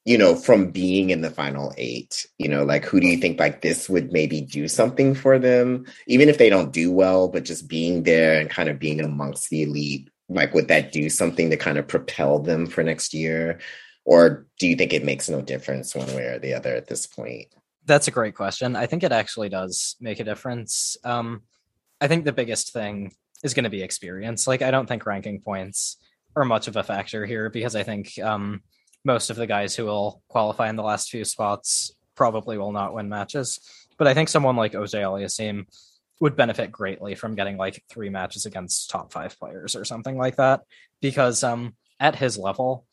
[0.05, 3.39] you know from being in the final eight you know like who do you think
[3.39, 7.45] like this would maybe do something for them even if they don't do well but
[7.45, 11.49] just being there and kind of being amongst the elite like would that do something
[11.49, 13.59] to kind of propel them for next year
[14.05, 17.07] or do you think it makes no difference one way or the other at this
[17.07, 17.47] point
[17.85, 18.75] That's a great question.
[18.75, 20.95] I think it actually does make a difference.
[21.03, 21.43] Um,
[21.99, 23.13] I think the biggest thing
[23.43, 24.47] is going to be experience.
[24.47, 25.97] Like, I don't think ranking points
[26.35, 28.61] are much of a factor here because I think um,
[29.05, 32.93] most of the guys who will qualify in the last few spots probably will not
[32.93, 33.59] win matches.
[33.97, 35.65] But I think someone like Auger-Aliassime
[36.19, 40.37] would benefit greatly from getting like three matches against top five players or something like
[40.37, 40.61] that
[41.01, 42.85] because um, at his level,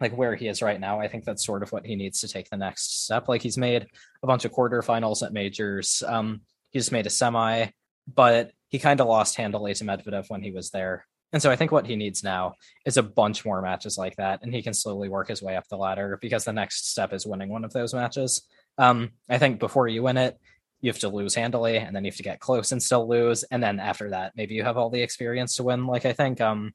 [0.00, 2.28] like where he is right now, I think that's sort of what he needs to
[2.28, 3.28] take the next step.
[3.28, 3.86] Like he's made
[4.22, 6.02] a bunch of quarterfinals at majors.
[6.06, 7.66] Um, he just made a semi,
[8.12, 11.06] but he kind of lost handily to Medvedev when he was there.
[11.32, 14.40] And so I think what he needs now is a bunch more matches like that,
[14.42, 17.26] and he can slowly work his way up the ladder because the next step is
[17.26, 18.42] winning one of those matches.
[18.78, 20.38] Um, I think before you win it,
[20.80, 23.44] you have to lose handily, and then you have to get close and still lose,
[23.44, 25.86] and then after that, maybe you have all the experience to win.
[25.86, 26.72] Like I think um,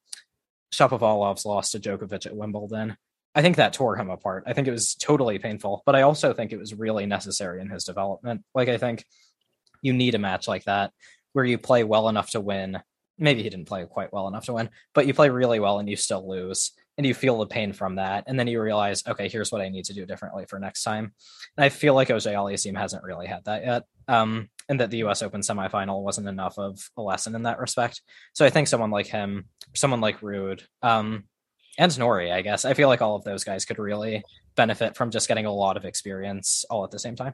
[0.73, 2.95] Shapovalov's lost to Djokovic at Wimbledon.
[3.33, 4.45] I think that tore him apart.
[4.47, 7.69] I think it was totally painful, but I also think it was really necessary in
[7.69, 8.43] his development.
[8.53, 9.03] Like I think
[9.81, 10.91] you need a match like that
[11.35, 12.79] where you play well enough to win.
[13.17, 15.89] Maybe he didn't play quite well enough to win, but you play really well and
[15.89, 16.71] you still lose.
[16.97, 19.69] and you feel the pain from that and then you realize okay here's what i
[19.69, 21.13] need to do differently for next time
[21.57, 25.21] and i feel like auger-aliassime hasn't really had that yet um, and that the us
[25.21, 28.01] open semifinal wasn't enough of a lesson in that respect
[28.33, 31.23] so i think someone like him someone like ruud um,
[31.77, 34.23] and norrie i guess i feel like all of those guys could really
[34.55, 37.33] benefit from just getting a lot of experience all at the same time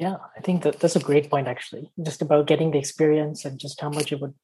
[0.00, 1.92] yeah i think that that's a great point actually.
[2.02, 4.34] Just about getting the experience and just how much it would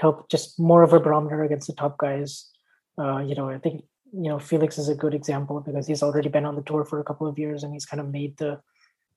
[0.00, 2.50] help just more of a barometer against the top guys.
[2.98, 6.28] Uh, you know, I think you know Felix is a good example because he's already
[6.28, 8.60] been on the tour for a couple of years and he's kind of made the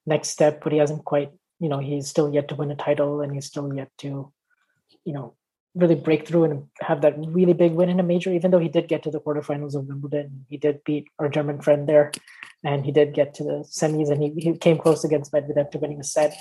[0.05, 3.21] next step, but he hasn't quite, you know, he's still yet to win a title
[3.21, 4.31] and he's still yet to,
[5.03, 5.33] you know,
[5.75, 8.31] really break through and have that really big win in a major.
[8.31, 11.61] Even though he did get to the quarterfinals of Wimbledon, he did beat our German
[11.61, 12.11] friend there,
[12.63, 15.77] and he did get to the semis and he, he came close against Medvedev to
[15.77, 16.35] winning a set.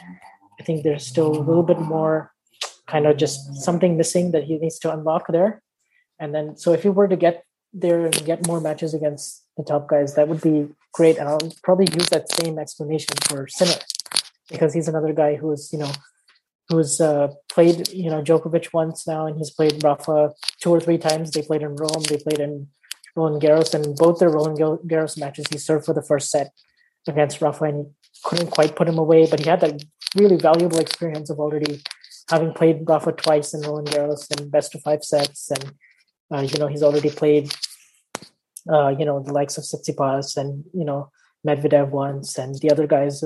[0.59, 2.33] I think there's still a little bit more
[2.87, 5.63] kind of just something missing that he needs to unlock there.
[6.19, 9.65] And then, so if he were to get there and get more matches against the
[9.65, 11.19] top guys, that would be great.
[11.19, 13.81] And I'll probably use that same explanation for Sinner
[14.49, 15.91] because he's another guy who's, you know,
[16.69, 20.99] who's uh, played, you know, Djokovic once now, and he's played Rafa two or three
[20.99, 21.31] times.
[21.31, 22.69] They played in Rome, they played in
[23.17, 26.53] Roland Garros, and both their Roland Garros matches, he served for the first set
[27.07, 27.87] against Rafa, and
[28.25, 29.27] couldn't quite put him away.
[29.31, 29.85] But he had that
[30.17, 31.83] really valuable experience of already
[32.31, 35.75] having played Rafa twice in Roland Garros and best of five sets, and
[36.33, 37.53] uh, you know, he's already played,
[38.73, 41.11] uh, you know, the likes of Tsitsipas and you know
[41.47, 43.23] Medvedev once, and the other guys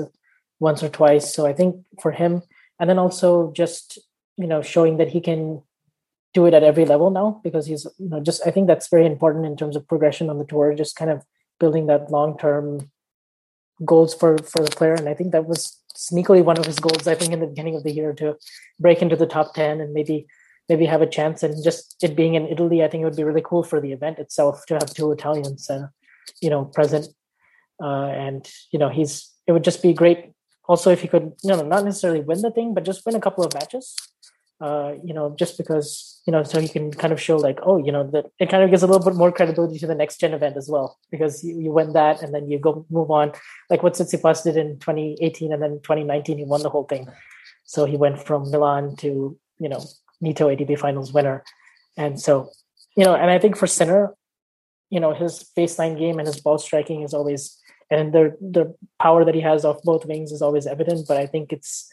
[0.59, 1.33] once or twice.
[1.33, 2.43] So I think for him,
[2.79, 3.99] and then also just
[4.37, 5.61] you know showing that he can
[6.33, 9.05] do it at every level now because he's you know just I think that's very
[9.05, 10.73] important in terms of progression on the tour.
[10.73, 11.23] Just kind of
[11.59, 12.91] building that long term
[13.85, 17.07] goals for for the player, and I think that was sneakily one of his goals.
[17.07, 18.37] I think in the beginning of the year to
[18.79, 20.27] break into the top ten and maybe
[20.69, 21.43] maybe have a chance.
[21.43, 23.91] And just it being in Italy, I think it would be really cool for the
[23.91, 25.87] event itself to have two Italians, uh,
[26.41, 27.07] you know, present.
[27.81, 30.31] Uh, and you know, he's it would just be great.
[30.69, 33.19] Also, if he could, you know, not necessarily win the thing, but just win a
[33.19, 33.95] couple of matches.
[34.61, 37.77] Uh, you know, just because you know, so he can kind of show like, oh,
[37.77, 40.19] you know, that it kind of gives a little bit more credibility to the next
[40.19, 43.31] gen event as well, because you, you win that and then you go move on,
[43.69, 47.07] like what Tsitsipas did in 2018 and then 2019, he won the whole thing.
[47.63, 49.83] So he went from Milan to you know
[50.23, 51.43] Nitto ATP Finals winner.
[51.97, 52.51] And so,
[52.95, 54.13] you know, and I think for Sinner,
[54.89, 57.57] you know, his baseline game and his ball striking is always,
[57.89, 61.07] and the the power that he has off both wings is always evident.
[61.07, 61.91] But I think it's,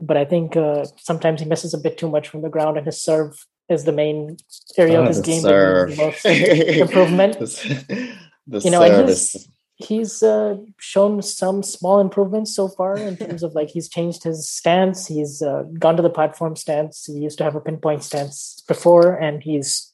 [0.00, 2.86] but I think uh, sometimes he misses a bit too much from the ground, and
[2.86, 4.36] his serve is the main
[4.76, 5.90] area oh, of his game serve.
[5.90, 7.38] that most improvement.
[7.38, 13.16] the, the you know, and his, he's uh, shown some small improvements so far in
[13.16, 17.12] terms of like he's changed his stance he's uh, gone to the platform stance he
[17.12, 19.92] used to have a pinpoint stance before and he's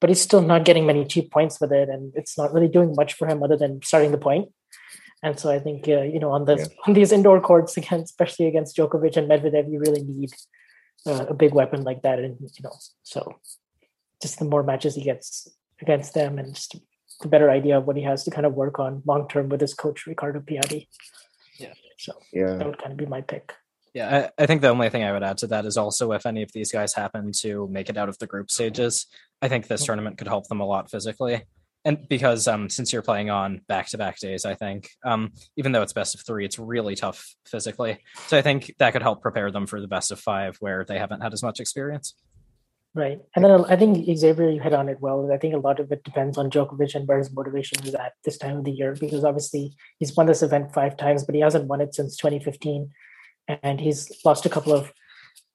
[0.00, 2.92] but he's still not getting many cheap points with it and it's not really doing
[2.96, 4.48] much for him other than starting the point
[5.22, 6.66] and so i think uh, you know on the yeah.
[6.86, 10.30] on these indoor courts again especially against Djokovic and Medvedev you really need
[11.06, 13.36] uh, a big weapon like that and you know so
[14.22, 15.48] just the more matches he gets
[15.80, 16.76] against them and just
[17.20, 19.60] the better idea of what he has to kind of work on long term with
[19.60, 20.88] his coach Riccardo Piatti.
[21.58, 21.72] Yeah.
[21.98, 23.52] So yeah, that would kind of be my pick.
[23.92, 26.24] Yeah, I, I, think the only thing I would add to that is also if
[26.24, 29.06] any of these guys happen to make it out of the group stages,
[29.42, 29.86] I think this mm-hmm.
[29.86, 31.42] tournament could help them a lot physically.
[31.84, 35.72] And because um, since you're playing on back to back days, I think um, even
[35.72, 37.98] though it's best of three, it's really tough physically.
[38.26, 40.98] So I think that could help prepare them for the best of five, where they
[40.98, 42.14] haven't had as much experience.
[42.92, 43.20] Right.
[43.36, 45.30] And then I think Xavier, you hit on it well.
[45.32, 48.14] I think a lot of it depends on Djokovic and where his motivation is at
[48.24, 51.40] this time of the year, because obviously he's won this event five times, but he
[51.40, 52.90] hasn't won it since 2015.
[53.62, 54.92] And he's lost a couple of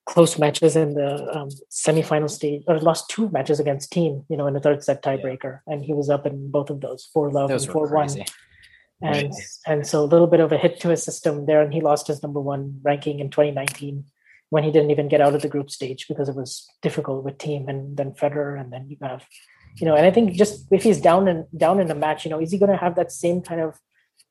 [0.06, 4.48] close matches in the um, semifinal stage, or lost two matches against Thiem you know,
[4.48, 5.60] in the third set tiebreaker.
[5.68, 5.74] Yeah.
[5.74, 8.10] And he was up in both of those, 4 love and 4 1.
[9.02, 9.34] And,
[9.68, 11.62] and so a little bit of a hit to his system there.
[11.62, 14.06] And he lost his number one ranking in 2019
[14.50, 17.38] when he didn't even get out of the group stage because it was difficult with
[17.38, 19.26] Thiem and then Federer and then you have
[19.76, 22.32] you know and I think just if he's down and down in a match you
[22.32, 23.78] know is he going to have that same kind of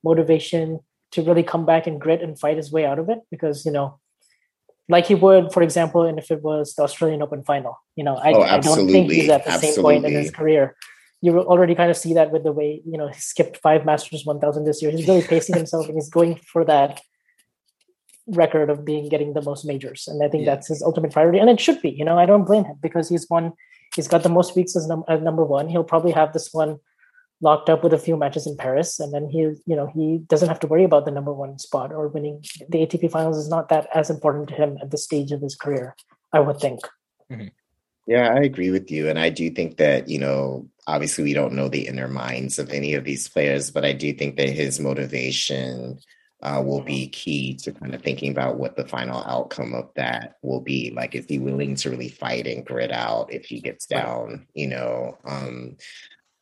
[0.03, 0.81] motivation
[1.13, 3.73] to really come back and grit and fight his way out of it because you
[3.73, 3.99] know
[4.89, 8.17] like he would for example and if it was the Australian Open final you know
[8.17, 9.75] I, oh, I don't think he's at the absolutely.
[9.75, 10.77] same point in his career.
[11.21, 14.25] You already kind of see that with the way you know he skipped five Masters
[14.25, 14.91] 1000 this year.
[14.91, 17.01] He's really pacing himself and he's going for that
[18.27, 20.07] record of being getting the most majors.
[20.09, 20.55] And i think yeah.
[20.55, 21.39] that's his ultimate priority.
[21.39, 23.53] And it should be you know i don't blame him because he's won
[23.95, 25.69] he's got the most weeks as, num- as number one.
[25.69, 26.79] He'll probably have this one
[27.47, 29.41] locked up with a few matches in paris and then he
[29.71, 32.79] you know he doesn't have to worry about the number one spot or winning the
[32.85, 35.95] atp finals is not that as important to him at this stage of his career
[36.33, 36.81] i would think
[37.31, 37.49] mm-hmm.
[38.07, 39.09] Yeah, I agree with you.
[39.09, 42.71] And I do think that, you know, obviously we don't know the inner minds of
[42.71, 45.99] any of these players, but I do think that his motivation
[46.43, 50.35] uh, will be key to kind of thinking about what the final outcome of that
[50.43, 50.93] will be.
[50.95, 54.69] Like, is he willing to really fight and grit out if he gets down, you
[54.69, 55.79] know, um,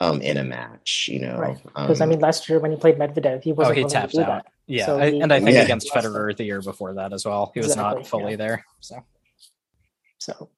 [0.02, 1.36] um, in a match, you know?
[1.38, 1.58] Right.
[1.64, 3.88] Because I Um, mean, last year when he played Medvedev, he Oh, wasn't he willing
[3.90, 4.26] to tapped do out.
[4.26, 4.46] that.
[4.66, 5.62] Yeah, So I, he- and I think Yeah.
[5.62, 8.36] against Federer the year before that as well, he was Exactly, not fully yeah.
[8.36, 8.64] there.
[8.80, 8.96] So
[10.18, 10.50] So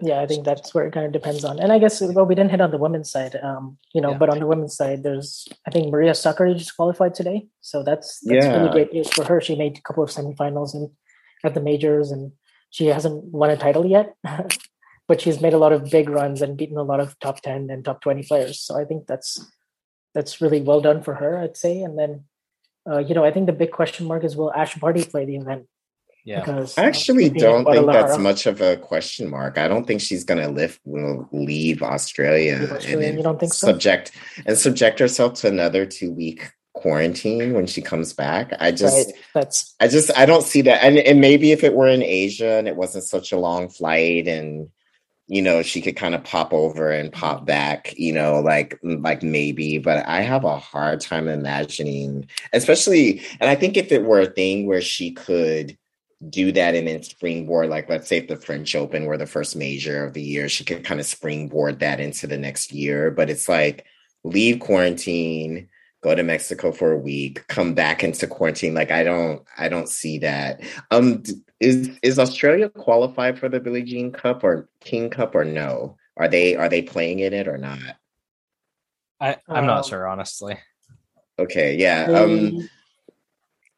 [0.00, 1.60] yeah, I think that's where it kind of depends on.
[1.60, 4.18] And I guess well, we didn't hit on the women's side, um, you know, Yeah.
[4.18, 8.20] but on the women's side, there's I think Maria Sakkari just qualified today, so that's
[8.20, 9.40] that's really great news for her.
[9.40, 10.90] She made a couple of semifinals and
[11.44, 12.32] at the majors, and
[12.70, 14.14] she hasn't won a title yet,
[15.06, 17.70] but she's made a lot of big runs and beaten a lot of top ten
[17.70, 18.60] and top twenty players.
[18.60, 19.44] So I think that's
[20.14, 21.82] that's really well done for her, I'd say.
[21.82, 22.24] And then,
[22.88, 25.36] uh, you know, I think the big question mark is will Ash Barty play the
[25.36, 25.66] event?
[26.24, 29.58] yeah, Because I uh, actually being in don't think that's much of a question mark.
[29.58, 33.38] I don't think she's going to lift, will leave Australia, Leave Australia, and you don't
[33.38, 33.66] think so?
[33.66, 34.12] subject
[34.46, 38.52] and subject herself to another two week quarantine when she comes back.
[38.58, 39.16] I just right.
[39.34, 40.82] That's I just I don't see that.
[40.82, 44.26] And and maybe if it were in Asia and it wasn't such a long flight
[44.26, 44.68] and
[45.26, 49.22] you know she could kind of pop over and pop back, you know, like like
[49.22, 54.20] maybe, but I have a hard time imagining, especially and I think if it were
[54.20, 55.78] a thing where she could
[56.28, 59.56] do that and then springboard, like let's say if the French Open were the first
[59.56, 63.10] major of the year, she could kind of springboard that into the next year.
[63.10, 63.86] But it's like
[64.24, 65.68] leave quarantine,
[66.02, 68.74] go to Mexico for a week, come back into quarantine.
[68.74, 70.60] Like I don't, I don't see that.
[70.90, 71.22] Um,
[71.60, 75.96] is is Australia qualified for the Billie Jean Cup or King Cup or no?
[76.16, 77.78] Are they are they playing in it or not?
[79.20, 80.58] I, I'm not Um, sure honestly.
[81.38, 82.04] Okay, yeah.
[82.04, 82.68] Um,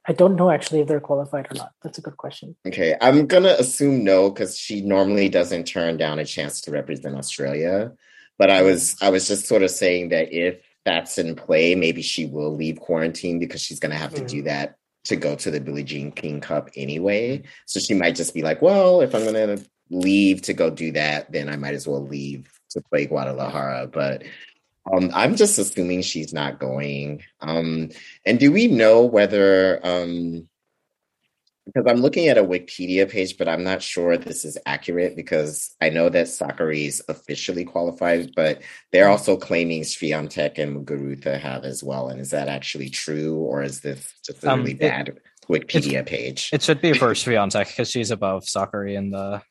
[0.08, 1.72] I don't know actually if they're qualified or not.
[1.82, 2.56] That's a good question.
[2.66, 7.16] Okay, I'm gonna assume no because she normally doesn't turn down a chance to represent
[7.16, 7.92] Australia.
[8.38, 12.02] But I was I was just sort of saying that if that's in play, maybe
[12.02, 14.76] she will leave quarantine because she's gonna have to do that
[15.06, 17.42] to go to the Billie Jean King Cup anyway.
[17.66, 19.58] So she might just be like, well, if I'm gonna
[19.90, 23.88] leave to go do that, then I might as well leave to play Guadalajara.
[23.92, 24.24] But
[24.92, 27.22] um, I'm just assuming she's not going.
[27.40, 27.90] Um,
[28.24, 30.48] and do we know whether um,
[31.66, 35.74] because I'm looking at a Wikipedia page, but I'm not sure this is accurate because
[35.80, 38.62] I know that Sakkari is officially qualified, but
[38.92, 42.08] they're also claiming Swiatek and Muguruza have as well.
[42.08, 46.06] And is that actually true, or is this just a Um, really it- bad Wikipedia
[46.06, 46.50] page?
[46.52, 49.42] It should be for Swiatek because she's above Sakkari in the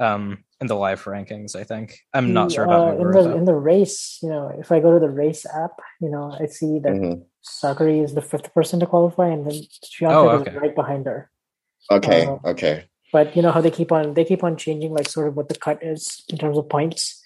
[0.00, 1.54] um in the live rankings.
[1.54, 4.18] I think I'm not sure about Uh, in the in the race.
[4.22, 7.24] You know, if I go to the race app, you know, I see that Mhm.
[7.46, 11.30] Sakkari is the fifth person to qualify, and then Swiatek Oh, is right behind her.
[11.90, 15.08] Okay, uh, okay, But you know how they keep on they keep on changing like
[15.08, 17.22] sort of what the cut is in terms of points.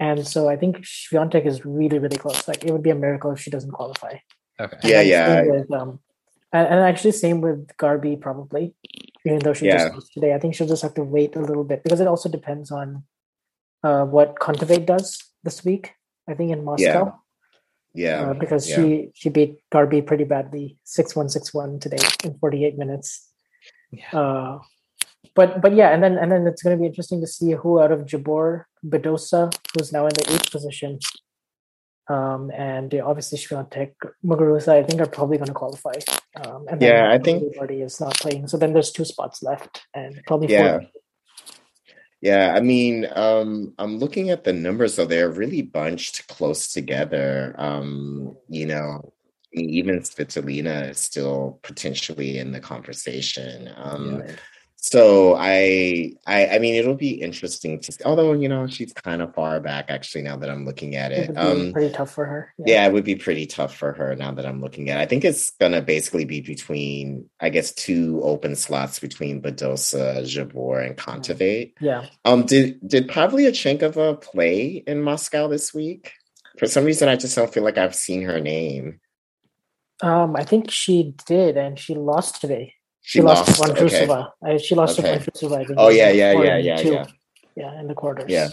[0.00, 2.48] And so I think Swiatek is really, really close.
[2.48, 4.16] Like it would be a miracle if she doesn't qualify.
[4.58, 4.76] Okay.
[4.82, 6.00] And Yeah, yeah, With, um,
[6.52, 8.74] and, and actually, same with Garby, probably.
[9.26, 9.76] Even though she Yeah.
[9.78, 12.08] just lost today, I think she'll just have to wait a little bit because it
[12.08, 13.04] also depends on
[13.84, 15.92] uh, what Kontaveit does this week.
[16.28, 17.18] I think in Moscow,
[17.94, 18.76] yeah, uh, because yeah.
[18.76, 23.29] she she beat Garby pretty badly, six one six one today in forty eight minutes.
[23.92, 24.10] Yeah.
[24.12, 24.58] Uh,
[25.34, 27.80] but but yeah, and then and then it's going to be interesting to see who
[27.80, 30.98] out of Jabeur Badosa, who's now in the eighth position,
[32.08, 33.92] um, and yeah, obviously Swiatek,
[34.24, 35.92] Muguruza, I think are probably going to qualify.
[36.44, 39.42] Um, and then Yeah, I think- everybody is not playing, so then there's two spots
[39.42, 40.78] left, and probably Yeah.
[40.78, 40.86] four.
[42.22, 47.54] Yeah, I mean, um, I'm looking at the numbers, so they're really bunched close together.
[47.56, 49.12] Um, you know,
[49.52, 53.70] even Svitolina is still potentially in the conversation.
[53.76, 54.22] Um,
[54.82, 58.02] so I, I, I mean, it'll be interesting to see.
[58.02, 60.22] Although, you know, she's kind of far back actually.
[60.22, 62.54] Now that I'm looking at It it, um, pretty tough for her.
[62.64, 65.02] yeah, it would be pretty tough for her now that I'm looking at it.
[65.02, 70.86] I think it's gonna basically be between, I guess, two open slots between Badosa, Jabeur,
[70.86, 71.74] and Kontaveit.
[71.78, 72.06] yeah.
[72.24, 76.12] Um, did did Pavlyuchenkova play in Moscow this week?
[76.58, 79.00] For some reason, I just don't feel like I've seen her name.
[80.02, 82.74] Um, I think she did, and she lost today.
[83.02, 83.58] She, She, lost.
[83.60, 84.06] lost, to okay.
[84.06, 84.30] Vondrousova.
[84.46, 85.18] Uh, she lost Okay.
[85.18, 85.74] to Vondrousova.
[85.76, 86.92] Oh yeah, yeah, yeah, yeah, two.
[86.92, 87.06] yeah,
[87.56, 88.26] Yeah, in the quarters.
[88.28, 88.48] yeah.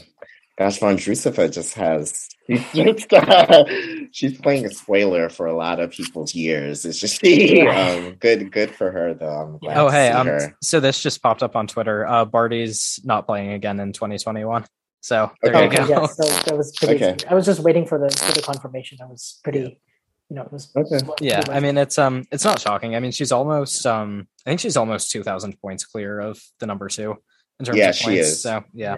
[0.57, 2.27] Gosh, Vondrousova just has.
[2.47, 3.69] She's, just,
[4.13, 6.85] she's playing a spoiler for a lot of people's years.
[6.85, 7.91] It's just Yeah.
[7.91, 9.27] um, good, good for her though.
[9.29, 12.07] I'm glad Oh hey, um, so this just popped up on Twitter.
[12.07, 14.65] Uh, Barty's not playing again in 2021.
[15.01, 15.65] So there Okay.
[15.65, 15.87] you go.
[16.01, 17.03] yeah, so that was pretty.
[17.05, 17.17] Okay.
[17.29, 18.97] I was just waiting for the for the confirmation.
[19.01, 19.79] I was pretty,
[20.29, 20.69] you know, it was.
[20.75, 20.99] Okay.
[21.21, 24.59] yeah i mean it's um it's not shocking i mean she's almost um i think
[24.59, 27.15] she's almost 2000 points clear of the number two
[27.59, 28.41] in terms Yeah, of she points is.
[28.41, 28.97] so yeah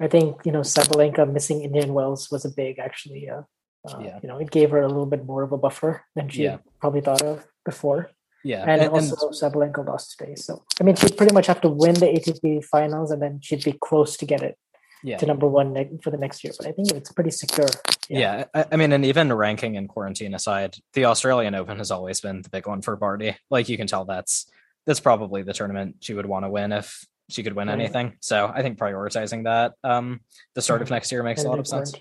[0.00, 3.28] I think you know Sabalenka missing Indian Wells was a big actually.
[3.30, 3.42] Uh,
[3.88, 4.18] uh, Yeah.
[4.22, 6.58] You know, it gave her a little bit more of a buffer than she Yeah.
[6.80, 8.10] probably thought of before.
[8.44, 10.34] Yeah, and, and- and- also Sabalenka lost today.
[10.34, 13.64] So I mean, she'd pretty much have to win the ATP finals, and then she'd
[13.64, 14.56] be close to get it
[15.02, 15.16] yeah.
[15.18, 16.52] to number one ne- for the next year.
[16.58, 17.66] But I think it's pretty secure.
[18.08, 22.20] Yeah, I, I mean, and even ranking and quarantine aside, the Australian Open has always
[22.20, 23.36] been the big one for Barty.
[23.50, 24.50] Like you can tell, that's
[24.86, 27.78] that's probably the tournament she would want to win if she could win Right.
[27.78, 28.16] anything.
[28.20, 30.20] So I think prioritizing that um,
[30.54, 30.92] the start of Mhm.
[30.92, 31.92] next year makes a lot of sense.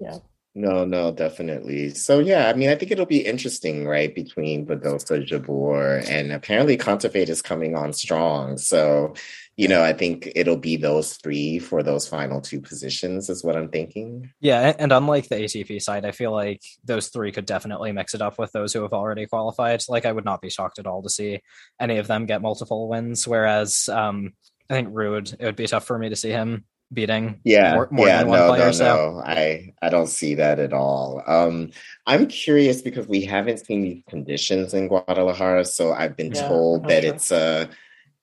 [0.00, 0.18] Yeah.
[0.54, 1.90] No, no, definitely.
[1.90, 6.76] So yeah, I mean, I think it'll be interesting, right, between Badosa, Jabeur, and apparently
[6.76, 8.58] Kontaveit is coming on strong.
[8.58, 9.14] So,
[9.56, 13.56] you know, I think it'll be those three for those final two positions, is what
[13.56, 14.32] I'm thinking.
[14.40, 18.22] Yeah, and unlike the ATP side, I feel like those three could definitely mix it
[18.22, 19.82] up with those who have already qualified.
[19.88, 21.40] Like I would not be shocked at all to see
[21.78, 23.28] any of them get multiple wins.
[23.28, 24.32] Whereas um,
[24.68, 27.88] I think Ruud, it would be tough for me to see him beating Yeah, more,
[27.90, 28.66] more yeah, than one no, player.
[28.66, 29.22] no, so no.
[29.24, 31.22] I I don't see that at all.
[31.26, 31.70] Um,
[32.06, 36.82] I'm curious because we haven't seen these conditions in Guadalajara, so I've been Yeah, told
[36.82, 37.14] not that sure.
[37.14, 37.66] it's uh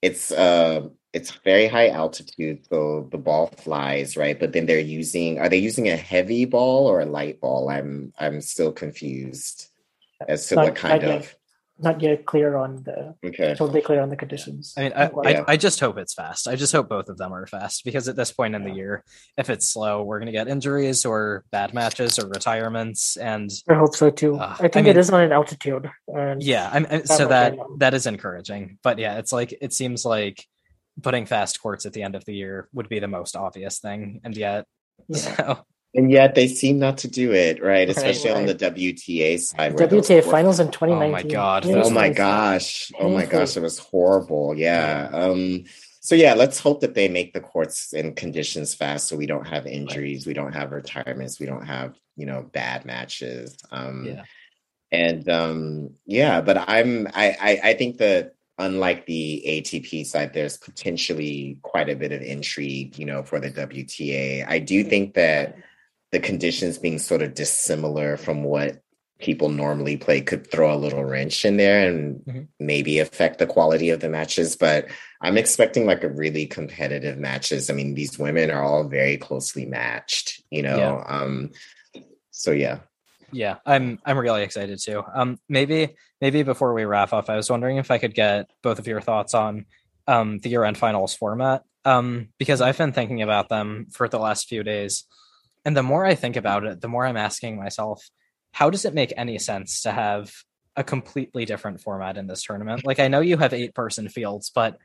[0.02, 4.38] it's uh it's very high altitude, so the ball flies, right?
[4.38, 7.70] But then they're using are they using a heavy ball or a light ball?
[7.70, 9.68] I'm I'm still confused
[10.28, 11.20] as to Not- what kind not yet.
[11.22, 11.36] of
[11.78, 13.54] Not yet clear on the okay.
[13.54, 14.74] totally clear on the conditions.
[14.78, 15.44] I mean, I, Yeah.
[15.48, 16.48] I, I just hope it's fast.
[16.48, 19.04] I just hope both of them are fast because at this point in the year,
[19.38, 23.18] if it's slow, we're going to get injuries or bad matches or retirements.
[23.18, 24.38] And I hope so too.
[24.38, 25.92] Uh, I think I mean- is on an altitude.
[26.08, 28.78] And yeah, I'm, I'm- so that that is encouraging.
[28.82, 30.46] But yeah, it's like it seems like
[31.02, 34.22] putting fast courts at the end of the year would be the most obvious thing,
[34.24, 34.66] and yet,
[35.10, 35.18] Yeah.
[35.18, 35.66] so
[35.96, 37.88] And yet they seem not to do it, right?
[37.88, 38.54] Right, Especially on the.
[38.56, 39.74] WTA side.
[39.80, 41.08] where WTA courts- finals in 2019.
[41.08, 42.92] Oh my God, Oh my my- gosh.
[43.00, 44.54] Oh my gosh, it was horrible.
[44.58, 45.10] Yeah.
[45.14, 45.64] Um
[46.02, 49.48] so yeah, let's hope that they make the courts and conditions fast so we don't
[49.48, 53.58] have injuries, we don't have retirements, we don't have, you know, bad matches.
[53.72, 54.24] Um yeah,
[54.92, 60.58] and um yeah, but I'm I I, I think that unlike the ATP side, there's
[60.58, 64.46] potentially quite a bit of intrigue, you know, for the WTA.
[64.48, 65.58] I do think that
[66.16, 68.82] the conditions being sort of dissimilar from what
[69.20, 72.48] people normally play could throw a little wrench in there and Mhm.
[72.58, 74.56] maybe affect the quality of the matches.
[74.56, 74.88] But
[75.22, 77.70] I'm expecting like a really competitive matches.
[77.70, 80.78] I mean, these women are all very closely matched, you know.
[80.78, 81.04] Yeah.
[81.20, 81.52] Um
[82.32, 82.80] so yeah.
[83.32, 83.56] yeah.
[83.66, 85.04] I'm I'm really excited too.
[85.14, 88.80] Um, maybe maybe before we wrap up, I was wondering if I could get both
[88.80, 89.66] of your thoughts on
[90.08, 91.64] um the year-end finals format.
[91.84, 95.04] Um, because I've been thinking about them for the last few days,
[95.66, 98.08] and the more I think about it, the more I'm asking myself,
[98.52, 100.32] how does it make any sense to have
[100.76, 102.86] a completely different format in this tournament?
[102.86, 104.78] Like I know you have eight person fields, but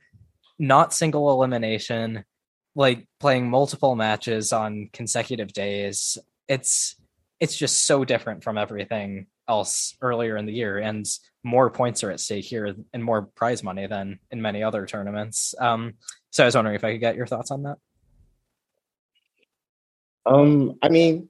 [0.59, 2.25] not single elimination,
[2.75, 6.19] like playing multiple matches on consecutive days.
[6.49, 6.97] It's
[7.41, 11.07] it's just so different from everything else earlier in the year and
[11.43, 15.55] more points are at stake here and more prize money than in many other tournaments.
[15.59, 15.95] Um
[16.31, 17.79] so I was wondering if I could get your thoughts on that.
[20.27, 21.29] Um, I mean,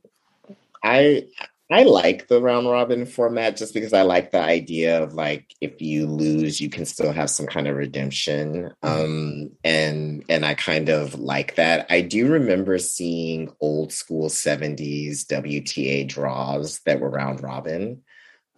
[0.83, 1.27] I
[1.73, 5.81] I like the round robin format just because I like the idea of like if
[5.81, 8.73] you lose, you can still have some kind of redemption.
[8.83, 11.87] Um, and and I kind of like that.
[11.89, 18.03] I do remember seeing old school 70s WTA draws that were round robin.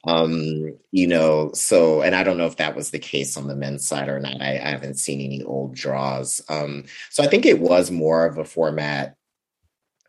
[0.04, 3.54] Um, you know, so and I don't know if that was the case on the
[3.54, 4.40] men's side or not.
[4.40, 6.40] I, I haven't seen any old draws.
[6.48, 9.16] Um, so I think it was more of a format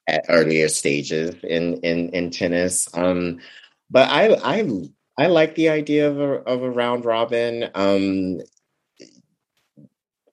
[0.08, 2.88] at earlier stages in in in tennis.
[2.94, 3.40] Um,
[3.90, 7.70] but I I I like the idea of a of a round robin.
[7.76, 8.42] Um,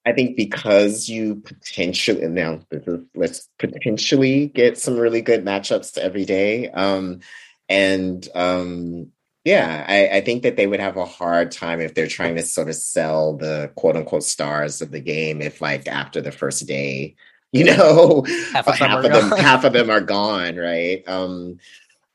[0.07, 2.61] I think because you potentially now
[3.15, 6.71] let's potentially get some really good matchups every day.
[6.71, 7.21] Um,
[7.69, 9.13] and um,
[9.45, 12.43] yeah, I, I think that they would have a hard time if they're trying to
[12.43, 16.67] sort of sell the quote unquote stars of the game if like after the first
[16.67, 17.15] day
[17.53, 19.39] you know Half of them half are of them gone.
[19.39, 21.03] half of them are gone right?
[21.09, 21.59] Um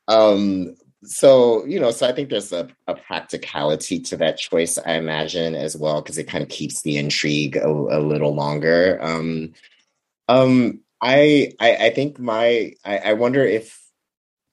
[0.07, 4.93] um so you know so i think there's a, a practicality to that choice i
[4.93, 8.97] imagine as well because it kind of keeps the intrigue a, a little longer.
[9.01, 9.53] Um
[10.27, 13.81] um I, I i think my I, I wonder if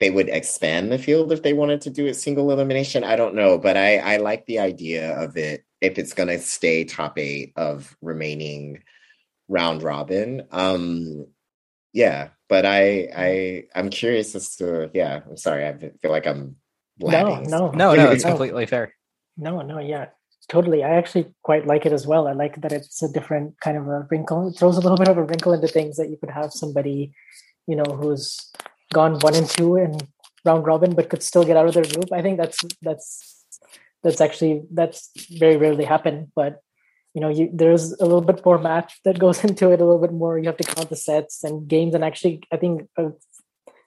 [0.01, 3.05] they would expand the field if they wanted to do it single elimination.
[3.05, 6.39] I don't know but i i like the idea of it if it's going to
[6.39, 8.83] stay top eight of remaining
[9.53, 10.47] round robin.
[10.51, 11.27] Um,
[11.93, 15.21] yeah, but I I I'm curious as to yeah.
[15.29, 15.67] I'm sorry.
[15.67, 16.57] I feel like I'm
[16.99, 17.51] No, blabbing.
[17.51, 18.31] no, No, no, it's No.
[18.35, 18.95] completely fair.
[19.37, 20.07] no, no, yeah.
[20.49, 20.83] totally.
[20.83, 22.27] I actually quite like it as well.
[22.29, 24.49] I like that it's a different kind of a wrinkle.
[24.49, 27.13] It throws a little bit of a wrinkle into things that you could have somebody,
[27.69, 28.51] you know, who's
[28.93, 29.97] gone one and two in
[30.45, 32.11] round robin, but could still get out of their group.
[32.13, 33.05] I think that's that's
[34.03, 35.11] that's actually that's
[35.45, 36.33] very rarely happen.
[36.35, 36.61] But
[37.15, 39.81] you know, you, there's a little bit more match that goes into it.
[39.81, 40.39] A little bit more.
[40.39, 41.95] You have to count the sets and games.
[41.95, 43.11] And actually, I think a,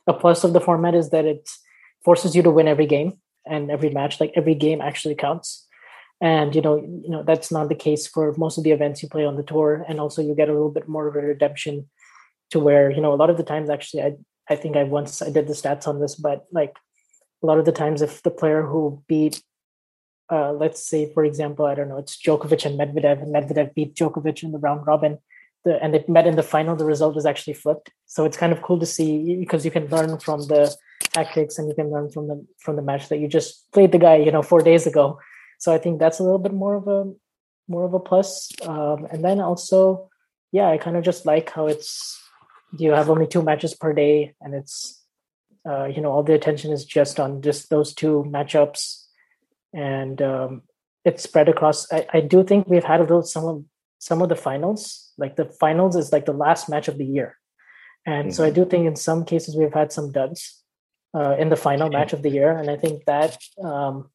[0.07, 1.49] a plus of the format is that it
[2.03, 4.19] forces you to win every game and every match.
[4.19, 5.68] Like every game actually counts.
[6.22, 9.10] And you know, you know that's not the case for most of the events you
[9.10, 9.85] play on the tour.
[9.88, 11.89] And also, you get a little bit more of a redemption
[12.52, 14.14] to where you know a lot of the times actually I
[14.49, 16.76] I think I once I did the stats on this, but like
[17.43, 19.41] a lot of the times, if the player who beat,
[20.31, 23.95] uh, let's say for example, I don't know, it's Djokovic and Medvedev, and Medvedev beat
[23.95, 25.19] Djokovic in the round robin,
[25.65, 27.89] the, and they met in the final, the result was actually flipped.
[28.06, 31.68] So it's kind of cool to see because you can learn from the tactics and
[31.68, 34.31] you can learn from the from the match that you just played the guy, you
[34.31, 35.19] know, four days ago.
[35.60, 37.11] So I think that's a little bit more of a
[37.68, 38.52] more of a plus.
[38.65, 40.10] Um, and then also,
[40.52, 42.22] yeah, I kind of just like how it's
[42.77, 45.03] you have only two matches per day and it's
[45.68, 49.05] uh, you know all the attention is just on just those two matchups
[49.76, 50.61] and um,
[51.03, 53.64] it's spread across I, I do think we've had a little some of
[53.99, 57.38] some of the finals like the finals is like the last match of the year
[58.06, 58.31] and mm-hmm.
[58.31, 58.64] so i mm-hmm.
[58.64, 60.64] do think in some cases we've had some duds
[61.14, 64.10] uh, in the final match of the year and i think that um,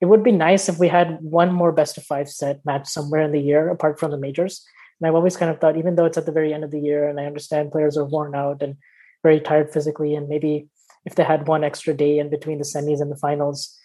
[0.00, 3.22] it would be nice if we had one more best of five set match somewhere
[3.22, 4.64] in the year apart from the majors
[5.00, 6.80] and I've always kind of thought, even though it's at the very end of the
[6.80, 8.76] year, and I understand players are worn out and
[9.22, 10.68] very tired physically, and maybe
[11.04, 13.78] if they had one extra day in between the semis and the finals,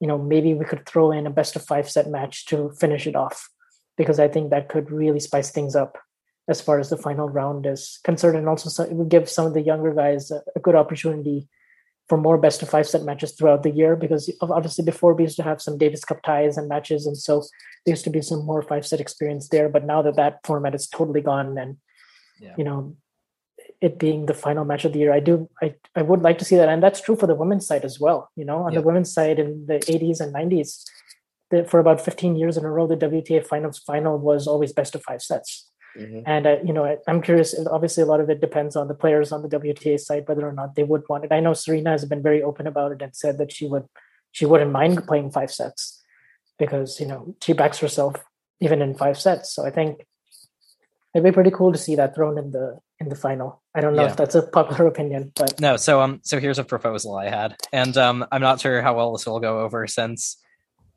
[0.00, 3.06] you know, maybe we could throw in a best of five set match to finish
[3.06, 3.48] it off,
[3.96, 5.98] because I think that could really spice things up
[6.48, 9.54] as far as the final round is concerned, and also it would give some of
[9.54, 11.48] the younger guys a, a good opportunity
[12.08, 15.36] for more best of five set matches throughout the year because obviously before we used
[15.36, 17.44] to have some Davis Cup ties and matches, and so
[17.84, 19.68] there used to be some more five set experience there.
[19.68, 21.76] But now that that format is totally gone, and
[22.40, 22.54] yeah.
[22.58, 22.96] you know,
[23.80, 26.44] it being the final match of the year, I do I I would like to
[26.44, 28.30] see that, and that's true for the women's side as well.
[28.36, 28.80] You know, on yeah.
[28.80, 30.84] the women's side in the 80s and 90s,
[31.50, 34.94] the, for about 15 years in a row, the WTA finals final was always best
[34.94, 35.70] of five sets.
[35.98, 36.20] Mm-hmm.
[36.26, 37.54] And uh, you know, I, I'm curious.
[37.70, 40.52] Obviously, a lot of it depends on the players on the WTA side whether or
[40.52, 41.32] not they would want it.
[41.32, 43.86] I know Serena has been very open about it and said that she would
[44.30, 46.02] she wouldn't mind playing five sets
[46.58, 48.14] because you know she backs herself
[48.60, 49.52] even in five sets.
[49.52, 50.06] So I think
[51.14, 53.62] it'd be pretty cool to see that thrown in the in the final.
[53.74, 54.10] I don't know yeah.
[54.10, 55.76] if that's a popular opinion, but no.
[55.76, 59.12] So um, so here's a proposal I had, and um, I'm not sure how well
[59.12, 60.36] this will go over since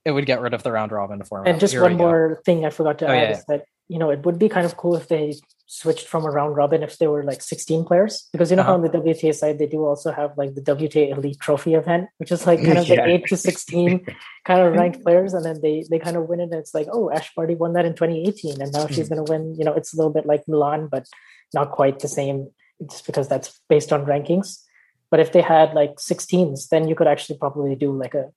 [0.06, 1.50] it would get rid of the round robin format.
[1.50, 4.00] And just Here one more thing I forgot to oh, add yeah, is that you
[4.00, 5.36] know, it would be kind of cool if they
[5.66, 8.72] switched from a round robin if there were like 16 players because you know uh-huh.
[8.72, 12.10] how on the WTA side they do also have like the WTA Elite Trophy event,
[12.18, 13.02] which is like kind of yeah.
[13.02, 14.06] like eight to 16
[14.46, 16.44] kind of ranked players, and then they they kind of win it.
[16.44, 19.16] And it's like, oh, Ash Barty won that in 2018, and now she's mm-hmm.
[19.16, 19.56] going to win.
[19.56, 21.08] You know, it's a little bit like Milan, but
[21.54, 22.50] not quite the same,
[22.90, 24.64] just because that's based on rankings.
[25.12, 28.32] But if they had like 16s, then you could actually probably do like a,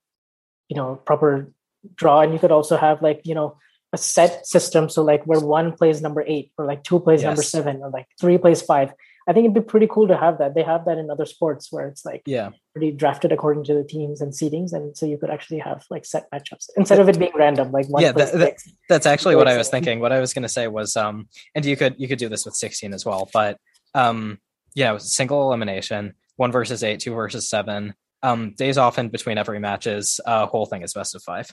[0.69, 1.51] you know, proper
[1.95, 3.59] draw, and you could also have like you know
[3.97, 4.89] a set system.
[4.89, 7.29] So like where one plays number eight, or like two plays yes.
[7.29, 8.93] number seven, or like three plays five.
[9.29, 10.55] I think it'd be pretty cool to have that.
[10.55, 13.83] They have that in other sports where it's like yeah, pretty drafted according to the
[13.83, 17.19] teams and seedings, and so you could actually have like set matchups instead of it
[17.19, 17.73] being random.
[17.73, 18.55] Like one yeah, that, that,
[18.89, 19.99] that's actually what I was thinking.
[19.99, 22.45] What I was going to say was, um, and you could you could do this
[22.45, 23.59] with sixteen as well, but
[23.95, 24.39] um,
[24.75, 27.95] yeah, single elimination, one versus eight, two versus seven.
[28.23, 30.21] Um, days off in between every matches.
[30.25, 31.51] Uh, whole thing is best of five.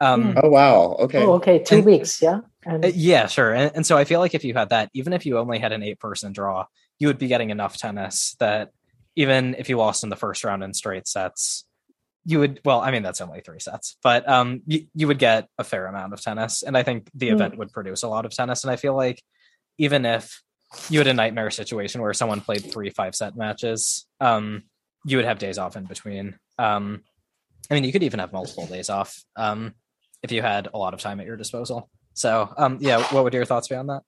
[0.00, 0.38] Um, hmm.
[0.42, 0.96] oh wow!
[1.00, 1.22] Okay.
[1.22, 1.58] Oh, okay.
[1.58, 2.22] Two and, weeks.
[2.22, 2.40] Yeah.
[2.64, 3.52] And, uh, yeah, sure.
[3.54, 5.72] And, and so I feel like if you had that, even if you only had
[5.72, 6.66] an eight-person draw,
[6.98, 8.70] you would be getting enough tennis that
[9.16, 11.64] even if you lost in the first round in straight sets,
[12.24, 12.60] you would.
[12.64, 15.86] Well, I mean that's only three sets, but um, you, you would get a fair
[15.86, 17.32] amount of tennis, and I think the mm.
[17.32, 18.62] event would produce a lot of tennis.
[18.64, 19.22] And I feel like
[19.78, 20.42] even if
[20.90, 24.64] you had a nightmare situation where someone played three five-set matches, um,
[25.04, 26.38] you would have days off in between.
[26.58, 27.02] Um,
[27.70, 29.22] I mean, you could even have multiple days off.
[29.36, 29.74] Um,
[30.22, 31.88] if you had a lot of time at your disposal.
[32.14, 34.02] So, um, yeah, what would your thoughts be on that?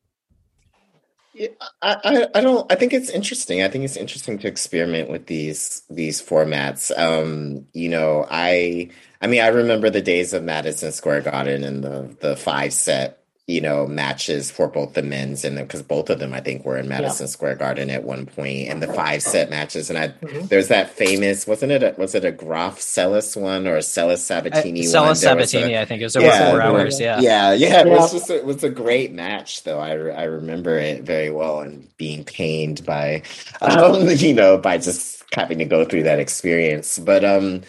[1.33, 1.49] Yeah,
[1.81, 3.63] I, I don't I think it's interesting.
[3.63, 6.91] I think it's interesting to experiment with these these formats.
[6.99, 8.91] Um, you know, I
[9.23, 13.20] I mean I remember the days of Madison Square Garden and the the five set
[13.51, 16.79] you know, matches for both the men's and because both of them I think were
[16.79, 17.31] in Madison yeah.
[17.31, 19.91] Square Garden at one point, and the five set matches.
[19.91, 20.47] And I mm-hmm.
[20.47, 24.87] there's that famous wasn't it a, was it a Graf Seles one or a Sabatini
[24.87, 25.15] uh, one?
[25.15, 27.01] Seles Sabatini, I think it was over yeah, four hours.
[27.01, 27.81] Yeah, yeah, yeah.
[27.81, 29.81] It was just a, it was a great match though.
[29.81, 33.23] I I remember it very well and being pained by,
[33.61, 36.99] um, you know, by just having to go through that experience.
[36.99, 37.63] But um,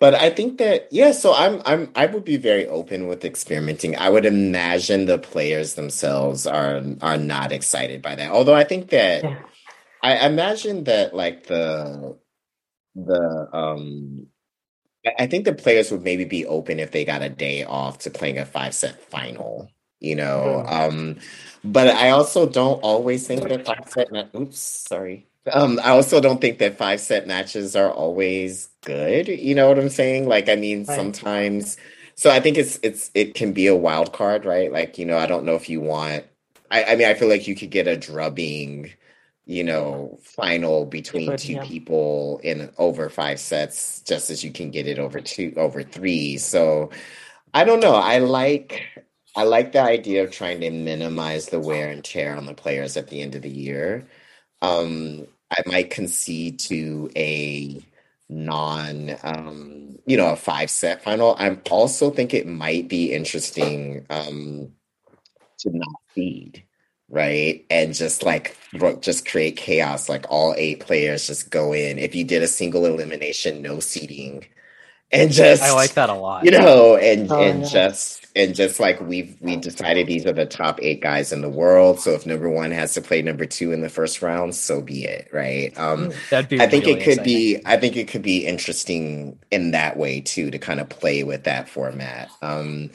[0.00, 3.96] but I think that yeah, so I'm I'm I would be very open with experimenting.
[3.96, 8.32] I would imagine the players themselves are are not excited by that.
[8.32, 9.38] Although I think that yeah.
[10.02, 12.18] I imagine that like the
[12.94, 14.26] the um
[15.18, 18.10] I think the players would maybe be open if they got a day off to
[18.10, 19.70] playing a five set final,
[20.00, 20.64] you know.
[20.66, 20.96] Mm-hmm.
[20.96, 21.16] Um
[21.62, 25.29] but I also don't always think that five set oops, sorry.
[25.52, 29.28] Um, I also don't think that five set matches are always good.
[29.28, 30.28] You know what I'm saying?
[30.28, 30.96] Like, I mean, right.
[30.96, 31.76] sometimes.
[32.14, 34.70] So I think it's it's it can be a wild card, right?
[34.70, 36.24] Like, you know, I don't know if you want.
[36.70, 38.92] I, I mean, I feel like you could get a drubbing,
[39.46, 41.64] you know, final between two yeah.
[41.64, 46.36] people in over five sets, just as you can get it over two over three.
[46.36, 46.90] So
[47.54, 47.94] I don't know.
[47.94, 48.82] I like
[49.34, 52.96] I like the idea of trying to minimize the wear and tear on the players
[52.96, 54.06] at the end of the year.
[54.62, 57.82] Um, I might concede to a
[58.28, 61.34] non, um, you know, a five set final.
[61.38, 64.72] I also think it might be interesting um,
[65.58, 66.62] to not seed,
[67.08, 67.64] right?
[67.68, 68.56] And just like
[69.00, 71.98] just create chaos, like all eight players just go in.
[71.98, 74.46] If you did a single elimination, no seeding,
[75.10, 76.44] and just I like that a lot.
[76.44, 77.68] You know, and oh, and yeah.
[77.68, 81.50] just and just like we've we decided these are the top eight guys in the
[81.50, 82.00] world.
[82.00, 85.04] So if number one has to play number two in the first round, so be
[85.04, 85.72] it, right?
[85.78, 87.24] Um That'd be I think really it could exciting.
[87.24, 91.24] be I think it could be interesting in that way too, to kind of play
[91.24, 92.30] with that format.
[92.42, 92.90] Um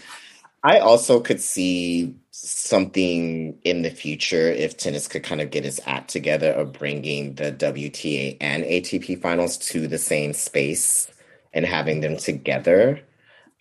[0.64, 5.82] I also could see something in the future if tennis could kind of get its
[5.86, 11.10] act together of bringing the WTA and ATP finals to the same space
[11.53, 13.02] and having them together.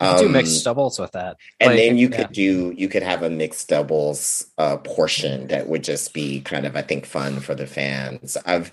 [0.05, 2.17] Um, do mixed doubles with that, and like, then you yeah.
[2.17, 6.67] could do you could have a mixed doubles uh, portion that would just be kind
[6.67, 8.37] of I think fun for the fans.
[8.47, 8.71] I've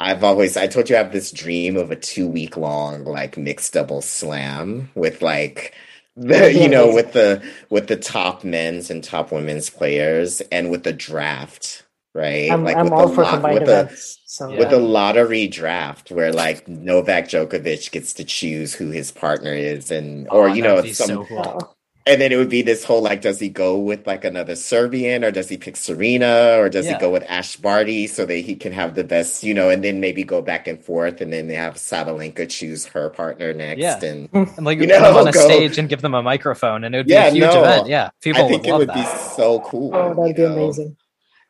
[0.00, 3.36] I've always I told you I have this dream of a two week long like
[3.36, 5.74] mixed double slam with like
[6.16, 10.84] the, you know with the with the top men's and top women's players and with
[10.84, 11.84] the draft
[12.18, 12.50] right?
[12.50, 14.18] I'm, like I'm all for combined with events.
[14.26, 19.10] A, so, with a lottery draft where like Novak Djokovic gets to choose who his
[19.10, 21.06] partner is, and oh, or you know some.
[21.06, 21.42] So cool.
[21.62, 21.74] Oh.
[22.06, 25.24] And then it would be this whole like, does he go with like another Serbian,
[25.24, 26.94] or does he pick Serena, or does yeah.
[26.94, 29.68] he go with Ash Barty so that he can have the best, you know?
[29.68, 33.52] And then maybe go back and forth, and then they have Sabalenka choose her partner
[33.52, 34.02] next, yeah.
[34.02, 34.44] and, hmm.
[34.56, 36.98] and like you know, on a go, stage and give them a microphone, and it
[36.98, 37.88] would be yeah, a huge no, event.
[37.88, 38.94] Yeah, people I think would it would that.
[38.94, 39.94] be so cool.
[39.94, 40.54] Oh, that'd be know?
[40.54, 40.96] amazing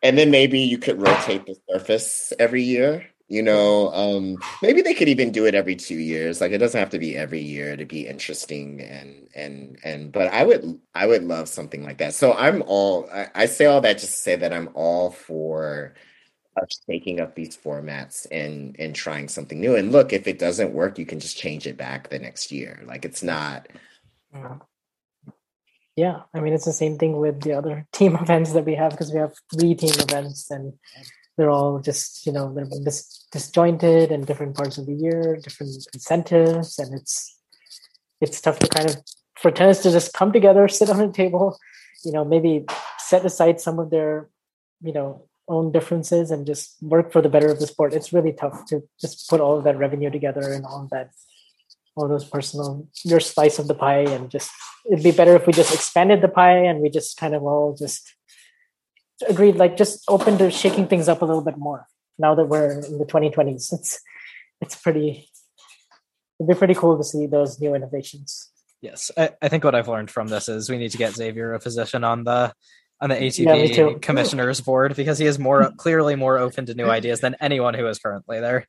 [0.02, 4.94] and then maybe you could rotate the surface every year you know um maybe they
[4.94, 6.40] could even do it every two years.
[6.40, 10.32] Like it doesn't have to be every year to be interesting and and and but
[10.32, 12.14] i would i would love something like that.
[12.14, 15.94] So i'm all i, I say all that just to say that i'm all for
[16.60, 19.76] us taking up these formats and and trying something new.
[19.76, 22.82] And look if it doesn't work you can just change it back the next year.
[22.86, 23.68] Like it's not
[25.98, 28.92] yeah i mean it's the same thing with the other team events that we have
[28.92, 30.72] because we have three team events and
[31.36, 35.72] they're all just you know they're dis- disjointed in different parts of the year different
[35.92, 37.14] incentives and it's
[38.20, 38.96] it's tough to kind of
[39.40, 41.58] for tennis to just come together sit on a table
[42.04, 42.64] you know maybe
[42.98, 44.28] set aside some of their
[44.82, 47.94] you know own differences and just work for the better of the sport.
[47.94, 51.10] It's really tough to just put all of that revenue together and all that
[51.98, 54.50] all those personal your slice of the pie and just
[54.90, 57.74] it'd be better if we just expanded the pie and we just kind of all
[57.76, 58.14] just
[59.28, 61.86] agreed like just open to shaking things up a little bit more
[62.18, 64.00] now that we're in the 2020s it's
[64.60, 65.28] it's pretty
[66.38, 68.50] it'd be pretty cool to see those new innovations.
[68.80, 71.52] Yes I, I think what i've learned from this is we need to get xavier
[71.52, 72.52] a position on the
[73.00, 76.88] on the atp yeah, commissioners board because he is more clearly more open to new
[76.88, 78.66] ideas than anyone who is currently there.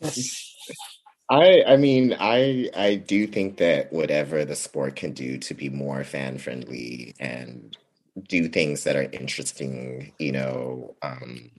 [0.00, 0.51] Yes.
[1.32, 5.68] I I mean I I do think that whatever the sport can do to be
[5.70, 7.76] more fan friendly and
[8.28, 11.50] do things that are interesting, you know, um,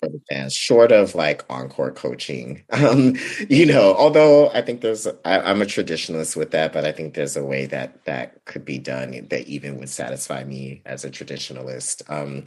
[0.00, 2.64] for the fans, short of like on-court coaching.
[2.72, 3.16] Um,
[3.50, 7.14] you know, although I think there's I, I'm a traditionalist with that, but I think
[7.14, 11.10] there's a way that that could be done that even would satisfy me as a
[11.10, 12.02] traditionalist.
[12.10, 12.46] Um,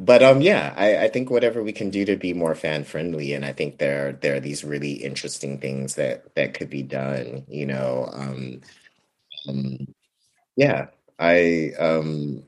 [0.00, 3.34] but um yeah I, I think whatever we can do to be more fan friendly
[3.34, 7.44] and i think there there are these really interesting things that that could be done
[7.48, 8.62] you know um,
[9.48, 9.78] um
[10.56, 12.42] yeah i um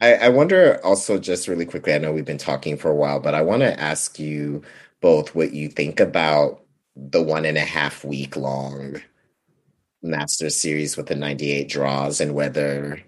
[0.00, 3.20] I, I wonder also just really quickly i know we've been talking for a while
[3.20, 4.62] but i want to ask you
[5.02, 6.62] both what you think about
[6.96, 9.02] the one and a half week long
[10.02, 13.00] master series with the 98 draws and whether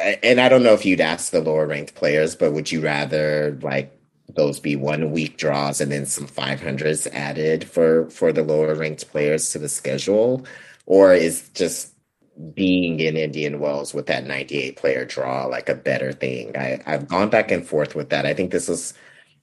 [0.00, 3.58] and I don't know if you'd ask the lower ranked players, but would you rather
[3.62, 3.96] like
[4.36, 9.10] those be one week draws and then some 500s added for for the lower ranked
[9.10, 10.46] players to the schedule
[10.86, 11.92] or is just
[12.54, 16.56] being in Indian Wells with that 98 player draw like a better thing?
[16.56, 18.26] I, I've gone back and forth with that.
[18.26, 18.94] I think this was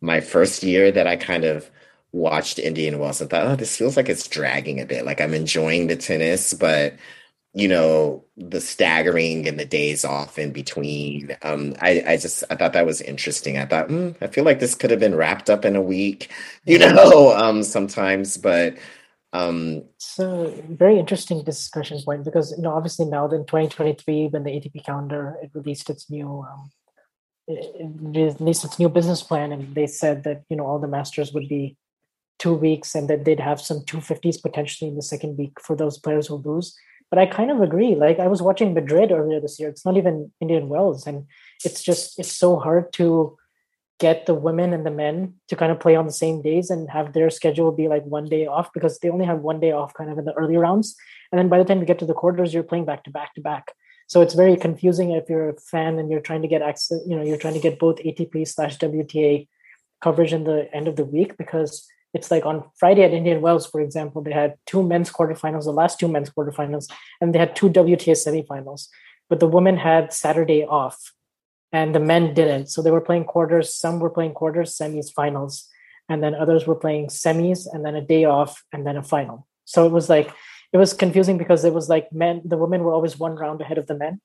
[0.02, 1.70] my first year that I kind of
[2.12, 5.06] watched Indian Wells and thought, oh, this feels like it's dragging a bit.
[5.06, 6.96] Like I'm enjoying the tennis, but
[7.58, 11.36] you know, the staggering and the days off in between.
[11.42, 13.58] Um, I, I just I thought that was interesting.
[13.58, 16.32] I thought, mm, I feel like this could have been wrapped up in a week,
[16.66, 18.78] you know, um, sometimes, but
[19.34, 19.84] um
[20.20, 24.86] a very interesting discussion point because you know obviously now in 2023 when the ATP
[24.86, 26.72] calendar it released its new um,
[27.46, 31.34] it released its new business plan and they said that you know all the masters
[31.34, 31.76] would be
[32.40, 35.98] two weeks and that they'd have some 250s potentially in the second week for those
[35.98, 36.74] players who lose
[37.10, 37.96] but i kind of agree.
[37.96, 39.70] Like i was watching madrid earlier this year.
[39.70, 41.26] It's not even indian wells and
[41.64, 43.38] it's just it's so hard to
[44.00, 46.90] get the women and the men to kind of play on the same days and
[46.90, 49.94] have their schedule be like one day off because they only have one day off
[49.94, 50.96] kind of in the early rounds.
[51.32, 53.34] And then by the time you get to the quarters you're playing back to back
[53.36, 53.74] to back.
[54.08, 57.16] So it's very confusing if you're a fan and you're trying to get access you
[57.16, 59.48] know you're trying to get both atp slash wta
[60.02, 63.68] coverage in the end of the week because it's like on Friday at Indian Wells,
[63.68, 66.86] for example, they had two men's quarterfinals, the last two men's quarterfinals,
[67.22, 68.88] and they had two WTA semifinals.
[69.30, 70.98] But the women had Saturday off
[71.72, 72.68] and the men didn't.
[72.68, 75.68] So they were playing quarters, some were playing quarters, semis, finals,
[76.10, 79.48] and then others were playing semis and then a day off and then a final.
[79.66, 80.34] So it was like
[80.74, 83.78] it was confusing because it was like men the women were always one round ahead
[83.78, 84.22] of the men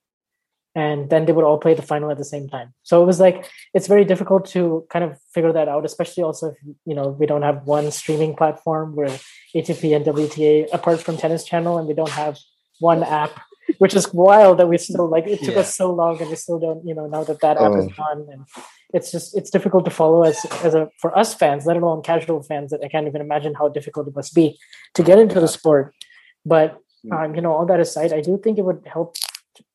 [0.75, 3.19] and then they would all play the final at the same time so it was
[3.19, 6.55] like it's very difficult to kind of figure that out especially also if
[6.85, 9.09] you know we don't have one streaming platform where
[9.55, 12.37] atp and wta apart from tennis channel and we don't have
[12.79, 13.39] one app
[13.77, 15.61] which is wild that we still like it took yeah.
[15.61, 17.93] us so long and we still don't you know now that that app is oh.
[17.97, 18.45] gone and
[18.93, 22.41] it's just it's difficult to follow as as a for us fans let alone casual
[22.41, 24.57] fans that i can't even imagine how difficult it must be
[24.93, 25.93] to get into the sport
[26.45, 27.13] but hmm.
[27.13, 29.15] um, you know all that aside i do think it would help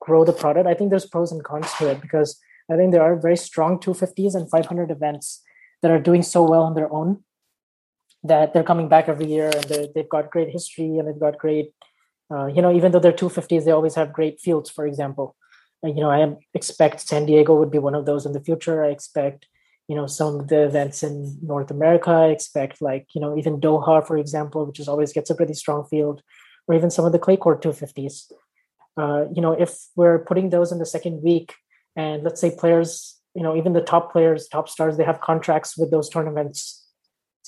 [0.01, 0.67] grow the product.
[0.67, 2.41] I think there's pros and cons to it because
[2.71, 5.43] I think there are very strong 250s and 500 events
[5.83, 7.25] that are doing so well on their own
[8.25, 11.73] that they're coming back every year and they've got great history and they've got great,
[12.33, 15.37] uh, you know, even though they're 250s, they always have great fields, for example.
[15.83, 18.85] And, you know, I expect San Diego would be one of those in the future.
[18.85, 19.47] I expect,
[19.87, 22.11] you know, some of the events in North America.
[22.11, 25.55] I expect, like, you know, even Doha, for example, which is always gets a pretty
[25.55, 26.23] strong field,
[26.67, 28.33] or even some of the clay court 250s
[28.99, 31.55] uh, you know, if we're putting those in the second week,
[31.95, 35.79] and let's say players, you know, even the top players, top stars, they have contracts
[35.79, 36.85] with those tournaments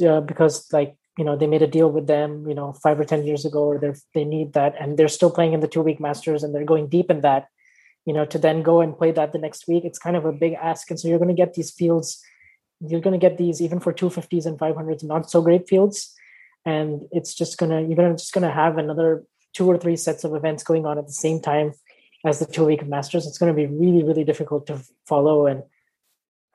[0.06, 3.04] uh, because, like, you know, they made a deal with them, you know, five or
[3.04, 5.82] ten years ago, or they they need that, and they're still playing in the two
[5.82, 7.48] week Masters, and they're going deep in that.
[8.06, 10.32] You know, to then go and play that the next week, it's kind of a
[10.32, 12.22] big ask, and so you're going to get these fields.
[12.80, 16.14] You're going to get these even for 250s and 500s, not so great fields,
[16.64, 19.24] and it's just gonna you're gonna just gonna have another
[19.54, 21.72] two or three sets of events going on at the same time
[22.24, 23.26] as the two week masters.
[23.26, 25.46] It's going to be really really difficult to follow.
[25.46, 25.62] And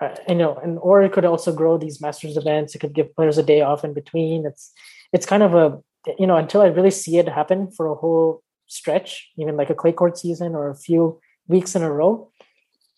[0.01, 2.75] uh, you know and or it could also grow these masters events.
[2.75, 4.45] It could give players a day off in between.
[4.45, 4.71] It's
[5.13, 5.79] it's kind of a
[6.19, 9.75] you know until i really see it happen for a whole stretch even like a
[9.75, 12.31] clay court season or a few weeks in a row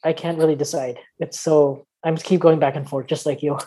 [0.03, 0.99] i can't really decide.
[1.19, 3.57] It's so i'm just keep going back and forth just like you.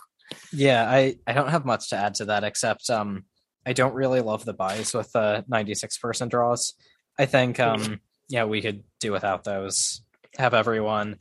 [0.53, 3.25] Yeah i i don't have much to add to that except um
[3.71, 6.75] I don't really love the buys with the 96 person draws.
[7.17, 10.03] I think um yeah, we could do without those.
[10.39, 11.19] Have everyone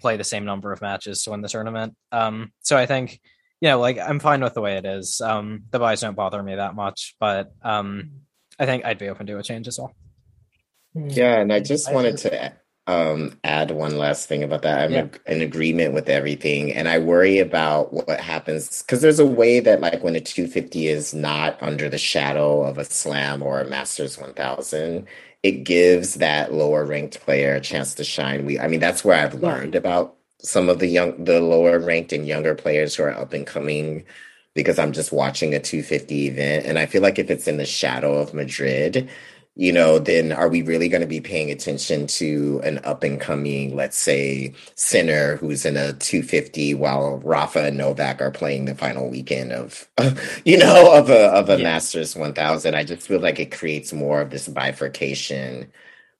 [0.00, 1.94] play the same number of matches to win the tournament.
[2.10, 3.20] Um so I think
[3.60, 5.20] you know, like I'm fine with the way it is.
[5.20, 8.10] Um the buys don't bother me that much, but um
[8.58, 9.94] I think I'd be open to a change as well.
[10.96, 12.54] Yeah, and I just wanted to
[12.88, 14.84] um, add one last thing about that.
[14.84, 15.08] I'm yeah.
[15.26, 19.82] in agreement with everything, and I worry about what happens because there's a way that,
[19.82, 24.16] like, when a 250 is not under the shadow of a slam or a Masters
[24.16, 25.06] 1000,
[25.42, 28.46] it gives that lower ranked player a chance to shine.
[28.46, 32.14] We, I mean, that's where I've learned about some of the young, the lower ranked
[32.14, 34.04] and younger players who are up and coming
[34.54, 37.66] because I'm just watching a 250 event, and I feel like if it's in the
[37.66, 39.10] shadow of Madrid
[39.58, 43.20] you know, then are we really going to be paying attention to an up and
[43.20, 48.76] coming, let's say, Sinner who's in a 250 while Rafa and Novak are playing the
[48.76, 49.88] final weekend of,
[50.44, 51.64] you know, of a of a yeah.
[51.64, 52.76] Masters 1000?
[52.76, 55.72] I just feel like it creates more of this bifurcation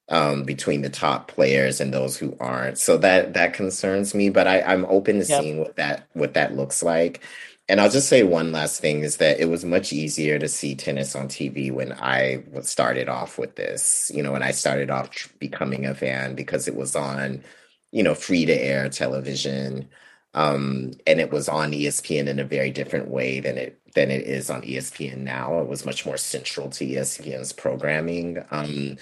[0.09, 2.79] um, between the top players and those who aren't.
[2.79, 6.57] So that that concerns me, but I, I'm open to seeing what that what that
[6.57, 7.21] looks like.
[7.69, 10.75] And I'll just say one last thing is that it was much easier to see
[10.75, 14.11] tennis on TV when I started off with this.
[14.15, 17.45] You know, when I started off becoming a fan because it was on,
[17.93, 19.89] you know, free to air television.
[20.35, 24.23] Um, and it was on ESPN in a very different way than it than it
[24.23, 25.61] is on ESPN now.
[25.61, 28.45] It was much more central to ESPN's programming.
[28.51, 28.97] Um,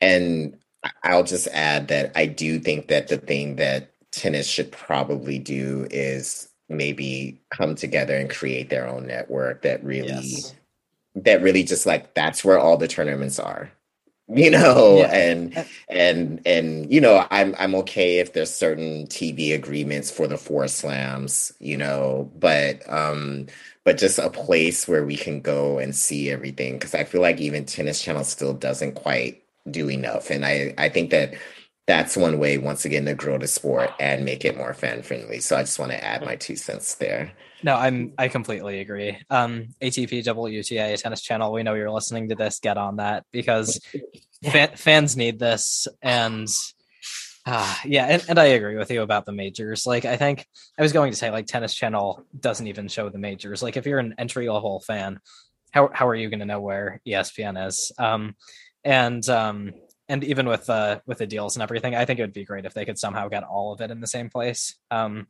[0.00, 0.58] and
[1.02, 5.86] I'll just add that I do think that the thing that tennis should probably do
[5.90, 10.54] is maybe come together and create their own network that really yes.
[11.14, 13.70] that really just like that's where all the tournaments are
[14.28, 15.14] you know yeah.
[15.14, 20.36] and and and you know i'm i'm okay if there's certain tv agreements for the
[20.36, 23.46] four slams you know but um
[23.84, 27.40] but just a place where we can go and see everything because i feel like
[27.40, 31.32] even tennis channel still doesn't quite do enough and i i think that
[31.86, 35.40] that's one way once again to grow the sport and make it more fan friendly
[35.40, 37.32] so i just want to add my two cents there.
[37.62, 39.18] No i'm i completely agree.
[39.30, 43.80] Um atp wta tennis channel we know you're listening to this get on that because
[44.50, 46.48] fan, fans need this and
[47.46, 49.86] uh, yeah and, and i agree with you about the majors.
[49.86, 50.46] Like i think
[50.78, 53.62] i was going to say like tennis channel doesn't even show the majors.
[53.62, 55.20] Like if you're an entry level fan
[55.72, 57.92] how, how are you going to know where espn is?
[57.98, 58.34] Um
[58.84, 59.72] and um
[60.08, 62.64] and even with uh with the deals and everything, I think it would be great
[62.64, 64.76] if they could somehow get all of it in the same place.
[64.90, 65.26] Um,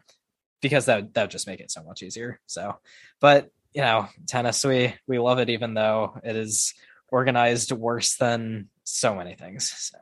[0.61, 2.41] because that that would just make it so much easier.
[2.47, 2.77] So,
[3.21, 6.75] but you know, tennis we we love it even though it is
[7.09, 9.71] organized worse than so many things.
[9.71, 9.99] So,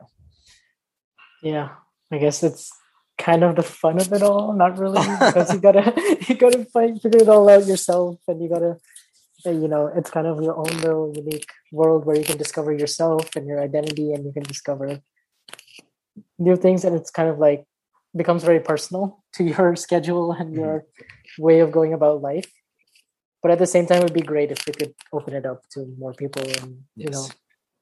[1.43, 1.69] yeah,
[2.11, 2.71] I guess it's
[3.17, 4.53] kind of the fun of it all.
[4.53, 5.93] Not really because you gotta
[6.27, 8.77] you gotta find figure it all out yourself, and you gotta
[9.51, 13.35] you know it's kind of your own little unique world where you can discover yourself
[13.35, 14.99] and your identity and you can discover
[16.37, 17.65] new things and it's kind of like
[18.15, 20.59] becomes very personal to your schedule and mm-hmm.
[20.59, 20.85] your
[21.37, 22.51] way of going about life
[23.41, 25.61] but at the same time it would be great if we could open it up
[25.69, 27.05] to more people and yes.
[27.05, 27.27] you know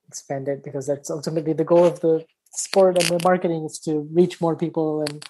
[0.07, 4.07] expand it because that's ultimately the goal of the sport and the marketing is to
[4.11, 5.25] reach more people and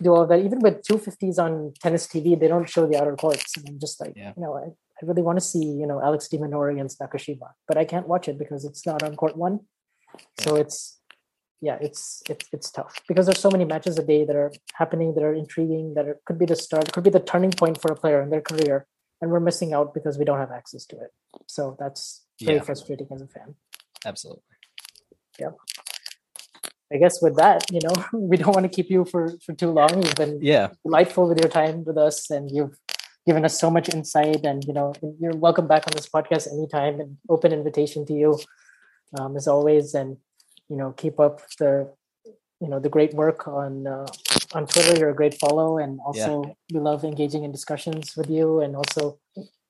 [0.00, 3.56] do all that even with 250s on tennis tv they don't show the outer courts
[3.56, 4.32] and i'm just like yeah.
[4.36, 7.76] you know I, really want to see, you know, Alex de Minaur against Nakashima, but
[7.76, 9.60] I can't watch it because it's not on court one.
[10.40, 10.98] So it's
[11.60, 15.14] yeah, it's it's it's tough because there's so many matches a day that are happening
[15.14, 17.92] that are intriguing that are, could be the start, could be the turning point for
[17.92, 18.86] a player in their career,
[19.20, 21.10] and we're missing out because we don't have access to it.
[21.46, 22.62] So that's very yeah.
[22.62, 23.54] frustrating as a fan.
[24.04, 24.42] Absolutely.
[25.38, 25.50] Yeah.
[26.92, 29.70] I guess with that, you know, we don't want to keep you for for too
[29.70, 30.02] long.
[30.02, 32.76] You've been yeah delightful with your time with us, and you've
[33.26, 37.00] given us so much insight and you know you're welcome back on this podcast anytime
[37.00, 38.38] and open invitation to you
[39.18, 39.94] um, as always.
[39.94, 40.16] And
[40.68, 41.92] you know keep up the
[42.60, 44.06] you know the great work on uh,
[44.54, 44.98] on twitter.
[44.98, 45.78] You're a great follow.
[45.78, 46.52] And also yeah.
[46.72, 49.18] we love engaging in discussions with you and also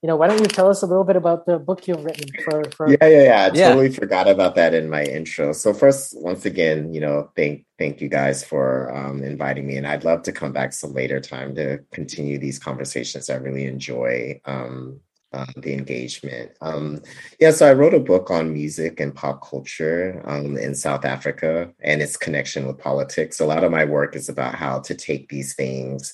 [0.02, 2.28] you know, why don't you tell us a little bit about the book you've written
[2.44, 3.48] for, for Yeah, yeah, yeah.
[3.52, 3.68] I yeah.
[3.68, 5.52] totally forgot about that in my intro.
[5.52, 9.76] So first, once again, you know, thank thank you guys for um, inviting me.
[9.76, 13.30] And I'd love to come back some later time to continue these conversations.
[13.30, 14.98] I really enjoy um,
[15.32, 16.50] uh, the engagement.
[16.60, 17.00] Um,
[17.38, 21.72] yeah, so I wrote a book on music and pop culture um, in South Africa
[21.80, 23.38] and its connection with politics.
[23.38, 26.12] A lot of my work is about how to take these things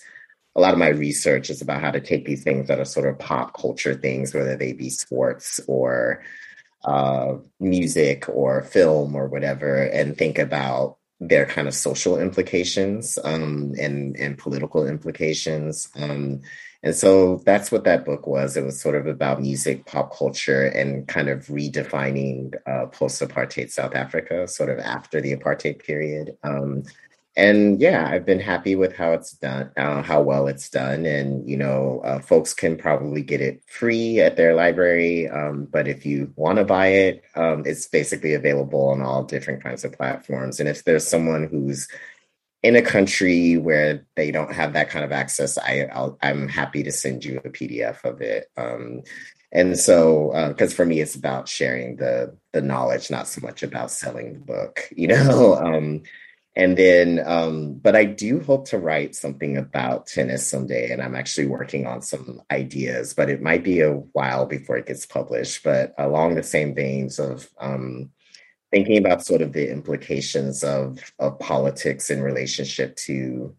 [0.57, 3.09] a lot of my research is about how to take these things that are sort
[3.09, 6.25] of pop culture things, whether they be sports or
[6.85, 13.75] uh, music or film or whatever, and think about their kind of social implications um,
[13.79, 15.89] and and political implications.
[15.97, 16.41] Um,
[16.83, 18.57] and so that's what that book was.
[18.57, 23.71] It was sort of about music, pop culture, and kind of redefining uh, post apartheid
[23.71, 26.37] South Africa, sort of after the apartheid period.
[26.45, 26.85] Um,
[27.39, 31.49] and yeah, I've been happy with how it's done, uh, how well it's done, and
[31.49, 35.29] you know, uh, folks can probably get it free at their library.
[35.29, 39.63] Um, but if you want to buy it, um, it's basically available on all different
[39.63, 40.59] kinds of platforms.
[40.59, 41.87] And if there's someone who's
[42.65, 45.87] in a country where they don't have that kind of access, I,
[46.21, 48.51] i am happy to send you a PDF of it.
[48.57, 49.03] Um,
[49.53, 53.63] and so, because uh, for me, it's about sharing the the knowledge, not so much
[53.63, 56.03] about selling the book, you know.
[56.59, 60.91] And then, um, but I do hope to write something about tennis someday.
[60.91, 64.87] And I'm actually working on some ideas, but it might be a while before it
[64.87, 65.63] gets published.
[65.63, 68.11] But along the same veins of um,
[68.73, 73.55] thinking about sort of the implications of, of politics in relationship to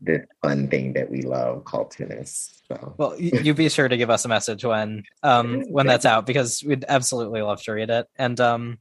[0.00, 2.62] this fun thing that we love called tennis.
[2.66, 2.94] So.
[2.96, 6.64] Well, you be sure to give us a message when um, when that's out because
[6.64, 8.08] we'd absolutely love to read it.
[8.16, 8.78] And um,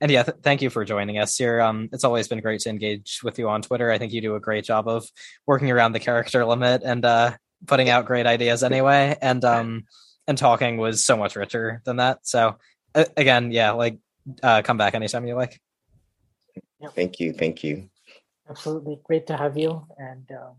[0.00, 1.60] and yeah, th- thank you for joining us here.
[1.60, 3.90] Um, it's always been great to engage with you on Twitter.
[3.90, 5.06] I think you do a great job of
[5.46, 7.32] working around the character limit and uh,
[7.66, 9.16] putting out great ideas anyway.
[9.20, 9.84] And um,
[10.26, 12.20] and talking was so much richer than that.
[12.22, 12.56] So
[12.94, 13.98] uh, again, yeah, like
[14.42, 15.60] uh, come back anytime you like.
[16.94, 17.90] Thank you, thank you.
[18.48, 19.86] Absolutely, great to have you.
[19.98, 20.54] And um,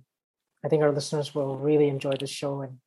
[0.63, 2.77] I think our listeners will really enjoy this show and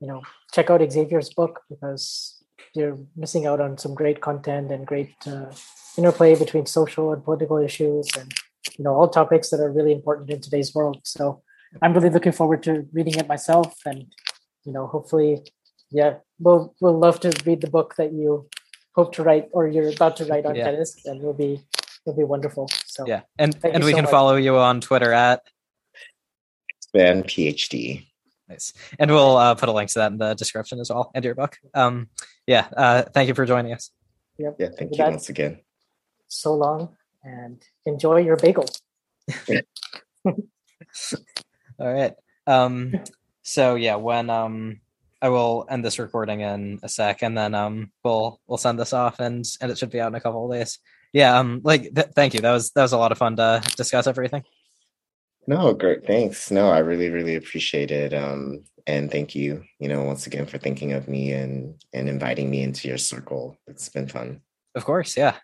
[0.00, 0.22] you know
[0.52, 2.37] check out Xavier's book because
[2.74, 5.46] you're missing out on some great content and great uh,
[5.96, 8.32] interplay between social and political issues and
[8.78, 11.00] you know all topics that are really important in today's world.
[11.04, 11.42] So
[11.82, 14.06] I'm really looking forward to reading it myself and
[14.64, 15.42] you know hopefully
[15.90, 18.48] yeah we'll we'll love to read the book that you
[18.94, 20.64] hope to write or you're about to write on Yeah.
[20.64, 21.60] tennis and it'll be
[22.06, 22.68] it'll be wonderful.
[22.86, 24.10] So Yeah, and and we so can much.
[24.10, 25.42] follow you on Twitter at
[26.92, 28.07] Ben PhD.
[28.48, 31.24] Nice, and we'll uh, put a link to that in the description as well and
[31.24, 31.56] your book.
[31.74, 32.08] Um,
[32.46, 33.90] yeah, uh, thank you for joining us.
[34.38, 34.56] Yep.
[34.58, 35.60] Yeah, thank With you that, once again.
[36.28, 38.66] so long and enjoy your bagel.
[40.24, 42.14] All right.
[42.46, 42.94] Um,
[43.42, 44.80] so yeah, when um,
[45.20, 48.92] I will end this recording in a sec, and then um, we'll we'll send this
[48.92, 50.78] off, and and it should be out in a couple of days.
[51.12, 51.38] Yeah.
[51.38, 52.40] Um, like th- thank you.
[52.40, 54.44] That was that was a lot of fun to discuss everything.
[55.48, 56.06] No, great.
[56.06, 56.50] Thanks.
[56.50, 58.12] No, I really, really appreciate it.
[58.12, 62.50] Um, and thank you, you know, once again for thinking of me and and inviting
[62.50, 63.56] me into your circle.
[63.66, 64.42] It's been fun.
[64.74, 65.16] Of course.
[65.16, 65.36] Yeah.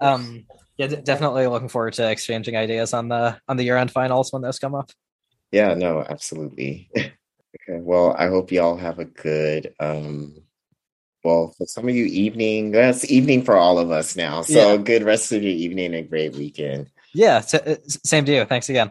[0.00, 0.46] Um,
[0.78, 0.88] yeah.
[0.88, 4.42] D- definitely looking forward to exchanging ideas on the on the year end finals when
[4.42, 4.90] those come up.
[5.52, 6.90] Yeah, no, absolutely.
[6.96, 7.12] okay.
[7.68, 10.34] Well, I hope y'all have a good um
[11.22, 12.72] well, for some of you evening.
[12.72, 14.42] That's evening for all of us now.
[14.42, 14.76] So Yeah.
[14.78, 16.88] good rest of your evening and great weekend.
[17.14, 17.36] Yeah.
[17.36, 18.44] s- uh, same to you.
[18.44, 18.90] Thanks again.